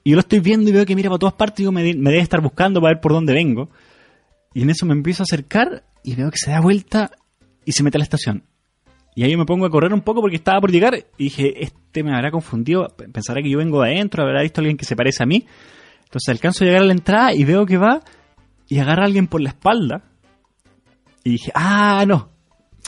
Y 0.03 0.11
yo 0.11 0.15
lo 0.15 0.21
estoy 0.21 0.39
viendo 0.39 0.69
y 0.69 0.73
veo 0.73 0.85
que 0.85 0.95
mira 0.95 1.09
para 1.09 1.19
todas 1.19 1.33
partes 1.33 1.59
y 1.59 1.63
digo, 1.63 1.73
me, 1.73 1.83
de- 1.83 1.93
me 1.95 2.11
debe 2.11 2.21
estar 2.23 2.39
buscando 2.39 2.79
para 2.79 2.93
ver 2.93 3.01
por 3.01 3.11
dónde 3.11 3.33
vengo. 3.33 3.69
Y 4.53 4.63
en 4.63 4.69
eso 4.69 4.85
me 4.85 4.93
empiezo 4.93 5.23
a 5.23 5.25
acercar 5.25 5.83
y 6.03 6.15
veo 6.15 6.31
que 6.31 6.37
se 6.37 6.51
da 6.51 6.59
vuelta 6.61 7.11
y 7.65 7.73
se 7.73 7.83
mete 7.83 7.97
a 7.97 7.99
la 7.99 8.03
estación. 8.03 8.43
Y 9.15 9.23
ahí 9.23 9.35
me 9.35 9.45
pongo 9.45 9.65
a 9.65 9.69
correr 9.69 9.93
un 9.93 10.01
poco 10.01 10.21
porque 10.21 10.35
estaba 10.35 10.61
por 10.61 10.71
llegar 10.71 10.95
y 11.17 11.23
dije, 11.23 11.63
este 11.63 12.03
me 12.03 12.13
habrá 12.15 12.29
confundido, 12.29 12.87
pensará 13.11 13.41
que 13.41 13.49
yo 13.49 13.57
vengo 13.57 13.81
de 13.81 13.93
adentro, 13.93 14.23
habrá 14.23 14.43
visto 14.43 14.59
a 14.59 14.61
alguien 14.61 14.77
que 14.77 14.85
se 14.85 14.95
parece 14.95 15.23
a 15.23 15.25
mí. 15.25 15.45
Entonces 16.03 16.29
alcanzo 16.29 16.63
a 16.63 16.67
llegar 16.67 16.83
a 16.83 16.85
la 16.85 16.93
entrada 16.93 17.33
y 17.33 17.43
veo 17.43 17.65
que 17.65 17.77
va 17.77 18.01
y 18.67 18.77
agarra 18.79 19.03
a 19.03 19.05
alguien 19.07 19.27
por 19.27 19.41
la 19.41 19.49
espalda. 19.49 20.03
Y 21.23 21.31
dije, 21.31 21.51
ah, 21.55 22.05
no. 22.07 22.29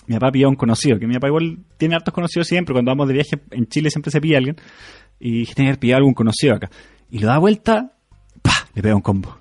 Mi 0.06 0.16
papá 0.16 0.32
pilló 0.32 0.48
a 0.48 0.50
un 0.50 0.56
conocido, 0.56 1.00
que 1.00 1.08
mi 1.08 1.16
papá 1.16 1.28
igual 1.28 1.58
tiene 1.78 1.96
hartos 1.96 2.14
conocidos 2.14 2.48
siempre, 2.48 2.74
cuando 2.74 2.92
vamos 2.92 3.08
de 3.08 3.14
viaje 3.16 3.40
en 3.52 3.68
Chile 3.68 3.90
siempre 3.90 4.12
se 4.12 4.22
pilla 4.22 4.38
alguien. 4.38 4.56
Y 5.20 5.40
dije, 5.40 5.56
tiene 5.56 5.68
que 5.68 5.72
haber 5.72 5.80
pillado 5.80 5.98
a 5.98 6.00
algún 6.00 6.14
conocido 6.14 6.56
acá. 6.56 6.70
Y 7.10 7.20
lo 7.20 7.28
da 7.28 7.40
vuelta, 7.40 7.94
¡pa! 8.42 8.54
Le 8.76 8.82
pega 8.82 8.96
un 8.96 9.02
combo. 9.02 9.39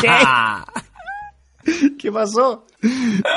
¿Qué? 0.00 0.08
¿Qué 1.98 2.12
pasó? 2.12 2.64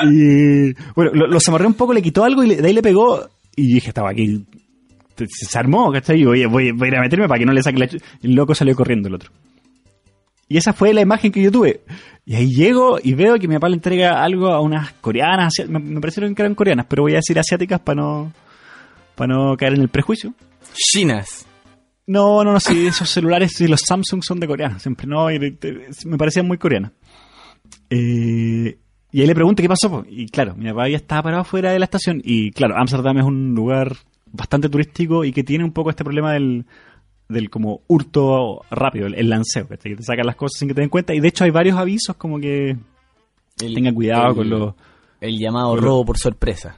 Y 0.04 0.72
bueno, 0.94 1.10
lo, 1.14 1.26
lo 1.26 1.38
amarré 1.48 1.66
un 1.66 1.74
poco, 1.74 1.92
le 1.92 2.02
quitó 2.02 2.24
algo 2.24 2.42
y 2.44 2.48
le- 2.48 2.56
de 2.56 2.68
ahí 2.68 2.74
le 2.74 2.82
pegó. 2.82 3.28
Y 3.56 3.74
dije, 3.74 3.88
estaba 3.88 4.10
aquí. 4.10 4.44
Se 5.26 5.58
armó, 5.58 5.90
¿cachai? 5.92 6.20
Y 6.20 6.24
voy, 6.24 6.44
voy, 6.46 6.70
voy 6.72 6.88
a 6.88 6.90
ir 6.92 6.96
a 6.96 7.00
meterme 7.02 7.28
para 7.28 7.38
que 7.38 7.44
no 7.46 7.52
le 7.52 7.62
saque 7.62 7.78
la 7.78 7.84
el 7.86 8.34
loco 8.34 8.54
salió 8.54 8.74
corriendo 8.74 9.08
el 9.08 9.14
otro. 9.16 9.30
Y 10.48 10.56
esa 10.56 10.72
fue 10.72 10.94
la 10.94 11.00
imagen 11.02 11.30
que 11.30 11.42
yo 11.42 11.50
tuve. 11.52 11.82
Y 12.24 12.34
ahí 12.36 12.48
llego 12.54 12.98
y 13.02 13.14
veo 13.14 13.38
que 13.38 13.46
mi 13.48 13.54
papá 13.54 13.68
le 13.68 13.74
entrega 13.76 14.22
algo 14.22 14.48
a 14.48 14.60
unas 14.60 14.92
coreanas. 14.94 15.52
asi- 15.58 15.68
Me, 15.70 15.78
me 15.78 16.00
parecieron 16.00 16.34
que 16.34 16.42
eran 16.42 16.54
coreanas, 16.54 16.86
pero 16.88 17.02
voy 17.02 17.12
a 17.12 17.16
decir 17.16 17.38
asiáticas 17.38 17.80
para 17.80 18.00
no, 18.00 18.32
para 19.16 19.34
no 19.34 19.56
caer 19.56 19.74
en 19.74 19.82
el 19.82 19.88
prejuicio. 19.88 20.32
Chinas. 20.74 21.46
No, 22.10 22.42
no, 22.42 22.52
no, 22.52 22.58
sí, 22.60 22.86
esos 22.88 23.08
celulares, 23.08 23.52
sí, 23.54 23.68
los 23.68 23.82
Samsung 23.86 24.22
son 24.24 24.40
de 24.40 24.46
coreanas, 24.48 24.82
siempre, 24.82 25.06
no, 25.06 25.30
y 25.30 25.38
me 26.06 26.18
parecían 26.18 26.46
muy 26.48 26.58
coreanas. 26.58 26.90
Eh, 27.88 28.78
y 29.12 29.20
ahí 29.20 29.26
le 29.26 29.34
pregunto 29.34 29.62
qué 29.62 29.68
pasó, 29.68 30.04
y 30.08 30.26
claro, 30.26 30.54
mi 30.56 30.68
papá 30.70 30.88
ya 30.88 30.96
estaba 30.96 31.22
parado 31.22 31.44
fuera 31.44 31.72
de 31.72 31.78
la 31.78 31.84
estación, 31.84 32.20
y 32.24 32.50
claro, 32.52 32.76
Amsterdam 32.76 33.18
es 33.18 33.24
un 33.24 33.54
lugar 33.54 33.96
bastante 34.32 34.68
turístico 34.68 35.24
y 35.24 35.32
que 35.32 35.42
tiene 35.44 35.64
un 35.64 35.72
poco 35.72 35.90
este 35.90 36.04
problema 36.04 36.32
del, 36.32 36.64
del 37.28 37.50
como 37.50 37.82
hurto 37.88 38.62
rápido, 38.70 39.06
el, 39.06 39.14
el 39.14 39.28
lanceo, 39.28 39.68
que 39.68 39.76
te 39.76 40.02
sacan 40.02 40.26
las 40.26 40.36
cosas 40.36 40.58
sin 40.58 40.68
que 40.68 40.74
te 40.74 40.80
den 40.80 40.90
cuenta, 40.90 41.14
y 41.14 41.20
de 41.20 41.28
hecho 41.28 41.44
hay 41.44 41.50
varios 41.50 41.76
avisos 41.78 42.16
como 42.16 42.38
que 42.40 42.76
El- 43.60 43.74
tengan 43.74 43.94
cuidado 43.94 44.30
el- 44.30 44.34
con 44.36 44.50
los... 44.50 44.74
El 45.20 45.38
llamado 45.38 45.76
robo 45.76 46.04
por 46.06 46.18
sorpresa. 46.18 46.76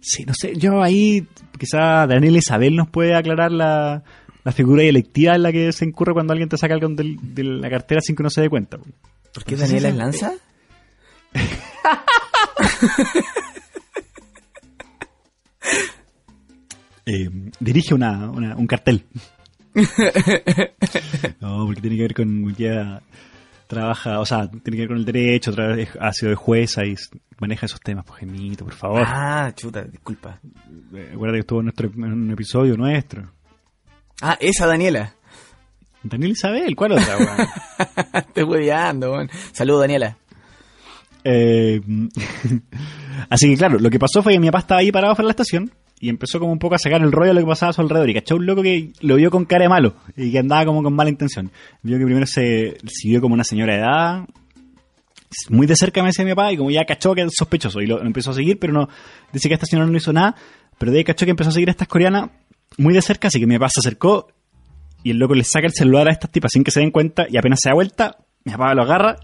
Sí, 0.00 0.24
no 0.24 0.32
sé, 0.34 0.54
yo 0.56 0.80
ahí 0.82 1.26
quizá 1.58 2.06
Daniel 2.06 2.36
Isabel 2.36 2.76
nos 2.76 2.88
puede 2.88 3.14
aclarar 3.16 3.50
la, 3.50 4.04
la 4.44 4.52
figura 4.52 4.82
electiva 4.82 5.34
en 5.34 5.42
la 5.42 5.52
que 5.52 5.72
se 5.72 5.84
incurre 5.84 6.12
cuando 6.12 6.32
alguien 6.32 6.48
te 6.48 6.56
saca 6.56 6.74
algo 6.74 6.88
del- 6.88 7.16
de 7.34 7.44
la 7.44 7.70
cartera 7.70 8.00
sin 8.00 8.16
que 8.16 8.22
uno 8.22 8.30
se 8.30 8.40
dé 8.42 8.48
cuenta. 8.50 8.78
¿Por 9.32 9.44
qué 9.44 9.56
Daniela 9.56 9.88
es 9.88 9.96
lanza? 9.96 10.32
Eh, 17.04 17.28
dirige 17.58 17.94
una, 17.94 18.30
una- 18.30 18.56
un 18.56 18.66
cartel. 18.66 19.04
no, 21.40 21.64
porque 21.66 21.80
tiene 21.80 21.96
que 21.96 22.02
ver 22.02 22.14
con 22.14 22.50
ella 22.50 23.00
trabaja, 23.66 24.20
o 24.20 24.26
sea, 24.26 24.48
tiene 24.50 24.62
que 24.76 24.80
ver 24.82 24.88
con 24.88 24.98
el 24.98 25.04
derecho, 25.04 25.52
ha 25.98 26.12
sido 26.12 26.28
de 26.30 26.36
jueza 26.36 26.84
y 26.84 26.94
maneja 27.40 27.64
esos 27.66 27.80
temas, 27.80 28.04
pues 28.06 28.20
gemito, 28.20 28.64
por 28.64 28.74
favor. 28.74 29.02
Ah, 29.06 29.50
chuta, 29.56 29.82
disculpa. 29.82 30.38
Eh, 30.94 31.10
Acuérdate 31.14 31.36
que 31.36 31.40
estuvo 31.40 31.60
en, 31.60 31.64
nuestro, 31.66 31.90
en 31.94 32.04
un 32.12 32.30
episodio 32.30 32.76
nuestro. 32.76 33.30
Ah, 34.22 34.38
esa 34.40 34.68
Daniela. 34.68 35.14
Daniel 36.04 36.32
Isabel, 36.32 36.76
¿cuál 36.76 36.92
otra? 36.92 37.18
weón? 37.18 37.48
Estoy 38.14 38.44
hueveando, 38.44 39.12
weón. 39.12 39.30
Saludos, 39.52 39.80
Daniela. 39.82 40.16
Eh, 41.24 41.80
así 43.28 43.50
que 43.50 43.56
claro, 43.56 43.80
lo 43.80 43.90
que 43.90 43.98
pasó 43.98 44.22
fue 44.22 44.32
que 44.32 44.38
mi 44.38 44.46
papá 44.46 44.60
estaba 44.60 44.80
ahí 44.80 44.92
parado 44.92 45.16
fuera 45.16 45.26
de 45.26 45.28
la 45.28 45.42
estación 45.42 45.72
y 45.98 46.08
empezó 46.08 46.38
como 46.38 46.52
un 46.52 46.60
poco 46.60 46.76
a 46.76 46.78
sacar 46.78 47.02
el 47.02 47.10
rollo 47.10 47.28
de 47.28 47.34
lo 47.34 47.40
que 47.40 47.46
pasaba 47.46 47.70
a 47.70 47.72
su 47.72 47.80
alrededor 47.80 48.10
y 48.10 48.14
cachó 48.14 48.36
un 48.36 48.46
loco 48.46 48.62
que 48.62 48.92
lo 49.00 49.16
vio 49.16 49.30
con 49.30 49.44
cara 49.44 49.64
de 49.64 49.68
malo 49.68 49.94
y 50.16 50.30
que 50.30 50.38
andaba 50.38 50.66
como 50.66 50.84
con 50.84 50.94
mala 50.94 51.10
intención. 51.10 51.50
Vio 51.82 51.98
que 51.98 52.04
primero 52.04 52.26
se 52.26 52.76
siguió 52.86 53.20
como 53.20 53.34
una 53.34 53.44
señora 53.44 53.74
de 53.74 53.80
edad, 53.80 54.24
muy 55.48 55.66
de 55.66 55.74
cerca 55.74 56.00
me 56.02 56.08
decía 56.08 56.24
mi 56.24 56.32
papá 56.32 56.52
y 56.52 56.56
como 56.56 56.70
ya 56.70 56.84
cachó 56.84 57.14
que 57.14 57.22
es 57.22 57.32
sospechoso 57.36 57.80
y 57.80 57.86
lo, 57.86 57.98
lo 57.98 58.06
empezó 58.06 58.30
a 58.30 58.34
seguir, 58.34 58.58
pero 58.58 58.72
no, 58.72 58.88
dice 59.32 59.48
que 59.48 59.54
esta 59.54 59.66
señora 59.66 59.88
no 59.88 59.96
hizo 59.96 60.12
nada, 60.12 60.36
pero 60.78 60.92
de 60.92 60.98
ahí 60.98 61.04
cachó 61.04 61.24
que 61.24 61.30
empezó 61.30 61.50
a 61.50 61.52
seguir 61.52 61.68
a 61.68 61.72
estas 61.72 61.88
coreanas 61.88 62.30
muy 62.78 62.94
de 62.94 63.02
cerca, 63.02 63.28
así 63.28 63.40
que 63.40 63.46
mi 63.46 63.56
papá 63.58 63.68
se 63.70 63.80
acercó 63.80 64.28
y 65.04 65.10
el 65.10 65.18
loco 65.18 65.34
le 65.34 65.44
saca 65.44 65.66
el 65.66 65.72
celular 65.72 66.08
a 66.08 66.12
estas 66.12 66.30
tipas 66.30 66.52
sin 66.52 66.64
que 66.64 66.70
se 66.70 66.80
den 66.80 66.90
cuenta 66.90 67.26
y 67.28 67.36
apenas 67.36 67.58
se 67.62 67.68
da 67.70 67.74
vuelta, 67.74 68.16
mi 68.44 68.52
papá 68.52 68.74
lo 68.74 68.82
agarra 68.82 69.16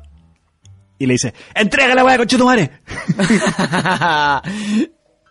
y 0.98 1.06
le 1.06 1.14
dice, 1.14 1.32
¡entrega 1.54 1.94
la 1.94 2.04
weá, 2.04 2.16
concha 2.18 2.36
tu 2.36 2.44
madre! 2.44 2.70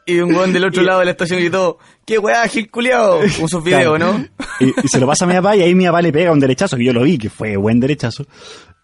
y 0.06 0.20
un 0.20 0.34
weón 0.34 0.54
del 0.54 0.66
otro 0.66 0.84
lado 0.84 1.00
de 1.00 1.06
la 1.06 1.12
estación 1.12 1.40
gritó, 1.40 1.78
¿qué 2.06 2.18
weá, 2.18 2.48
Gil 2.48 2.72
culiao? 2.72 3.20
Con 3.40 3.50
sus 3.50 3.64
videos, 3.64 3.98
Claro. 3.98 4.18
¿no? 4.20 4.26
Y, 4.62 4.70
y 4.84 4.88
se 4.88 5.00
lo 5.00 5.08
pasa 5.08 5.26
a 5.26 5.28
mi 5.28 5.34
papá 5.34 5.56
y 5.58 5.62
ahí 5.64 5.76
mi 5.76 5.86
papá 5.86 6.02
le 6.02 6.14
pega 6.14 6.32
un 6.32 6.40
derechazo, 6.40 6.78
que 6.78 6.86
yo 6.86 6.94
lo 6.94 7.04
vi, 7.04 7.18
que 7.18 7.30
fue 7.30 7.58
buen 7.58 7.80
derechazo. 7.82 8.26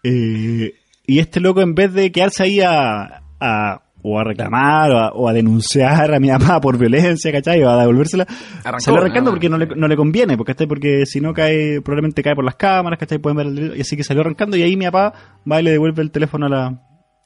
Eh, 0.02 0.74
y 1.06 1.18
este 1.18 1.40
loco 1.40 1.62
en 1.62 1.74
vez 1.74 1.92
de 1.94 2.12
quedarse 2.12 2.42
ahí 2.42 2.60
a, 2.60 3.22
a- 3.40 3.80
o 4.06 4.18
a 4.18 4.24
reclamar 4.24 4.90
o 4.92 4.98
a, 4.98 5.08
o 5.12 5.28
a 5.28 5.32
denunciar 5.32 6.14
a 6.14 6.20
mi 6.20 6.28
papá 6.28 6.60
por 6.62 6.76
violencia, 6.76 7.32
¿cachai? 7.32 7.62
O 7.62 7.70
a 7.70 7.80
devolvérsela, 7.80 8.26
Arrancó, 8.62 8.80
salió 8.80 9.00
arrancando 9.00 9.30
ah. 9.30 9.32
porque 9.32 9.48
no 9.48 9.56
le, 9.56 9.66
no 9.66 9.88
le 9.88 9.96
conviene, 9.96 10.36
porque, 10.36 10.52
¿cachai? 10.52 10.66
porque 10.66 11.06
si 11.06 11.20
no 11.20 11.32
cae, 11.32 11.80
probablemente 11.80 12.22
cae 12.22 12.34
por 12.34 12.44
las 12.44 12.56
cámaras, 12.56 12.98
¿cachai? 12.98 13.18
Pueden 13.18 13.36
ver 13.38 13.46
el 13.46 13.78
y 13.78 13.80
así 13.80 13.96
que 13.96 14.04
salió 14.04 14.20
arrancando 14.20 14.58
y 14.58 14.62
ahí 14.62 14.76
mi 14.76 14.84
papá 14.84 15.40
va 15.50 15.60
y 15.60 15.64
le 15.64 15.70
devuelve 15.70 16.02
el 16.02 16.10
teléfono 16.10 16.46
a, 16.46 16.48
la, 16.50 16.82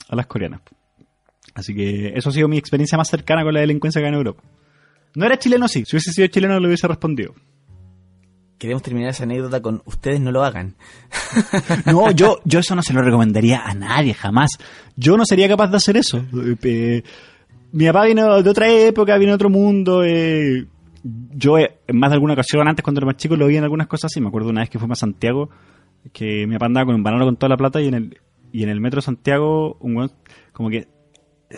a 0.08 0.16
las 0.16 0.26
coreanas. 0.26 0.60
Así 1.52 1.74
que 1.74 2.12
eso 2.14 2.28
ha 2.28 2.32
sido 2.32 2.46
mi 2.46 2.58
experiencia 2.58 2.96
más 2.96 3.08
cercana 3.08 3.42
con 3.42 3.52
la 3.52 3.60
delincuencia 3.60 3.98
acá 3.98 4.08
en 4.08 4.14
Europa. 4.14 4.44
No 5.16 5.26
era 5.26 5.36
chileno, 5.36 5.66
sí. 5.66 5.82
Si 5.84 5.96
hubiese 5.96 6.12
sido 6.12 6.28
chileno, 6.28 6.60
le 6.60 6.68
hubiese 6.68 6.86
respondido. 6.86 7.34
Queremos 8.58 8.82
terminar 8.82 9.10
esa 9.10 9.22
anécdota 9.22 9.62
con 9.62 9.82
ustedes 9.84 10.20
no 10.20 10.32
lo 10.32 10.44
hagan. 10.44 10.74
No, 11.86 12.10
yo, 12.10 12.40
yo 12.44 12.58
eso 12.58 12.74
no 12.74 12.82
se 12.82 12.92
lo 12.92 13.02
recomendaría 13.02 13.62
a 13.64 13.74
nadie, 13.74 14.14
jamás. 14.14 14.50
Yo 14.96 15.16
no 15.16 15.24
sería 15.24 15.48
capaz 15.48 15.68
de 15.68 15.76
hacer 15.76 15.96
eso. 15.96 16.18
Eh, 16.18 16.56
eh, 16.62 17.02
mi 17.72 17.86
papá 17.86 18.04
vino 18.06 18.42
de 18.42 18.50
otra 18.50 18.68
época, 18.68 19.16
vino 19.18 19.30
de 19.32 19.36
otro 19.36 19.50
mundo. 19.50 20.02
eh, 20.04 20.66
yo 21.02 21.58
eh, 21.58 21.78
en 21.86 21.98
más 21.98 22.10
de 22.10 22.14
alguna 22.14 22.32
ocasión, 22.32 22.66
antes 22.66 22.82
cuando 22.82 22.98
era 23.00 23.06
más 23.06 23.16
chico, 23.16 23.36
lo 23.36 23.46
vi 23.46 23.56
en 23.56 23.64
algunas 23.64 23.86
cosas 23.86 24.10
así. 24.10 24.20
Me 24.20 24.28
acuerdo 24.28 24.50
una 24.50 24.60
vez 24.60 24.70
que 24.70 24.78
fuimos 24.78 24.98
a 24.98 25.00
Santiago, 25.00 25.50
que 26.12 26.46
mi 26.46 26.54
papá 26.54 26.66
andaba 26.66 26.86
con 26.86 26.94
un 26.96 27.02
banano 27.02 27.24
con 27.24 27.36
toda 27.36 27.50
la 27.50 27.56
plata 27.56 27.80
y 27.80 27.88
en 27.88 27.94
el, 27.94 28.18
y 28.52 28.62
en 28.64 28.68
el 28.70 28.80
metro 28.80 28.98
de 28.98 29.02
Santiago, 29.02 29.76
un 29.80 30.10
como 30.52 30.70
que 30.70 30.88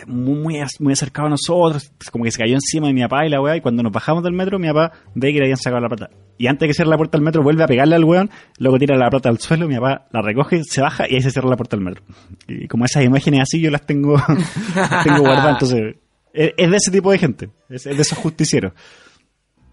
muy, 0.07 0.35
muy, 0.39 0.53
ac- 0.55 0.79
muy 0.79 0.93
acercado 0.93 1.27
a 1.27 1.31
nosotros, 1.31 1.91
como 2.11 2.23
que 2.23 2.31
se 2.31 2.39
cayó 2.39 2.53
encima 2.55 2.87
de 2.87 2.93
mi 2.93 3.01
papá 3.01 3.25
y 3.25 3.29
la 3.29 3.41
weá, 3.41 3.57
y 3.57 3.61
cuando 3.61 3.83
nos 3.83 3.91
bajamos 3.91 4.23
del 4.23 4.33
metro, 4.33 4.57
mi 4.59 4.67
papá 4.67 4.93
ve 5.15 5.33
que 5.33 5.39
le 5.39 5.45
habían 5.45 5.57
sacado 5.57 5.81
la 5.81 5.89
plata. 5.89 6.09
Y 6.37 6.47
antes 6.47 6.61
de 6.61 6.67
que 6.67 6.73
cierre 6.73 6.89
la 6.89 6.97
puerta 6.97 7.17
del 7.17 7.25
metro, 7.25 7.43
vuelve 7.43 7.63
a 7.63 7.67
pegarle 7.67 7.95
al 7.95 8.03
weón, 8.03 8.29
luego 8.57 8.79
tira 8.79 8.95
la 8.97 9.09
plata 9.09 9.29
al 9.29 9.39
suelo, 9.39 9.67
mi 9.67 9.75
papá 9.75 10.07
la 10.11 10.21
recoge, 10.21 10.63
se 10.63 10.81
baja 10.81 11.09
y 11.09 11.15
ahí 11.15 11.21
se 11.21 11.29
cierra 11.31 11.49
la 11.49 11.57
puerta 11.57 11.75
del 11.75 11.85
metro. 11.85 12.03
Y 12.47 12.67
como 12.67 12.85
esas 12.85 13.03
imágenes 13.03 13.41
así, 13.41 13.59
yo 13.61 13.69
las 13.69 13.85
tengo, 13.85 14.15
las 14.75 15.03
tengo 15.03 15.19
guardadas, 15.19 15.53
entonces, 15.53 15.95
es, 16.33 16.69
de 16.71 16.77
ese 16.77 16.91
tipo 16.91 17.11
de 17.11 17.17
gente, 17.17 17.49
es, 17.69 17.83
de 17.83 17.91
esos 18.01 18.17
justicieros. 18.17 18.71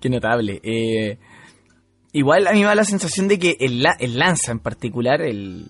Qué 0.00 0.10
notable. 0.10 0.60
Eh, 0.62 1.18
igual 2.12 2.46
a 2.48 2.52
mí 2.52 2.58
me 2.60 2.66
da 2.66 2.74
la 2.74 2.84
sensación 2.84 3.28
de 3.28 3.38
que 3.38 3.56
el, 3.60 3.84
el 4.00 4.18
lanza 4.18 4.50
en 4.52 4.58
particular, 4.58 5.22
el- 5.22 5.66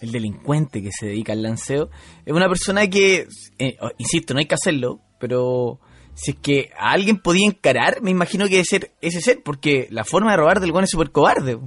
el 0.00 0.12
delincuente 0.12 0.82
que 0.82 0.90
se 0.92 1.06
dedica 1.06 1.32
al 1.32 1.42
lanceo, 1.42 1.90
es 2.24 2.32
una 2.32 2.48
persona 2.48 2.86
que, 2.88 3.26
eh, 3.58 3.76
oh, 3.80 3.90
insisto, 3.98 4.34
no 4.34 4.40
hay 4.40 4.46
que 4.46 4.54
hacerlo, 4.54 5.00
pero 5.18 5.80
si 6.14 6.32
es 6.32 6.36
que 6.38 6.70
a 6.78 6.92
alguien 6.92 7.18
podía 7.18 7.46
encarar, 7.46 8.02
me 8.02 8.10
imagino 8.10 8.44
que 8.46 8.52
debe 8.52 8.64
ser 8.64 8.92
ese 9.00 9.20
ser, 9.20 9.40
porque 9.44 9.86
la 9.90 10.04
forma 10.04 10.30
de 10.32 10.36
robar 10.38 10.60
del 10.60 10.70
weón 10.72 10.84
es 10.84 10.90
súper 10.90 11.10
cobarde. 11.10 11.58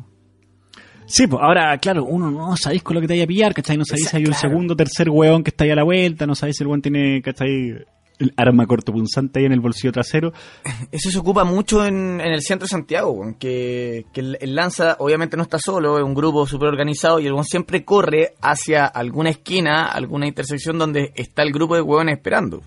Sí, 1.06 1.26
pues 1.26 1.42
ahora, 1.42 1.76
claro, 1.80 2.04
uno 2.06 2.30
no 2.30 2.56
sabéis 2.56 2.84
con 2.84 2.94
lo 2.94 3.02
que 3.02 3.08
te 3.08 3.14
vaya 3.14 3.24
a 3.24 3.28
pillar, 3.28 3.54
¿cachai? 3.54 3.78
No 3.78 3.84
sabéis 3.86 4.10
si 4.10 4.18
hay 4.18 4.24
un 4.24 4.32
Claro. 4.32 4.40
segundo, 4.50 4.76
tercer 4.76 5.10
hueón 5.10 5.44
que 5.44 5.50
está 5.50 5.64
ahí 5.64 5.72
a 5.72 5.76
la 5.76 5.84
vuelta, 5.84 6.28
no 6.28 6.36
sabéis 6.36 6.58
si 6.58 6.64
el 6.64 6.68
hueón 6.68 6.84
tiene, 6.84 7.22
¿cachai? 7.24 7.84
El 8.20 8.34
arma 8.38 8.68
cortopunzante 8.68 9.40
ahí 9.40 9.46
en 9.46 9.54
el 9.54 9.62
bolsillo 9.62 9.92
trasero. 9.92 10.34
Eso 10.92 11.10
se 11.10 11.18
ocupa 11.18 11.44
mucho 11.44 11.86
en, 11.86 12.22
en 12.22 12.32
el 12.32 12.42
centro 12.42 12.66
de 12.66 12.70
Santiago, 12.70 13.36
que, 13.40 14.06
que 14.14 14.22
el, 14.22 14.38
el 14.42 14.56
lanza 14.56 14.98
obviamente 15.00 15.38
no 15.38 15.44
está 15.44 15.58
solo, 15.58 15.98
es 15.98 16.04
un 16.04 16.14
grupo 16.14 16.46
súper 16.46 16.68
organizado 16.68 17.20
y 17.20 17.28
el 17.28 17.34
siempre 17.44 17.84
corre 17.84 18.36
hacia 18.42 18.86
alguna 18.86 19.30
esquina, 19.30 19.88
alguna 19.88 20.28
intersección 20.28 20.78
donde 20.78 21.12
está 21.16 21.44
el 21.44 21.52
grupo 21.52 21.76
de 21.76 21.82
hueones 21.82 22.18
esperando. 22.18 22.62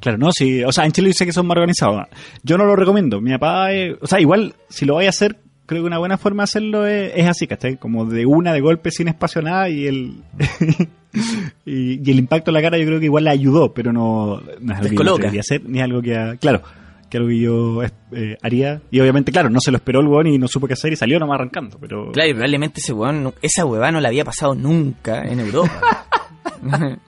Claro, 0.00 0.18
no, 0.18 0.30
sí, 0.32 0.62
o 0.62 0.72
sea, 0.72 0.84
en 0.84 0.92
Chile 0.92 1.08
dice 1.08 1.24
que 1.24 1.32
son 1.32 1.46
más 1.46 1.56
organizados. 1.56 2.06
Yo 2.42 2.58
no 2.58 2.64
lo 2.64 2.76
recomiendo. 2.76 3.20
Mi 3.20 3.32
papá, 3.32 3.72
eh, 3.72 3.96
o 4.00 4.06
sea, 4.06 4.20
igual, 4.20 4.54
si 4.68 4.84
lo 4.84 4.96
vais 4.96 5.06
a 5.06 5.10
hacer, 5.10 5.38
creo 5.64 5.82
que 5.82 5.86
una 5.86 5.98
buena 5.98 6.18
forma 6.18 6.42
de 6.42 6.44
hacerlo 6.44 6.86
es, 6.86 7.12
es 7.14 7.26
así, 7.26 7.46
¿cachai? 7.46 7.78
Como 7.78 8.04
de 8.04 8.26
una 8.26 8.52
de 8.52 8.60
golpe 8.60 8.90
sin 8.90 9.08
espacio 9.08 9.40
nada 9.40 9.70
y 9.70 9.86
el 9.86 10.22
y, 11.64 12.06
y 12.06 12.10
el 12.10 12.18
impacto 12.18 12.50
en 12.50 12.54
la 12.54 12.62
cara 12.62 12.78
yo 12.78 12.86
creo 12.86 12.98
que 12.98 13.06
igual 13.06 13.24
le 13.24 13.30
ayudó, 13.30 13.72
pero 13.72 13.92
no, 13.92 14.40
no 14.60 14.72
es 14.72 14.80
algo 14.80 15.16
que 15.18 15.30
yo 15.30 15.40
hacer, 15.40 15.62
ni 15.64 15.80
algo 15.80 16.02
que, 16.02 16.36
claro, 16.40 16.62
que 17.08 17.16
algo 17.18 17.28
que 17.28 17.38
yo 17.38 17.82
eh, 18.12 18.36
haría. 18.42 18.82
Y 18.90 19.00
obviamente, 19.00 19.32
claro, 19.32 19.50
no 19.50 19.60
se 19.60 19.70
lo 19.70 19.76
esperó 19.76 20.00
el 20.00 20.08
weón 20.08 20.26
y 20.26 20.38
no 20.38 20.48
supo 20.48 20.66
qué 20.66 20.74
hacer 20.74 20.92
y 20.92 20.96
salió 20.96 21.18
nomás 21.18 21.36
arrancando, 21.36 21.78
pero... 21.80 22.12
Claro, 22.12 22.30
y 22.30 22.32
probablemente 22.32 22.80
ese 22.80 22.92
weón, 22.92 23.32
esa 23.42 23.64
huevada 23.64 23.92
no 23.92 24.00
la 24.00 24.08
había 24.08 24.24
pasado 24.24 24.54
nunca 24.54 25.22
en 25.22 25.40
Europa. 25.40 26.06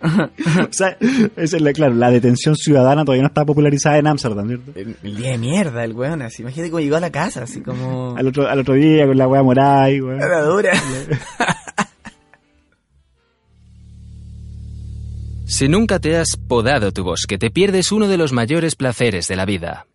o 0.00 0.72
sea, 0.72 0.96
esa 1.36 1.56
es 1.56 1.62
la, 1.62 1.72
claro, 1.72 1.94
la 1.94 2.10
detención 2.10 2.54
ciudadana 2.56 3.04
todavía 3.04 3.22
no 3.22 3.28
está 3.28 3.44
popularizada 3.44 3.98
en 3.98 4.06
Ámsterdam, 4.06 4.46
¿cierto? 4.46 4.72
El, 4.74 4.96
el 5.02 5.16
día 5.16 5.30
de 5.32 5.38
mierda, 5.38 5.82
el 5.84 5.92
weón, 5.92 6.22
así. 6.22 6.42
Imagínate 6.42 6.70
cómo 6.70 6.80
llegó 6.80 6.96
a 6.96 7.00
la 7.00 7.10
casa, 7.10 7.42
así 7.42 7.62
como... 7.62 8.14
Al 8.16 8.26
otro, 8.26 8.46
al 8.46 8.60
otro 8.60 8.74
día 8.74 9.06
con 9.06 9.16
la 9.16 9.26
weá 9.26 9.42
morada 9.42 9.90
y 9.90 10.00
weón. 10.00 10.18
La 10.18 10.42
dura. 10.42 10.72
Si 15.50 15.66
nunca 15.66 15.98
te 15.98 16.16
has 16.16 16.36
podado 16.36 16.92
tu 16.92 17.04
bosque, 17.04 17.38
te 17.38 17.50
pierdes 17.50 17.90
uno 17.90 18.06
de 18.06 18.18
los 18.18 18.32
mayores 18.32 18.76
placeres 18.76 19.28
de 19.28 19.36
la 19.36 19.46
vida. 19.46 19.86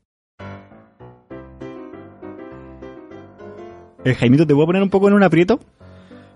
Eh, 4.04 4.16
Jaimito, 4.16 4.48
¿te 4.48 4.54
puedo 4.56 4.66
poner 4.66 4.82
un 4.82 4.90
poco 4.90 5.08
en 5.10 5.14
un 5.14 5.24
aprieto? 5.24 5.60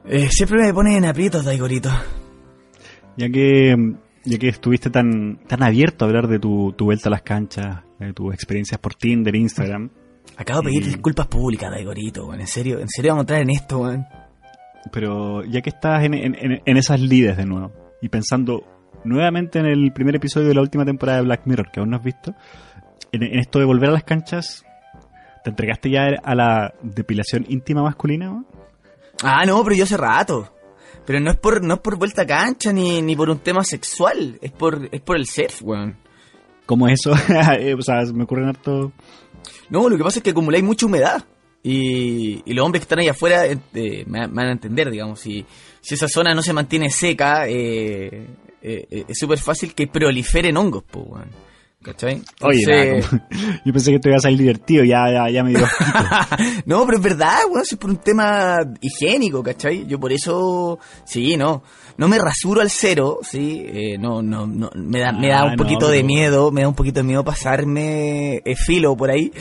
Eh, 0.06 0.30
siempre 0.30 0.62
me 0.62 0.74
pones 0.74 0.96
en 0.96 1.06
aprietos, 1.06 1.44
Daigorito. 1.44 1.90
Ya 3.18 3.28
que, 3.30 3.76
ya 4.24 4.38
que 4.38 4.50
estuviste 4.50 4.92
tan, 4.92 5.40
tan 5.48 5.64
abierto 5.64 6.06
a 6.06 6.08
hablar 6.08 6.28
de 6.28 6.38
tu, 6.40 6.74
tu 6.78 6.86
vuelta 6.86 7.10
a 7.10 7.12
las 7.12 7.24
canchas, 7.24 7.84
de 8.00 8.14
tus 8.14 8.32
experiencias 8.34 8.80
por 8.80 8.94
Tinder, 8.94 9.36
Instagram. 9.36 9.90
Acabo 10.38 10.62
de 10.62 10.66
pedir 10.68 10.84
Y- 10.84 10.86
disculpas 10.86 11.26
públicas, 11.28 11.72
Daigorito, 11.72 12.28
weón. 12.28 12.40
En 12.40 12.48
serio, 12.48 12.80
en 12.80 12.88
serio 12.88 13.14
vamos 13.14 13.22
a 13.22 13.24
entrar 13.24 13.42
en 13.42 13.50
esto, 13.50 13.80
weón. 13.80 14.06
Pero 14.92 15.44
ya 15.44 15.62
que 15.62 15.72
estás 15.72 16.04
en- 16.06 16.62
en 16.64 16.78
esas 16.78 17.02
lides 17.02 17.36
de 17.36 17.46
nuevo 17.46 17.74
y 18.02 18.08
pensando 18.08 18.64
nuevamente 19.08 19.60
en 19.60 19.66
el 19.66 19.92
primer 19.92 20.16
episodio 20.16 20.48
de 20.48 20.54
la 20.54 20.62
última 20.62 20.86
temporada 20.86 21.20
de 21.20 21.26
Black 21.26 21.42
Mirror 21.46 21.72
que 21.72 21.80
aún 21.80 21.90
no 21.90 21.98
has 21.98 22.04
visto, 22.04 22.36
en, 23.12 23.24
en 23.24 23.40
esto 23.40 23.60
de 23.60 23.66
volver 23.66 23.90
a 23.90 23.94
las 23.94 24.04
canchas, 24.04 24.66
¿te 25.44 25.50
entregaste 25.50 25.90
ya 25.90 26.08
a 26.24 26.36
la 26.36 26.74
depilación 26.82 27.46
íntima 27.48 27.82
masculina? 27.82 28.30
weón? 28.30 28.48
Ah, 29.24 29.46
no, 29.46 29.64
pero 29.64 29.76
yo 29.76 29.84
hace 29.84 29.98
rato. 29.98 30.54
Pero 31.06 31.20
no 31.20 31.32
es 31.32 31.38
por, 31.38 31.64
no 31.64 31.76
es 31.76 31.80
por 31.80 31.98
vuelta 31.98 32.24
a 32.24 32.28
cancha 32.28 32.74
ni, 32.74 33.02
ni 33.02 33.16
por 33.16 33.30
un 33.30 33.40
tema 33.40 33.64
sexual. 33.64 34.38
Es 34.42 34.52
por, 34.52 34.90
es 34.92 35.02
por 35.02 35.16
el 35.16 35.26
surf, 35.26 35.62
weón. 35.64 35.98
¿Cómo 36.66 36.88
es 36.88 37.00
eso? 37.00 37.14
Eh, 37.60 37.74
o 37.74 37.82
sea, 37.82 38.04
me 38.14 38.26
ocurren 38.26 38.50
harto... 38.50 38.92
No, 39.70 39.88
lo 39.88 39.98
que 39.98 40.04
pasa 40.04 40.20
es 40.20 40.24
que 40.24 40.32
acumuláis 40.32 40.64
mucha 40.64 40.86
humedad. 40.86 41.24
Y, 41.70 42.42
y 42.46 42.54
los 42.54 42.66
hombres 42.66 42.80
que 42.82 42.84
están 42.86 43.00
ahí 43.00 43.10
afuera 43.10 43.46
eh, 43.46 43.58
eh, 43.74 44.04
me, 44.08 44.26
van 44.28 44.48
a 44.48 44.52
entender, 44.54 44.90
digamos. 44.90 45.20
Si, 45.20 45.46
si 45.82 45.96
esa 45.96 46.08
zona 46.08 46.34
no 46.34 46.42
se 46.42 46.54
mantiene 46.54 46.90
seca, 46.90 47.46
eh, 47.48 48.08
eh, 48.62 48.88
eh, 48.90 49.06
es 49.08 49.18
súper 49.20 49.38
fácil 49.38 49.74
que 49.74 49.88
proliferen 49.88 50.56
hongos, 50.56 50.84
pues. 50.90 51.24
¿Cachai? 51.84 52.22
Oye, 52.42 52.60
Entonces- 52.64 53.12
nada, 53.12 53.28
como- 53.30 53.60
yo 53.66 53.74
pensé 53.74 53.92
que 53.92 54.00
te 54.00 54.10
ibas 54.10 54.20
a 54.22 54.24
salir 54.24 54.40
divertido, 54.40 54.84
ya, 54.84 55.12
ya, 55.12 55.30
ya 55.30 55.44
me 55.44 55.52
dio... 55.52 55.60
no, 56.66 56.86
pero 56.86 56.98
es 56.98 57.04
verdad, 57.04 57.40
weón, 57.50 57.66
si 57.66 57.76
es 57.76 57.80
por 57.80 57.90
un 57.92 57.98
tema 57.98 58.58
higiénico, 58.82 59.44
¿cachai? 59.44 59.86
Yo 59.88 60.00
por 60.00 60.12
eso, 60.12 60.80
sí, 61.06 61.38
no, 61.38 61.64
no 61.98 62.08
me 62.08 62.18
rasuro 62.20 62.62
al 62.62 62.70
cero, 62.70 63.20
sí, 63.24 63.66
eh, 63.68 63.98
no, 63.98 64.22
no, 64.22 64.46
no, 64.48 64.70
me 64.76 65.00
da, 65.00 65.12
me 65.12 65.30
da 65.30 65.40
Ah, 65.42 65.46
un 65.46 65.52
no, 65.52 65.58
poquito 65.58 65.90
de 65.90 66.04
miedo, 66.04 66.52
me 66.52 66.62
da 66.62 66.68
un 66.68 66.76
poquito 66.76 67.00
de 67.00 67.04
miedo 67.04 67.24
pasarme 67.24 68.38
eh, 68.46 68.56
filo 68.56 68.96
por 68.96 69.10
ahí, 69.10 69.32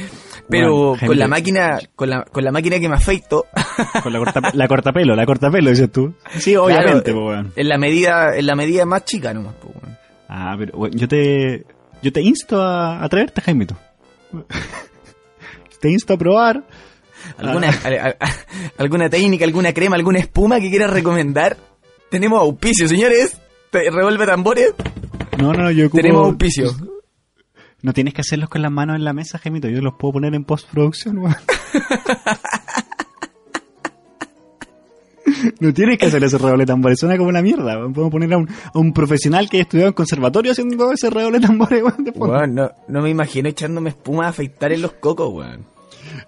pero 0.49 0.91
Bueno, 0.91 1.07
con 1.07 1.19
la 1.19 1.29
máquina, 1.29 1.79
con 1.95 2.09
la, 2.11 2.25
con 2.25 2.45
la 2.45 2.53
máquina 2.53 2.79
que 2.81 2.89
me 2.89 2.95
afeito, 2.97 3.45
Con 4.03 4.13
la, 4.13 4.19
corta, 4.19 4.41
la 4.55 4.69
cortapelo, 4.69 5.15
la 5.15 5.27
cortapelo, 5.27 5.71
dices 5.71 5.91
tú. 5.93 6.15
Sí, 6.39 6.57
obviamente, 6.57 7.13
claro, 7.13 7.27
weón. 7.27 7.53
en 7.57 7.69
la 7.69 7.79
medida, 7.79 8.37
en 8.37 8.47
la 8.47 8.55
medida 8.57 8.85
más 8.87 9.05
chica 9.05 9.35
nomás, 9.35 9.55
pues, 9.61 9.75
weón. 9.75 9.99
Ah, 10.29 10.55
pero 10.59 10.79
weón, 10.79 10.93
yo 10.97 11.07
te 11.09 11.65
yo 12.03 12.13
te 12.13 12.21
insto 12.23 12.61
a 12.63 13.03
atreverte, 13.05 13.41
Jaimito. 13.41 13.77
te 15.81 15.91
insto 15.91 16.15
a 16.15 16.17
probar. 16.17 16.63
¿Alguna, 17.39 17.71
Ah. 17.85 17.89
a- 18.21 18.25
a- 18.25 18.35
alguna 18.79 19.09
técnica, 19.11 19.45
alguna 19.45 19.73
crema, 19.73 19.97
alguna 19.97 20.19
espuma 20.21 20.61
que 20.61 20.71
quieras 20.71 20.91
recomendar? 20.91 21.57
Tenemos 22.11 22.41
auspicio, 22.41 22.89
señores. 22.89 23.41
Revuelve 23.73 24.27
tambores. 24.27 24.75
No, 25.39 25.53
no, 25.53 25.71
yo 25.71 25.87
ocupo- 25.87 26.01
Tenemos 26.03 26.27
auspicio. 26.29 26.71
No 27.83 27.93
tienes 27.93 28.15
que 28.15 28.23
hacerlos 28.23 28.49
con 28.49 28.63
las 28.63 28.73
manos 28.73 28.97
en 28.97 29.05
la 29.05 29.13
mesa, 29.13 29.39
Jaimito. 29.39 29.69
Yo 29.69 29.81
los 29.81 29.95
puedo 29.95 30.15
poner 30.15 30.35
en 30.35 30.45
postproducción, 30.45 31.19
weón. 31.19 31.37
No 35.61 35.73
tienes 35.75 35.99
que 35.99 36.07
hacer 36.07 36.23
ese 36.25 36.39
redoble 36.39 36.63
de 36.63 36.67
tambores, 36.67 36.99
suena 36.99 37.17
como 37.17 37.29
una 37.29 37.43
mierda. 37.43 37.77
weón. 37.79 37.93
Podemos 37.93 38.11
poner 38.13 38.33
a 38.33 38.39
un, 38.39 38.49
a 38.73 38.79
un 38.79 38.93
profesional 38.93 39.49
que 39.49 39.59
haya 39.59 39.63
estudiado 39.63 39.89
en 39.89 39.95
conservatorio 39.95 40.53
haciendo 40.53 40.91
ese 40.93 41.11
redoble 41.11 41.39
de 41.41 41.47
tambores, 41.47 41.83
weón, 41.83 42.03
de 42.05 42.13
fondo. 42.13 42.35
Weón, 42.35 42.55
no, 42.55 42.71
no 42.89 43.03
me 43.03 43.11
imagino 43.11 43.49
echándome 43.49 43.91
espuma 43.91 44.27
a 44.27 44.29
afeitar 44.31 44.73
en 44.73 44.83
los 44.83 44.93
cocos, 44.93 45.33
weón. 45.33 45.67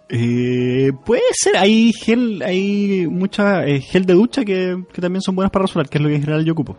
Eh, 0.08 0.92
puede 1.04 1.22
ser, 1.32 1.56
hay 1.56 1.92
gel, 1.92 2.42
hay 2.42 3.06
mucha 3.06 3.64
eh, 3.64 3.80
gel 3.80 4.06
de 4.06 4.14
ducha 4.14 4.44
que, 4.44 4.82
que 4.92 5.00
también 5.00 5.22
son 5.22 5.34
buenas 5.36 5.50
para 5.50 5.64
rasurar, 5.64 5.88
que 5.88 5.98
es 5.98 6.02
lo 6.02 6.08
que 6.08 6.16
en 6.16 6.20
general 6.22 6.44
yo 6.44 6.52
ocupo. 6.52 6.78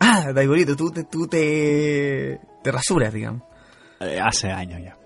Ah, 0.00 0.32
Daigorito, 0.32 0.76
tú, 0.76 0.90
te, 0.90 1.04
tú 1.04 1.26
te, 1.26 2.40
te 2.62 2.72
rasuras, 2.72 3.12
digamos. 3.12 3.42
Eh, 4.00 4.18
hace 4.18 4.50
años 4.50 4.80
ya. 4.82 4.96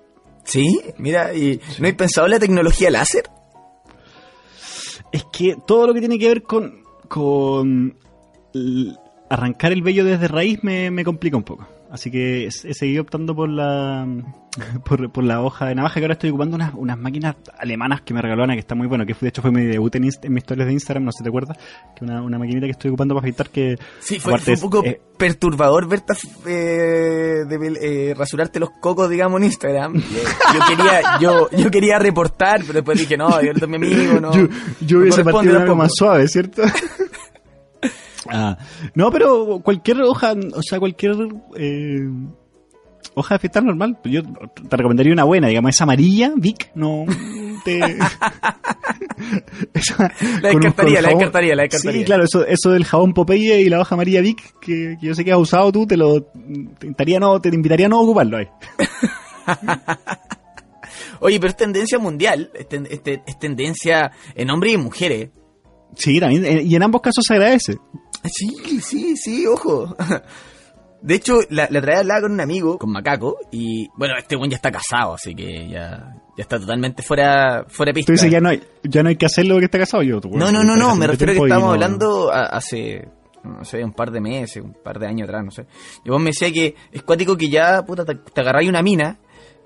¿Sí? 0.45 0.81
Mira, 0.99 1.35
¿y 1.35 1.61
no 1.79 1.87
hay 1.87 1.95
pensado 1.95 2.27
en 2.27 2.33
la 2.33 2.39
tecnología 2.39 2.91
láser? 2.91 3.25
Es 5.11 5.25
que 5.33 5.57
todo 5.67 5.87
lo 5.87 5.95
que 5.95 6.01
tiene 6.01 6.19
que 6.19 6.29
ver 6.29 6.43
con, 6.43 6.83
con 7.09 7.97
arrancar 9.31 9.73
el 9.73 9.83
vello 9.83 10.05
desde 10.05 10.29
raíz 10.29 10.63
me, 10.63 10.91
me 10.91 11.05
complica 11.05 11.37
un 11.37 11.43
poco. 11.43 11.67
Así 11.95 12.11
que 12.11 12.47
he 12.49 12.75
seguido 12.75 13.03
optando 13.03 13.37
por 13.37 13.49
la 13.49 14.05
por, 14.85 15.13
por 15.13 15.23
la 15.23 15.41
hoja 15.43 15.67
de 15.67 15.77
navaja 15.77 15.95
que 16.01 16.01
ahora 16.05 16.15
estoy 16.15 16.31
ocupando 16.31 16.57
unas, 16.57 16.75
unas 16.75 16.99
máquinas 16.99 17.37
alemanas 17.57 18.01
que 18.01 18.13
me 18.13 18.21
regaló 18.21 18.43
Ana, 18.43 18.55
que 18.55 18.61
está 18.61 18.75
muy 18.75 18.89
bueno, 18.89 19.07
que 19.07 19.15
fue, 19.15 19.27
de 19.27 19.29
hecho 19.29 19.43
fue 19.43 19.53
mi 19.53 19.63
debut 19.65 19.95
en, 19.95 20.03
en 20.05 20.33
mis 20.33 20.43
historias 20.43 20.67
de 20.67 20.73
Instagram, 20.73 21.05
no 21.05 21.13
sé 21.13 21.19
si 21.19 21.23
te 21.23 21.29
acuerdas, 21.29 21.57
que 21.97 22.05
una, 22.05 22.21
una 22.21 22.37
maquinita 22.37 22.67
que 22.67 22.73
estoy 22.73 22.89
ocupando 22.91 23.15
para 23.15 23.21
afeitar 23.23 23.49
que 23.49 23.79
Sí, 24.01 24.19
fue, 24.19 24.33
un 24.35 24.61
poco 24.61 24.83
es- 24.85 24.95
eh, 24.95 25.01
perturbador 25.17 25.87
verte 25.89 26.15
eh, 26.47 27.45
de- 27.49 27.79
eh, 28.11 28.15
rasurarte 28.15 28.59
los 28.59 28.71
cocos, 28.81 29.09
digamos, 29.09 29.41
en 29.41 29.45
Instagram. 29.45 29.95
Yo 30.03 30.61
quería, 30.77 31.01
yo, 31.21 31.49
yo 31.51 31.71
quería 31.71 31.99
reportar, 32.01 32.61
pero 32.63 32.75
después 32.75 32.99
dije, 32.99 33.17
no, 33.17 33.41
yo 33.41 33.69
mi 33.69 33.77
amigo, 33.77 34.21
no. 34.21 34.33
yo, 34.35 34.49
yo 34.81 34.99
hubiese 34.99 35.23
partido 35.25 35.61
algo 35.61 35.77
más 35.77 35.93
suave, 35.95 36.27
¿cierto? 36.27 36.63
Ah, 38.35 38.59
no, 38.95 39.11
pero 39.13 39.61
cualquier 39.63 40.03
hoja, 40.03 40.35
o 40.55 40.63
sea, 40.63 40.79
cualquier 40.81 41.15
eh, 41.57 42.01
hoja 43.15 43.35
de 43.35 43.37
afeitar 43.37 43.63
normal, 43.63 43.99
yo 44.05 44.23
te 44.25 44.77
recomendaría 44.77 45.13
una 45.13 45.25
buena, 45.25 45.49
digamos, 45.49 45.71
esa 45.71 45.85
amarilla, 45.85 46.33
Vic, 46.37 46.71
no 46.75 47.05
te... 47.65 47.79
Esa- 49.75 50.13
La 50.43 50.49
descartaría, 50.51 51.01
la 51.01 51.09
descartaría, 51.11 51.55
la 51.55 51.63
descartaría. 51.63 52.01
Sí, 52.01 52.05
claro, 52.05 52.25
eso, 52.25 52.45
eso 52.47 52.71
del 52.71 52.85
jabón 52.85 53.15
Popeye 53.15 53.61
y 53.63 53.69
la 53.69 53.81
hoja 53.81 53.95
amarilla 53.95 54.21
Vic, 54.21 54.59
que, 54.61 54.97
que 55.01 55.07
yo 55.07 55.15
sé 55.15 55.25
que 55.25 55.33
has 55.33 55.39
usado 55.39 55.71
tú, 55.73 55.87
te 55.87 55.97
lo 55.97 56.23
te 56.23 56.87
invitaría 56.87 57.21
no, 57.21 57.41
te 57.41 57.49
invitaría 57.51 57.87
a 57.87 57.89
no 57.89 58.01
ocuparlo 58.01 58.39
ahí. 58.39 58.49
Oye, 61.21 61.39
pero 61.41 61.51
es 61.51 61.57
tendencia 61.57 61.99
mundial, 61.99 62.51
es, 62.55 62.69
ten- 62.69 62.87
es 62.91 63.01
es 63.27 63.39
tendencia 63.39 64.11
en 64.35 64.51
hombres 64.51 64.75
y 64.75 64.77
mujeres. 64.77 65.31
Sí, 65.97 66.19
también, 66.21 66.45
eh, 66.45 66.63
y 66.63 66.75
en 66.75 66.83
ambos 66.83 67.01
casos 67.01 67.25
se 67.27 67.35
agradece. 67.35 67.77
Sí, 68.25 68.81
sí, 68.81 69.17
sí, 69.17 69.47
ojo. 69.47 69.95
De 71.03 71.15
hecho, 71.17 71.41
la, 71.51 71.69
la 71.71 71.81
vez 71.81 71.99
hablaba 71.99 72.23
con 72.23 72.33
un 72.33 72.41
amigo, 72.41 72.79
con 72.79 72.91
Macaco, 72.91 73.37
y 73.53 73.89
bueno, 73.97 74.15
este 74.19 74.37
buen 74.37 74.51
ya 74.51 74.57
está 74.57 74.71
casado, 74.73 75.15
así 75.15 75.35
que 75.35 75.69
ya, 75.69 76.15
ya 76.37 76.43
está 76.43 76.59
totalmente 76.59 77.03
fuera, 77.03 77.67
fuera 77.69 77.91
de 77.91 77.95
pista. 77.95 78.07
Tú 78.07 78.13
dices, 78.13 78.31
ya 78.31 78.41
no 78.41 78.49
hay, 78.49 78.63
ya 78.83 79.03
no 79.03 79.11
hay 79.11 79.17
que 79.17 79.27
hacerlo 79.27 79.55
porque 79.57 79.67
está 79.67 79.79
casado 79.79 80.03
yo. 80.03 80.19
tú, 80.21 80.31
No, 80.31 80.51
no, 80.51 80.65
no, 80.65 80.75
no, 80.77 80.97
me 80.97 81.07
refiero 81.07 81.33
a 81.33 81.37
que 81.37 81.43
estábamos 81.43 81.69
no- 81.69 81.75
hablando 81.75 82.33
a- 82.33 82.47
hace, 82.47 83.07
no 83.43 83.63
sé, 83.67 83.85
un 83.85 83.93
par 83.93 84.11
de 84.11 84.23
meses, 84.23 84.63
un 84.65 84.73
par 84.83 84.99
de 84.99 85.07
años 85.07 85.29
atrás, 85.29 85.45
no 85.45 85.51
sé. 85.51 85.67
Y 86.07 86.09
vos 86.09 86.19
me 86.21 86.31
decía 86.31 86.51
que 86.51 86.75
es 86.91 87.03
cuático 87.03 87.37
que 87.37 87.51
ya, 87.51 87.83
puta, 87.85 88.07
te, 88.07 88.15
te 88.15 88.41
agarráis 88.41 88.71
una 88.71 88.81
mina 88.83 89.19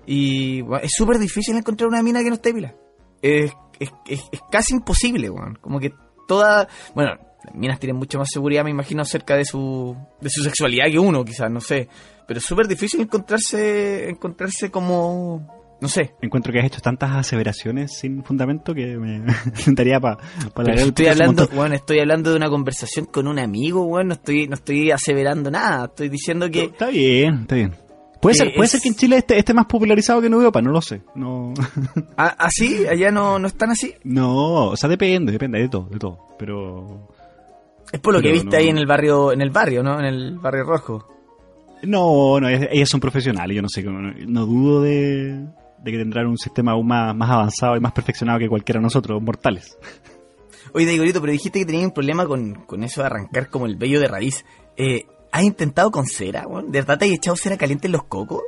y 0.06 0.62
bueno, 0.62 0.82
es 0.84 0.90
súper 0.92 1.18
difícil 1.18 1.56
encontrar 1.56 1.88
una 1.88 2.02
mina 2.02 2.20
que 2.24 2.30
no 2.30 2.34
esté 2.34 2.52
pila. 2.52 2.74
Es, 3.22 3.52
es, 3.78 3.90
es, 4.08 4.24
es 4.32 4.40
casi 4.50 4.74
imposible, 4.74 5.30
weón. 5.30 5.56
Como 5.60 5.78
que 5.78 5.92
toda, 6.26 6.66
bueno, 6.96 7.12
las 7.44 7.54
minas 7.54 7.78
tienen 7.78 7.96
mucho 7.96 8.18
más 8.18 8.28
seguridad, 8.32 8.64
me 8.64 8.70
imagino, 8.70 9.02
acerca 9.02 9.36
de 9.36 9.44
su, 9.44 9.96
de 10.20 10.30
su 10.30 10.42
sexualidad 10.42 10.86
que 10.90 10.98
uno, 10.98 11.24
quizás, 11.24 11.50
no 11.50 11.60
sé. 11.60 11.88
Pero 12.26 12.38
es 12.38 12.44
súper 12.44 12.66
difícil 12.68 13.00
encontrarse, 13.00 14.08
encontrarse 14.10 14.70
como, 14.70 15.76
no 15.80 15.88
sé, 15.88 16.14
Encuentro 16.20 16.52
que 16.52 16.58
has 16.58 16.66
hecho 16.66 16.80
tantas 16.80 17.10
aseveraciones 17.12 17.96
sin 17.98 18.22
fundamento 18.24 18.74
que 18.74 18.96
me 18.98 19.22
sentaría 19.54 19.98
para 20.00 20.18
Pero 20.54 20.72
estoy 20.74 21.06
hablando, 21.06 21.48
bueno, 21.54 21.74
estoy 21.74 22.00
hablando 22.00 22.30
de 22.30 22.36
una 22.36 22.50
conversación 22.50 23.06
con 23.06 23.26
un 23.28 23.38
amigo, 23.38 23.86
bueno, 23.86 24.08
no 24.08 24.14
estoy, 24.14 24.46
no 24.48 24.54
estoy 24.56 24.90
aseverando 24.90 25.50
nada, 25.50 25.86
estoy 25.86 26.08
diciendo 26.08 26.50
que 26.50 26.64
Está 26.64 26.88
bien, 26.88 27.40
está 27.42 27.54
bien. 27.54 27.74
Puede 28.20 28.34
ser, 28.34 28.52
puede 28.52 28.64
es- 28.64 28.72
ser 28.72 28.80
que 28.80 28.88
en 28.88 28.94
Chile 28.96 29.16
esté, 29.18 29.38
esté 29.38 29.54
más 29.54 29.66
popularizado 29.66 30.20
que 30.20 30.26
en 30.26 30.32
Europa, 30.32 30.60
no 30.60 30.72
lo 30.72 30.82
sé. 30.82 31.02
No, 31.14 31.54
a- 32.16 32.26
así, 32.46 32.84
allá 32.86 33.12
no, 33.12 33.38
no 33.38 33.46
están 33.46 33.70
así. 33.70 33.94
no, 34.02 34.64
o 34.70 34.76
sea, 34.76 34.88
depende, 34.90 35.30
depende 35.30 35.60
de 35.60 35.68
todo, 35.68 35.88
de 35.88 35.98
todo. 36.00 36.26
Pero 36.36 37.08
Es 37.92 38.00
por 38.00 38.12
lo 38.14 38.20
que 38.20 38.32
viste 38.32 38.50
no- 38.50 38.56
ahí 38.56 38.68
en 38.68 38.78
el 38.78 38.86
barrio, 38.86 39.32
en 39.32 39.40
el 39.40 39.50
barrio, 39.50 39.82
¿no? 39.82 39.98
En 39.98 40.04
el 40.06 40.38
barrio 40.38 40.64
rojo. 40.64 41.06
no, 41.82 42.38
no, 42.40 42.48
ellas 42.48 42.68
ellas 42.72 42.88
son 42.88 43.00
profesionales, 43.00 43.54
yo 43.56 43.62
no 43.62 43.68
sé, 43.68 43.82
no, 43.82 43.92
no 44.00 44.46
dudo 44.46 44.82
de, 44.82 45.46
de 45.78 45.90
que 45.92 45.98
tendrán 45.98 46.26
un 46.26 46.36
sistema 46.38 46.72
aún 46.72 46.86
más, 46.86 47.14
más 47.14 47.30
avanzado 47.30 47.76
y 47.76 47.80
más 47.80 47.92
perfeccionado 47.92 48.38
que 48.38 48.48
cualquiera 48.48 48.78
de 48.80 48.82
nosotros, 48.84 49.22
mortales. 49.22 49.78
Oye, 50.74 50.84
Daigorito, 50.86 51.20
pero 51.20 51.32
dijiste 51.32 51.60
que 51.60 51.64
tenías 51.66 51.86
un 51.86 51.92
problema 51.92 52.26
con, 52.26 52.54
con 52.66 52.82
eso 52.84 53.00
de 53.00 53.06
arrancar 53.06 53.48
como 53.48 53.64
el 53.66 53.76
vello 53.76 54.00
de 54.00 54.08
raíz. 54.08 54.44
Eh, 54.76 55.06
¿Has 55.32 55.42
intentado 55.44 55.90
con 55.90 56.06
cera, 56.06 56.46
weón? 56.46 56.70
¿De 56.70 56.80
verdad 56.80 56.98
te 56.98 57.04
has 57.06 57.10
echado 57.12 57.36
cera 57.36 57.56
caliente 57.56 57.86
en 57.86 57.92
los 57.92 58.04
cocos? 58.04 58.42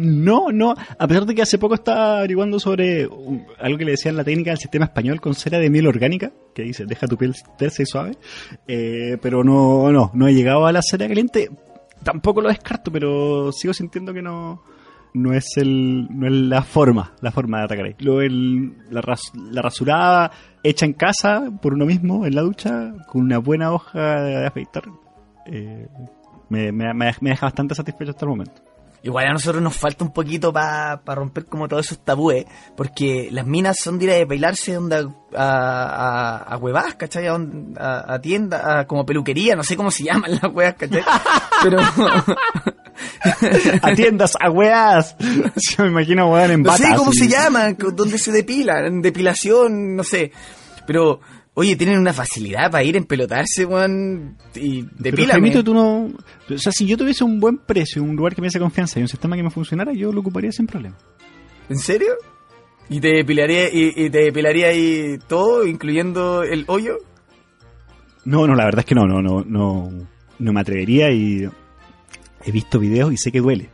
No, 0.00 0.50
no. 0.52 0.74
A 0.98 1.06
pesar 1.08 1.26
de 1.26 1.34
que 1.34 1.42
hace 1.42 1.58
poco 1.58 1.74
estaba 1.74 2.18
averiguando 2.18 2.58
sobre 2.60 3.08
algo 3.58 3.78
que 3.78 3.84
le 3.84 3.92
decían 3.92 4.16
la 4.16 4.24
técnica 4.24 4.50
del 4.50 4.58
sistema 4.58 4.86
español 4.86 5.20
con 5.20 5.34
cera 5.34 5.58
de 5.58 5.70
miel 5.70 5.86
orgánica, 5.86 6.32
que 6.54 6.62
dice, 6.62 6.84
deja 6.86 7.06
tu 7.06 7.16
piel 7.16 7.34
tersa 7.58 7.82
y 7.82 7.86
suave. 7.86 8.16
Eh, 8.68 9.18
pero 9.20 9.42
no, 9.44 9.90
no, 9.92 10.10
no 10.14 10.28
he 10.28 10.34
llegado 10.34 10.66
a 10.66 10.72
la 10.72 10.82
cera 10.82 11.08
caliente. 11.08 11.50
Tampoco 12.02 12.40
lo 12.40 12.48
descarto, 12.48 12.90
pero 12.92 13.50
sigo 13.52 13.72
sintiendo 13.74 14.12
que 14.14 14.22
no, 14.22 14.62
no 15.14 15.32
es 15.32 15.56
el, 15.56 16.06
no 16.10 16.26
es 16.26 16.32
la 16.32 16.62
forma, 16.62 17.12
la 17.20 17.32
forma 17.32 17.58
de 17.58 17.64
atacar. 17.64 17.94
Lo, 17.98 18.20
el, 18.20 18.74
la, 18.90 19.00
ras- 19.00 19.32
la 19.34 19.62
rasurada 19.62 20.30
hecha 20.62 20.86
en 20.86 20.92
casa 20.92 21.50
por 21.62 21.74
uno 21.74 21.86
mismo 21.86 22.26
en 22.26 22.34
la 22.34 22.42
ducha 22.42 22.92
con 23.08 23.22
una 23.22 23.38
buena 23.38 23.72
hoja 23.72 24.22
de 24.22 24.46
afeitar. 24.46 24.84
eh, 25.46 25.88
me, 26.48 26.70
me, 26.70 26.94
me 26.94 27.30
deja 27.30 27.46
bastante 27.46 27.74
satisfecho 27.74 28.10
hasta 28.12 28.24
el 28.24 28.28
momento. 28.30 28.62
Igual 29.02 29.26
a 29.26 29.32
nosotros 29.32 29.62
nos 29.62 29.76
falta 29.76 30.04
un 30.04 30.12
poquito 30.12 30.52
para 30.52 31.00
romper 31.06 31.46
como 31.46 31.68
todos 31.68 31.86
esos 31.86 32.04
tabúes, 32.04 32.44
porque 32.76 33.28
las 33.30 33.46
minas 33.46 33.76
son 33.78 33.98
de 33.98 34.04
ir 34.06 34.10
a 34.10 34.14
depilarse 34.14 34.76
onda, 34.76 35.08
a, 35.34 35.44
a, 35.44 36.36
a 36.38 36.56
huevas, 36.56 36.94
¿cachai? 36.96 37.26
A, 37.28 37.36
a, 37.78 38.14
a 38.14 38.20
tienda, 38.20 38.80
a 38.80 38.86
como 38.86 39.06
peluquería, 39.06 39.54
no 39.54 39.62
sé 39.62 39.76
cómo 39.76 39.90
se 39.90 40.04
llaman 40.04 40.32
las 40.32 40.52
huevas, 40.52 40.74
¿cachai? 40.74 41.02
Pero 41.62 41.78
a 43.82 43.94
tiendas, 43.94 44.36
a 44.40 44.50
weas. 44.50 45.16
Yo 45.20 45.84
me 45.84 45.88
imagino 45.88 46.30
weón 46.32 46.50
en 46.50 46.62
no 46.62 46.76
sé 46.76 46.94
cómo 46.96 47.10
así. 47.10 47.20
se 47.20 47.28
llaman, 47.28 47.76
dónde 47.94 48.18
se 48.18 48.32
depilan, 48.32 49.00
depilación, 49.02 49.96
no 49.96 50.04
sé. 50.04 50.32
Pero, 50.86 51.20
oye, 51.58 51.74
tienen 51.74 51.98
una 51.98 52.12
facilidad 52.12 52.70
para 52.70 52.84
ir 52.84 52.94
a 52.96 52.98
empelotarse, 52.98 53.64
weón, 53.64 54.36
y 54.54 54.82
Pero 54.82 54.94
depílame. 54.98 55.32
Jaimito, 55.32 55.64
tú 55.64 55.72
no... 55.74 56.04
O 56.54 56.58
sea, 56.58 56.70
si 56.70 56.84
yo 56.86 56.96
tuviese 56.98 57.24
un 57.24 57.40
buen 57.40 57.56
precio, 57.58 58.02
un 58.02 58.14
lugar 58.14 58.34
que 58.34 58.42
me 58.42 58.48
diese 58.48 58.58
confianza 58.60 58.98
y 58.98 59.02
un 59.02 59.08
sistema 59.08 59.36
que 59.36 59.42
me 59.42 59.50
funcionara, 59.50 59.92
yo 59.94 60.12
lo 60.12 60.20
ocuparía 60.20 60.52
sin 60.52 60.66
problema. 60.66 60.96
¿En 61.70 61.78
serio? 61.78 62.12
¿Y 62.90 63.00
te 63.00 63.08
depilaría, 63.08 63.72
y, 63.72 63.92
y 63.96 64.10
te 64.10 64.18
depilaría 64.24 64.68
ahí 64.68 65.18
todo, 65.26 65.66
incluyendo 65.66 66.42
el 66.42 66.64
hoyo? 66.68 66.98
No, 68.26 68.46
no, 68.46 68.54
la 68.54 68.64
verdad 68.66 68.80
es 68.80 68.84
que 68.86 68.94
no, 68.94 69.06
no, 69.06 69.22
no, 69.22 69.42
no, 69.44 69.90
no 70.38 70.52
me 70.52 70.60
atrevería 70.60 71.10
y 71.10 71.48
he 72.44 72.52
visto 72.52 72.78
videos 72.78 73.12
y 73.12 73.16
sé 73.16 73.32
que 73.32 73.40
duele. 73.40 73.70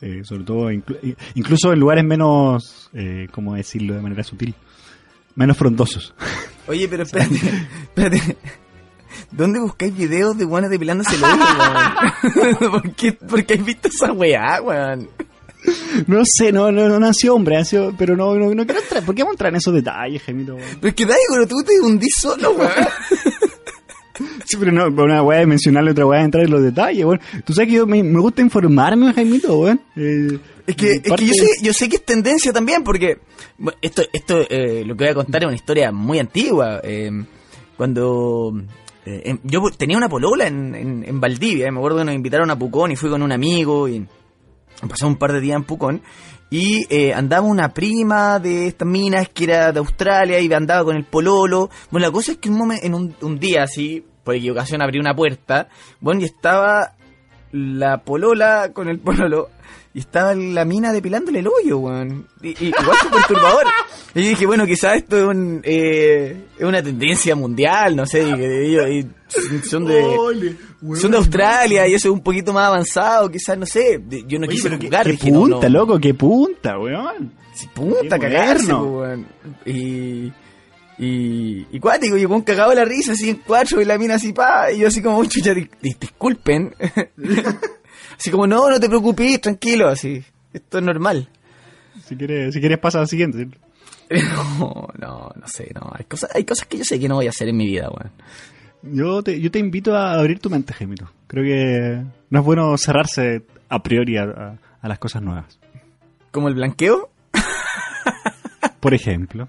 Eh, 0.00 0.22
sobre 0.24 0.44
todo, 0.44 0.70
inclu- 0.70 1.16
incluso 1.34 1.72
en 1.72 1.80
lugares 1.80 2.04
menos, 2.04 2.90
eh, 2.94 3.28
¿cómo 3.30 3.54
decirlo 3.54 3.94
de 3.94 4.00
manera 4.00 4.22
sutil? 4.22 4.54
Menos 5.34 5.56
frondosos. 5.56 6.14
Oye, 6.68 6.88
pero 6.88 7.02
espérate, 7.04 7.34
espérate. 7.82 8.36
¿Dónde 9.30 9.60
buscáis 9.60 9.94
videos 9.96 10.36
de 10.38 10.44
guanes 10.44 10.70
depilándose 10.70 11.16
el 11.16 11.24
hoyo, 11.24 11.44
weón? 11.58 12.56
¿Por 12.70 12.94
qué, 12.94 13.12
¿Por 13.12 13.44
qué 13.44 13.54
has 13.54 13.64
visto 13.64 13.88
esa 13.88 14.12
weá, 14.12 14.60
weón? 14.62 15.08
No 16.06 16.22
sé, 16.24 16.52
no, 16.52 16.70
no, 16.70 16.88
no, 16.88 17.00
no 17.00 17.06
han 17.06 17.14
sido 17.14 17.34
hombres, 17.34 17.58
han 17.58 17.64
sido, 17.64 17.94
pero 17.98 18.16
no, 18.16 18.36
no, 18.36 18.54
no 18.54 18.64
quiero 18.64 18.80
entrar. 18.80 19.04
¿Por 19.04 19.14
qué 19.14 19.22
vamos 19.22 19.32
a 19.32 19.34
entrar 19.34 19.52
en 19.52 19.56
esos 19.56 19.74
detalles, 19.74 20.22
weón? 20.28 20.60
Pero 20.80 20.88
es 20.88 20.94
que 20.94 21.06
Daigo, 21.06 21.46
tú 21.48 21.62
te 21.64 21.80
hundís 21.80 22.14
solo, 22.20 22.52
weón. 22.52 22.70
Sí, 24.44 24.56
pero 24.58 24.72
no, 24.72 24.86
una 25.02 25.22
weá 25.22 25.40
de 25.40 25.46
mencionarle 25.46 25.90
otra 25.92 26.06
weá 26.06 26.18
de 26.20 26.24
entrar 26.26 26.44
en 26.44 26.50
los 26.50 26.62
detalles, 26.62 27.04
weón. 27.04 27.20
Tú 27.44 27.52
sabes 27.52 27.68
que 27.68 27.76
yo 27.76 27.86
me, 27.86 28.02
me 28.02 28.20
gusta 28.20 28.42
informarme, 28.42 29.12
Jaimito, 29.12 29.58
weón. 29.58 29.80
Eh, 29.96 30.38
Es 30.66 30.76
que, 30.76 30.92
es 30.94 31.02
que 31.02 31.26
yo, 31.26 31.32
sé, 31.34 31.46
yo 31.62 31.72
sé 31.72 31.88
que 31.88 31.96
es 31.96 32.04
tendencia 32.04 32.52
también, 32.52 32.82
porque 32.84 33.18
esto, 33.80 34.02
esto 34.12 34.40
eh, 34.50 34.84
lo 34.84 34.96
que 34.96 35.04
voy 35.04 35.10
a 35.10 35.14
contar 35.14 35.42
es 35.42 35.46
una 35.46 35.54
historia 35.56 35.92
muy 35.92 36.18
antigua. 36.18 36.80
eh, 36.82 37.10
cuando 37.76 38.52
eh, 39.04 39.22
em- 39.26 39.38
yo 39.44 39.60
tenía 39.76 39.96
una 39.96 40.08
polola 40.08 40.46
en, 40.46 40.74
en, 40.74 41.04
en 41.06 41.20
Valdivia, 41.20 41.70
me 41.70 41.78
acuerdo 41.78 41.98
que 41.98 42.04
nos 42.06 42.14
invitaron 42.14 42.50
a 42.50 42.58
Pucón 42.58 42.90
y 42.92 42.96
fui 42.96 43.10
con 43.10 43.22
un 43.22 43.32
amigo 43.32 43.88
y 43.88 44.06
pasamos 44.80 45.12
un 45.14 45.18
par 45.18 45.32
de 45.32 45.40
días 45.40 45.56
en 45.56 45.64
Pucón. 45.64 46.02
Y 46.48 46.86
eh, 46.90 47.12
andaba 47.12 47.46
una 47.46 47.74
prima 47.74 48.38
de 48.38 48.68
estas 48.68 48.86
minas 48.86 49.28
que 49.28 49.44
era 49.44 49.72
de 49.72 49.80
Australia 49.80 50.38
y 50.38 50.52
andaba 50.52 50.84
con 50.84 50.96
el 50.96 51.04
pololo. 51.04 51.70
Bueno, 51.90 52.06
la 52.06 52.12
cosa 52.12 52.32
es 52.32 52.38
que 52.38 52.48
un, 52.48 52.58
momen- 52.60 52.80
en 52.82 52.94
un, 52.94 53.16
un 53.20 53.38
día 53.38 53.64
así, 53.64 54.04
por 54.22 54.34
equivocación 54.36 54.80
abrí 54.80 54.98
una 55.00 55.14
puerta, 55.14 55.68
bueno, 56.00 56.20
y 56.20 56.24
estaba 56.24 56.92
la 57.52 57.98
polola 57.98 58.70
con 58.72 58.88
el 58.88 58.98
pololo 59.00 59.48
y 59.92 60.00
estaba 60.00 60.34
la 60.34 60.64
mina 60.64 60.92
depilándole 60.92 61.38
el 61.40 61.48
hoyo, 61.48 61.78
weón. 61.78 62.28
Y, 62.42 62.48
y 62.48 62.68
igual 62.68 62.96
fue 63.00 63.10
perturbador. 63.10 63.64
Y 64.14 64.22
yo 64.22 64.28
dije, 64.28 64.46
bueno, 64.46 64.66
quizás 64.66 64.96
esto 64.96 65.16
es, 65.16 65.24
un, 65.24 65.60
eh, 65.64 66.44
es 66.58 66.64
una 66.64 66.82
tendencia 66.82 67.34
mundial, 67.34 67.96
no 67.96 68.06
sé, 68.06 68.22
y 68.22 68.98
y 69.00 69.10
son 69.68 69.84
de... 69.86 70.56
Son 70.96 71.10
de 71.10 71.16
Australia 71.16 71.86
y 71.88 71.94
eso 71.94 72.08
es 72.08 72.12
un 72.14 72.20
poquito 72.22 72.52
más 72.52 72.66
avanzado, 72.68 73.30
quizás, 73.30 73.58
no 73.58 73.66
sé. 73.66 74.00
Yo 74.26 74.38
no 74.38 74.46
Oye, 74.46 74.54
quise 74.56 74.68
pero 74.70 74.78
qué, 74.78 75.16
qué 75.18 75.30
no, 75.30 75.40
punta, 75.40 75.68
no. 75.68 75.78
loco, 75.80 75.98
qué 75.98 76.14
punta, 76.14 76.78
weón. 76.78 77.32
Sí, 77.54 77.66
punta, 77.74 78.18
cagarse, 78.18 78.70
po, 78.72 78.78
weón. 79.00 79.26
Y. 79.64 80.32
Y, 80.98 81.66
y 81.72 81.78
cuático, 81.78 82.16
y 82.16 82.24
con 82.24 82.40
cagado 82.40 82.72
la 82.72 82.84
risa 82.86 83.12
así 83.12 83.28
en 83.28 83.36
cuatro 83.46 83.82
y 83.82 83.84
la 83.84 83.98
mina 83.98 84.14
así 84.14 84.32
pa, 84.32 84.72
y 84.72 84.78
yo 84.78 84.88
así 84.88 85.02
como, 85.02 85.18
"Uy, 85.18 85.28
chucha, 85.28 85.52
di- 85.52 85.68
di- 85.82 85.94
disculpen. 86.00 86.74
así 88.18 88.30
como, 88.30 88.46
no, 88.46 88.70
no 88.70 88.80
te 88.80 88.88
preocupes, 88.88 89.40
tranquilo, 89.42 89.88
así, 89.88 90.22
esto 90.54 90.78
es 90.78 90.84
normal. 90.84 91.28
Si 92.06 92.16
quieres, 92.16 92.54
si 92.54 92.60
quieres 92.60 92.78
pasa 92.78 93.00
al 93.00 93.08
siguiente. 93.08 93.48
No, 94.08 94.88
no, 95.00 95.32
no 95.34 95.48
sé, 95.48 95.72
no, 95.74 95.90
hay 95.92 96.04
cosas, 96.04 96.30
hay 96.32 96.44
cosas 96.44 96.66
que 96.68 96.78
yo 96.78 96.84
sé 96.84 97.00
que 97.00 97.08
no 97.08 97.16
voy 97.16 97.26
a 97.26 97.30
hacer 97.30 97.48
en 97.48 97.56
mi 97.56 97.66
vida, 97.66 97.88
weón. 97.90 98.12
Yo 98.82 99.22
te, 99.22 99.40
yo 99.40 99.50
te 99.50 99.58
invito 99.58 99.96
a 99.96 100.12
abrir 100.14 100.38
tu 100.38 100.48
mente, 100.50 100.72
Jaimito. 100.72 101.10
Creo 101.26 101.44
que 101.44 102.04
no 102.30 102.38
es 102.38 102.44
bueno 102.44 102.76
cerrarse 102.78 103.42
a 103.68 103.82
priori 103.82 104.16
a, 104.16 104.24
a- 104.24 104.58
a 104.80 104.88
las 104.88 104.98
cosas 104.98 105.22
nuevas. 105.22 105.58
Como 106.30 106.48
el 106.48 106.54
blanqueo. 106.54 107.10
Por 108.80 108.94
ejemplo. 108.94 109.48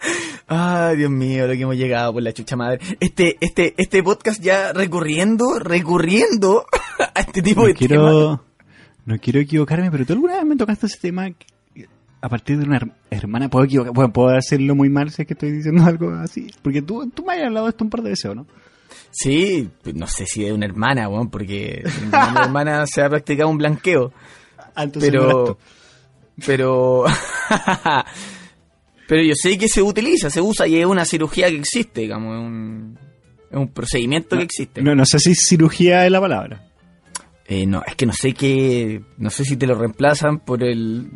Ay, 0.48 0.96
Dios 0.96 1.10
mío, 1.10 1.46
lo 1.46 1.52
que 1.52 1.60
hemos 1.62 1.76
llegado 1.76 2.12
por 2.12 2.22
la 2.22 2.32
chucha 2.32 2.56
madre. 2.56 2.80
Este, 2.98 3.36
este, 3.40 3.74
este 3.76 4.02
podcast 4.02 4.42
ya 4.42 4.72
recurriendo, 4.72 5.58
recurriendo 5.60 6.64
a 7.14 7.20
este 7.20 7.42
tipo 7.42 7.60
No 7.62 7.66
de 7.68 7.74
temas. 7.74 7.88
quiero, 7.88 8.44
no 9.04 9.18
quiero 9.18 9.38
equivocarme, 9.40 9.90
pero 9.92 10.04
tú 10.04 10.14
alguna 10.14 10.34
vez 10.36 10.44
me 10.44 10.56
tocaste 10.56 10.86
ese 10.86 10.98
tema 10.98 11.28
a 12.22 12.28
partir 12.28 12.58
de 12.58 12.64
una 12.64 12.78
her- 12.80 12.92
hermana. 13.10 13.48
¿Puedo 13.48 13.64
equivocar? 13.64 13.92
Bueno, 13.92 14.12
puedo 14.12 14.28
hacerlo 14.36 14.74
muy 14.74 14.88
mal 14.88 15.10
si 15.10 15.22
es 15.22 15.28
que 15.28 15.34
estoy 15.34 15.52
diciendo 15.52 15.84
algo 15.86 16.10
así. 16.12 16.48
Porque 16.62 16.82
tú, 16.82 17.08
tú 17.10 17.24
me 17.24 17.34
has 17.34 17.44
hablado 17.46 17.66
de 17.66 17.70
esto 17.70 17.84
un 17.84 17.90
par 17.90 18.02
de 18.02 18.10
veces, 18.10 18.26
¿o 18.26 18.34
no? 18.34 18.46
Sí, 19.12 19.68
no 19.94 20.06
sé 20.06 20.26
si 20.26 20.44
es 20.44 20.52
una 20.52 20.66
hermana, 20.66 21.08
weón, 21.08 21.30
porque 21.30 21.82
mi 22.10 22.40
hermana 22.40 22.86
se 22.86 23.02
ha 23.02 23.08
practicado 23.08 23.48
un 23.48 23.58
blanqueo. 23.58 24.12
Ah, 24.74 24.86
Pero, 25.00 25.58
pero, 26.46 27.04
pero 29.08 29.22
yo 29.22 29.34
sé 29.34 29.58
que 29.58 29.68
se 29.68 29.82
utiliza, 29.82 30.30
se 30.30 30.40
usa 30.40 30.66
y 30.66 30.76
es 30.78 30.86
una 30.86 31.04
cirugía 31.04 31.48
que 31.48 31.56
existe, 31.56 32.02
digamos, 32.02 32.34
es 32.36 32.40
un, 32.46 32.98
es 33.50 33.56
un 33.58 33.68
procedimiento 33.68 34.36
que 34.36 34.44
existe. 34.44 34.82
No, 34.82 34.94
no 34.94 35.04
sé 35.04 35.18
si 35.18 35.34
cirugía 35.34 36.04
es 36.06 36.12
la 36.12 36.20
palabra. 36.20 36.64
Eh, 37.46 37.66
no, 37.66 37.82
es 37.84 37.96
que 37.96 38.06
no 38.06 38.12
sé 38.12 38.32
qué, 38.32 39.02
no 39.18 39.30
sé 39.30 39.44
si 39.44 39.56
te 39.56 39.66
lo 39.66 39.74
reemplazan 39.74 40.38
por 40.38 40.62
el, 40.62 41.10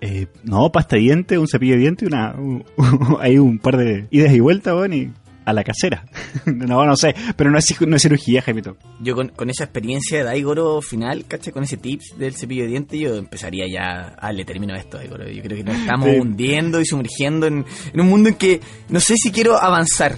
Eh, 0.00 0.26
no, 0.44 0.70
pasta 0.70 0.96
de 0.96 1.02
diente, 1.02 1.38
un 1.38 1.48
cepillo 1.48 1.74
de 1.74 1.80
diente 1.80 2.04
y 2.04 2.08
una. 2.08 2.32
un- 2.32 2.64
hay 3.20 3.38
un 3.38 3.58
par 3.58 3.76
de 3.76 4.06
idas 4.10 4.32
y 4.32 4.40
vueltas, 4.40 4.74
y 4.92 5.10
a 5.44 5.52
la 5.52 5.64
casera. 5.64 6.04
no, 6.46 6.84
no 6.84 6.94
sé, 6.96 7.14
pero 7.36 7.50
no 7.50 7.58
es, 7.58 7.80
no 7.80 7.96
es 7.96 8.02
cirugía, 8.02 8.42
Jaimito. 8.42 8.76
yo 9.00 9.14
con, 9.14 9.28
con 9.30 9.48
esa 9.50 9.64
experiencia 9.64 10.18
de 10.18 10.24
Daigoro 10.24 10.80
final, 10.82 11.24
¿cachai? 11.26 11.52
Con 11.52 11.62
ese 11.64 11.78
tips 11.78 12.16
del 12.18 12.34
cepillo 12.34 12.64
de 12.64 12.68
diente, 12.68 12.98
yo 12.98 13.16
empezaría 13.16 13.64
ya 13.66 14.14
a 14.18 14.26
darle 14.26 14.44
término 14.44 14.74
a 14.74 14.78
esto, 14.78 14.98
Daigoro. 14.98 15.26
Yo 15.28 15.42
creo 15.42 15.56
que 15.56 15.64
nos 15.64 15.76
estamos 15.80 16.10
Sí. 16.10 16.18
hundiendo 16.20 16.80
y 16.80 16.84
sumergiendo 16.84 17.46
en, 17.46 17.64
en 17.92 18.00
un 18.00 18.08
mundo 18.08 18.28
en 18.28 18.34
que 18.36 18.60
no 18.90 19.00
sé 19.00 19.14
si 19.16 19.30
quiero 19.32 19.56
avanzar. 19.60 20.16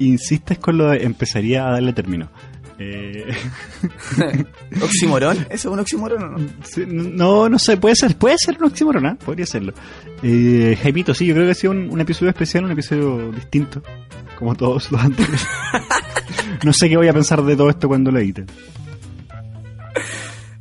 Insistes 0.00 0.58
con 0.58 0.76
lo 0.76 0.90
de 0.90 1.04
empezaría 1.04 1.66
a 1.68 1.70
darle 1.72 1.92
término. 1.92 2.28
Eh, 2.78 3.32
¿Oximorón? 4.82 5.38
¿Eso 5.50 5.54
es 5.54 5.64
un 5.66 5.78
oximorón 5.78 6.22
o 6.24 6.28
no? 6.38 6.48
sí, 6.64 6.84
no, 6.86 7.48
no 7.48 7.58
sé, 7.58 7.76
puede 7.76 7.94
ser, 7.94 8.16
puede 8.16 8.36
ser 8.38 8.56
un 8.58 8.64
oxímoron, 8.64 9.06
¿ah? 9.06 9.16
Podría 9.24 9.46
serlo. 9.46 9.72
Eh, 10.22 10.76
Jaimito, 10.82 11.14
sí, 11.14 11.26
yo 11.26 11.34
creo 11.34 11.46
que 11.46 11.52
ha 11.52 11.54
sido 11.54 11.72
un, 11.72 11.88
un 11.90 12.00
episodio 12.00 12.30
especial, 12.30 12.64
un 12.64 12.72
episodio 12.72 13.30
distinto, 13.32 13.82
como 14.38 14.54
todos 14.56 14.90
los 14.90 15.00
anteriores. 15.00 15.46
no 16.64 16.72
sé 16.72 16.88
qué 16.88 16.96
voy 16.96 17.08
a 17.08 17.12
pensar 17.12 17.42
de 17.42 17.56
todo 17.56 17.70
esto 17.70 17.86
cuando 17.88 18.10
lo 18.10 18.18
edite. 18.18 18.44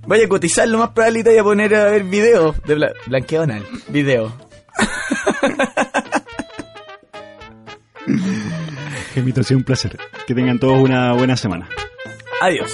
Vaya 0.06 0.26
a 0.26 0.28
cotizar 0.28 0.68
lo 0.68 0.80
más 0.80 0.90
probable 0.90 1.20
y 1.22 1.24
te 1.24 1.30
voy 1.32 1.40
a 1.40 1.44
poner 1.44 1.76
a 1.76 1.86
ver 1.86 2.04
video 2.04 2.54
de 2.68 2.76
bla- 2.76 2.94
blanqueo 3.08 3.44
anal. 3.44 3.64
Video. 3.88 4.32
Jaimito, 9.16 9.42
ha 9.42 9.44
sido 9.44 9.60
un 9.60 9.64
placer. 9.64 9.98
Que 10.28 10.36
tengan 10.36 10.60
todos 10.60 10.78
una 10.82 11.14
buena 11.14 11.38
semana. 11.38 11.68
Adiós. 12.44 12.74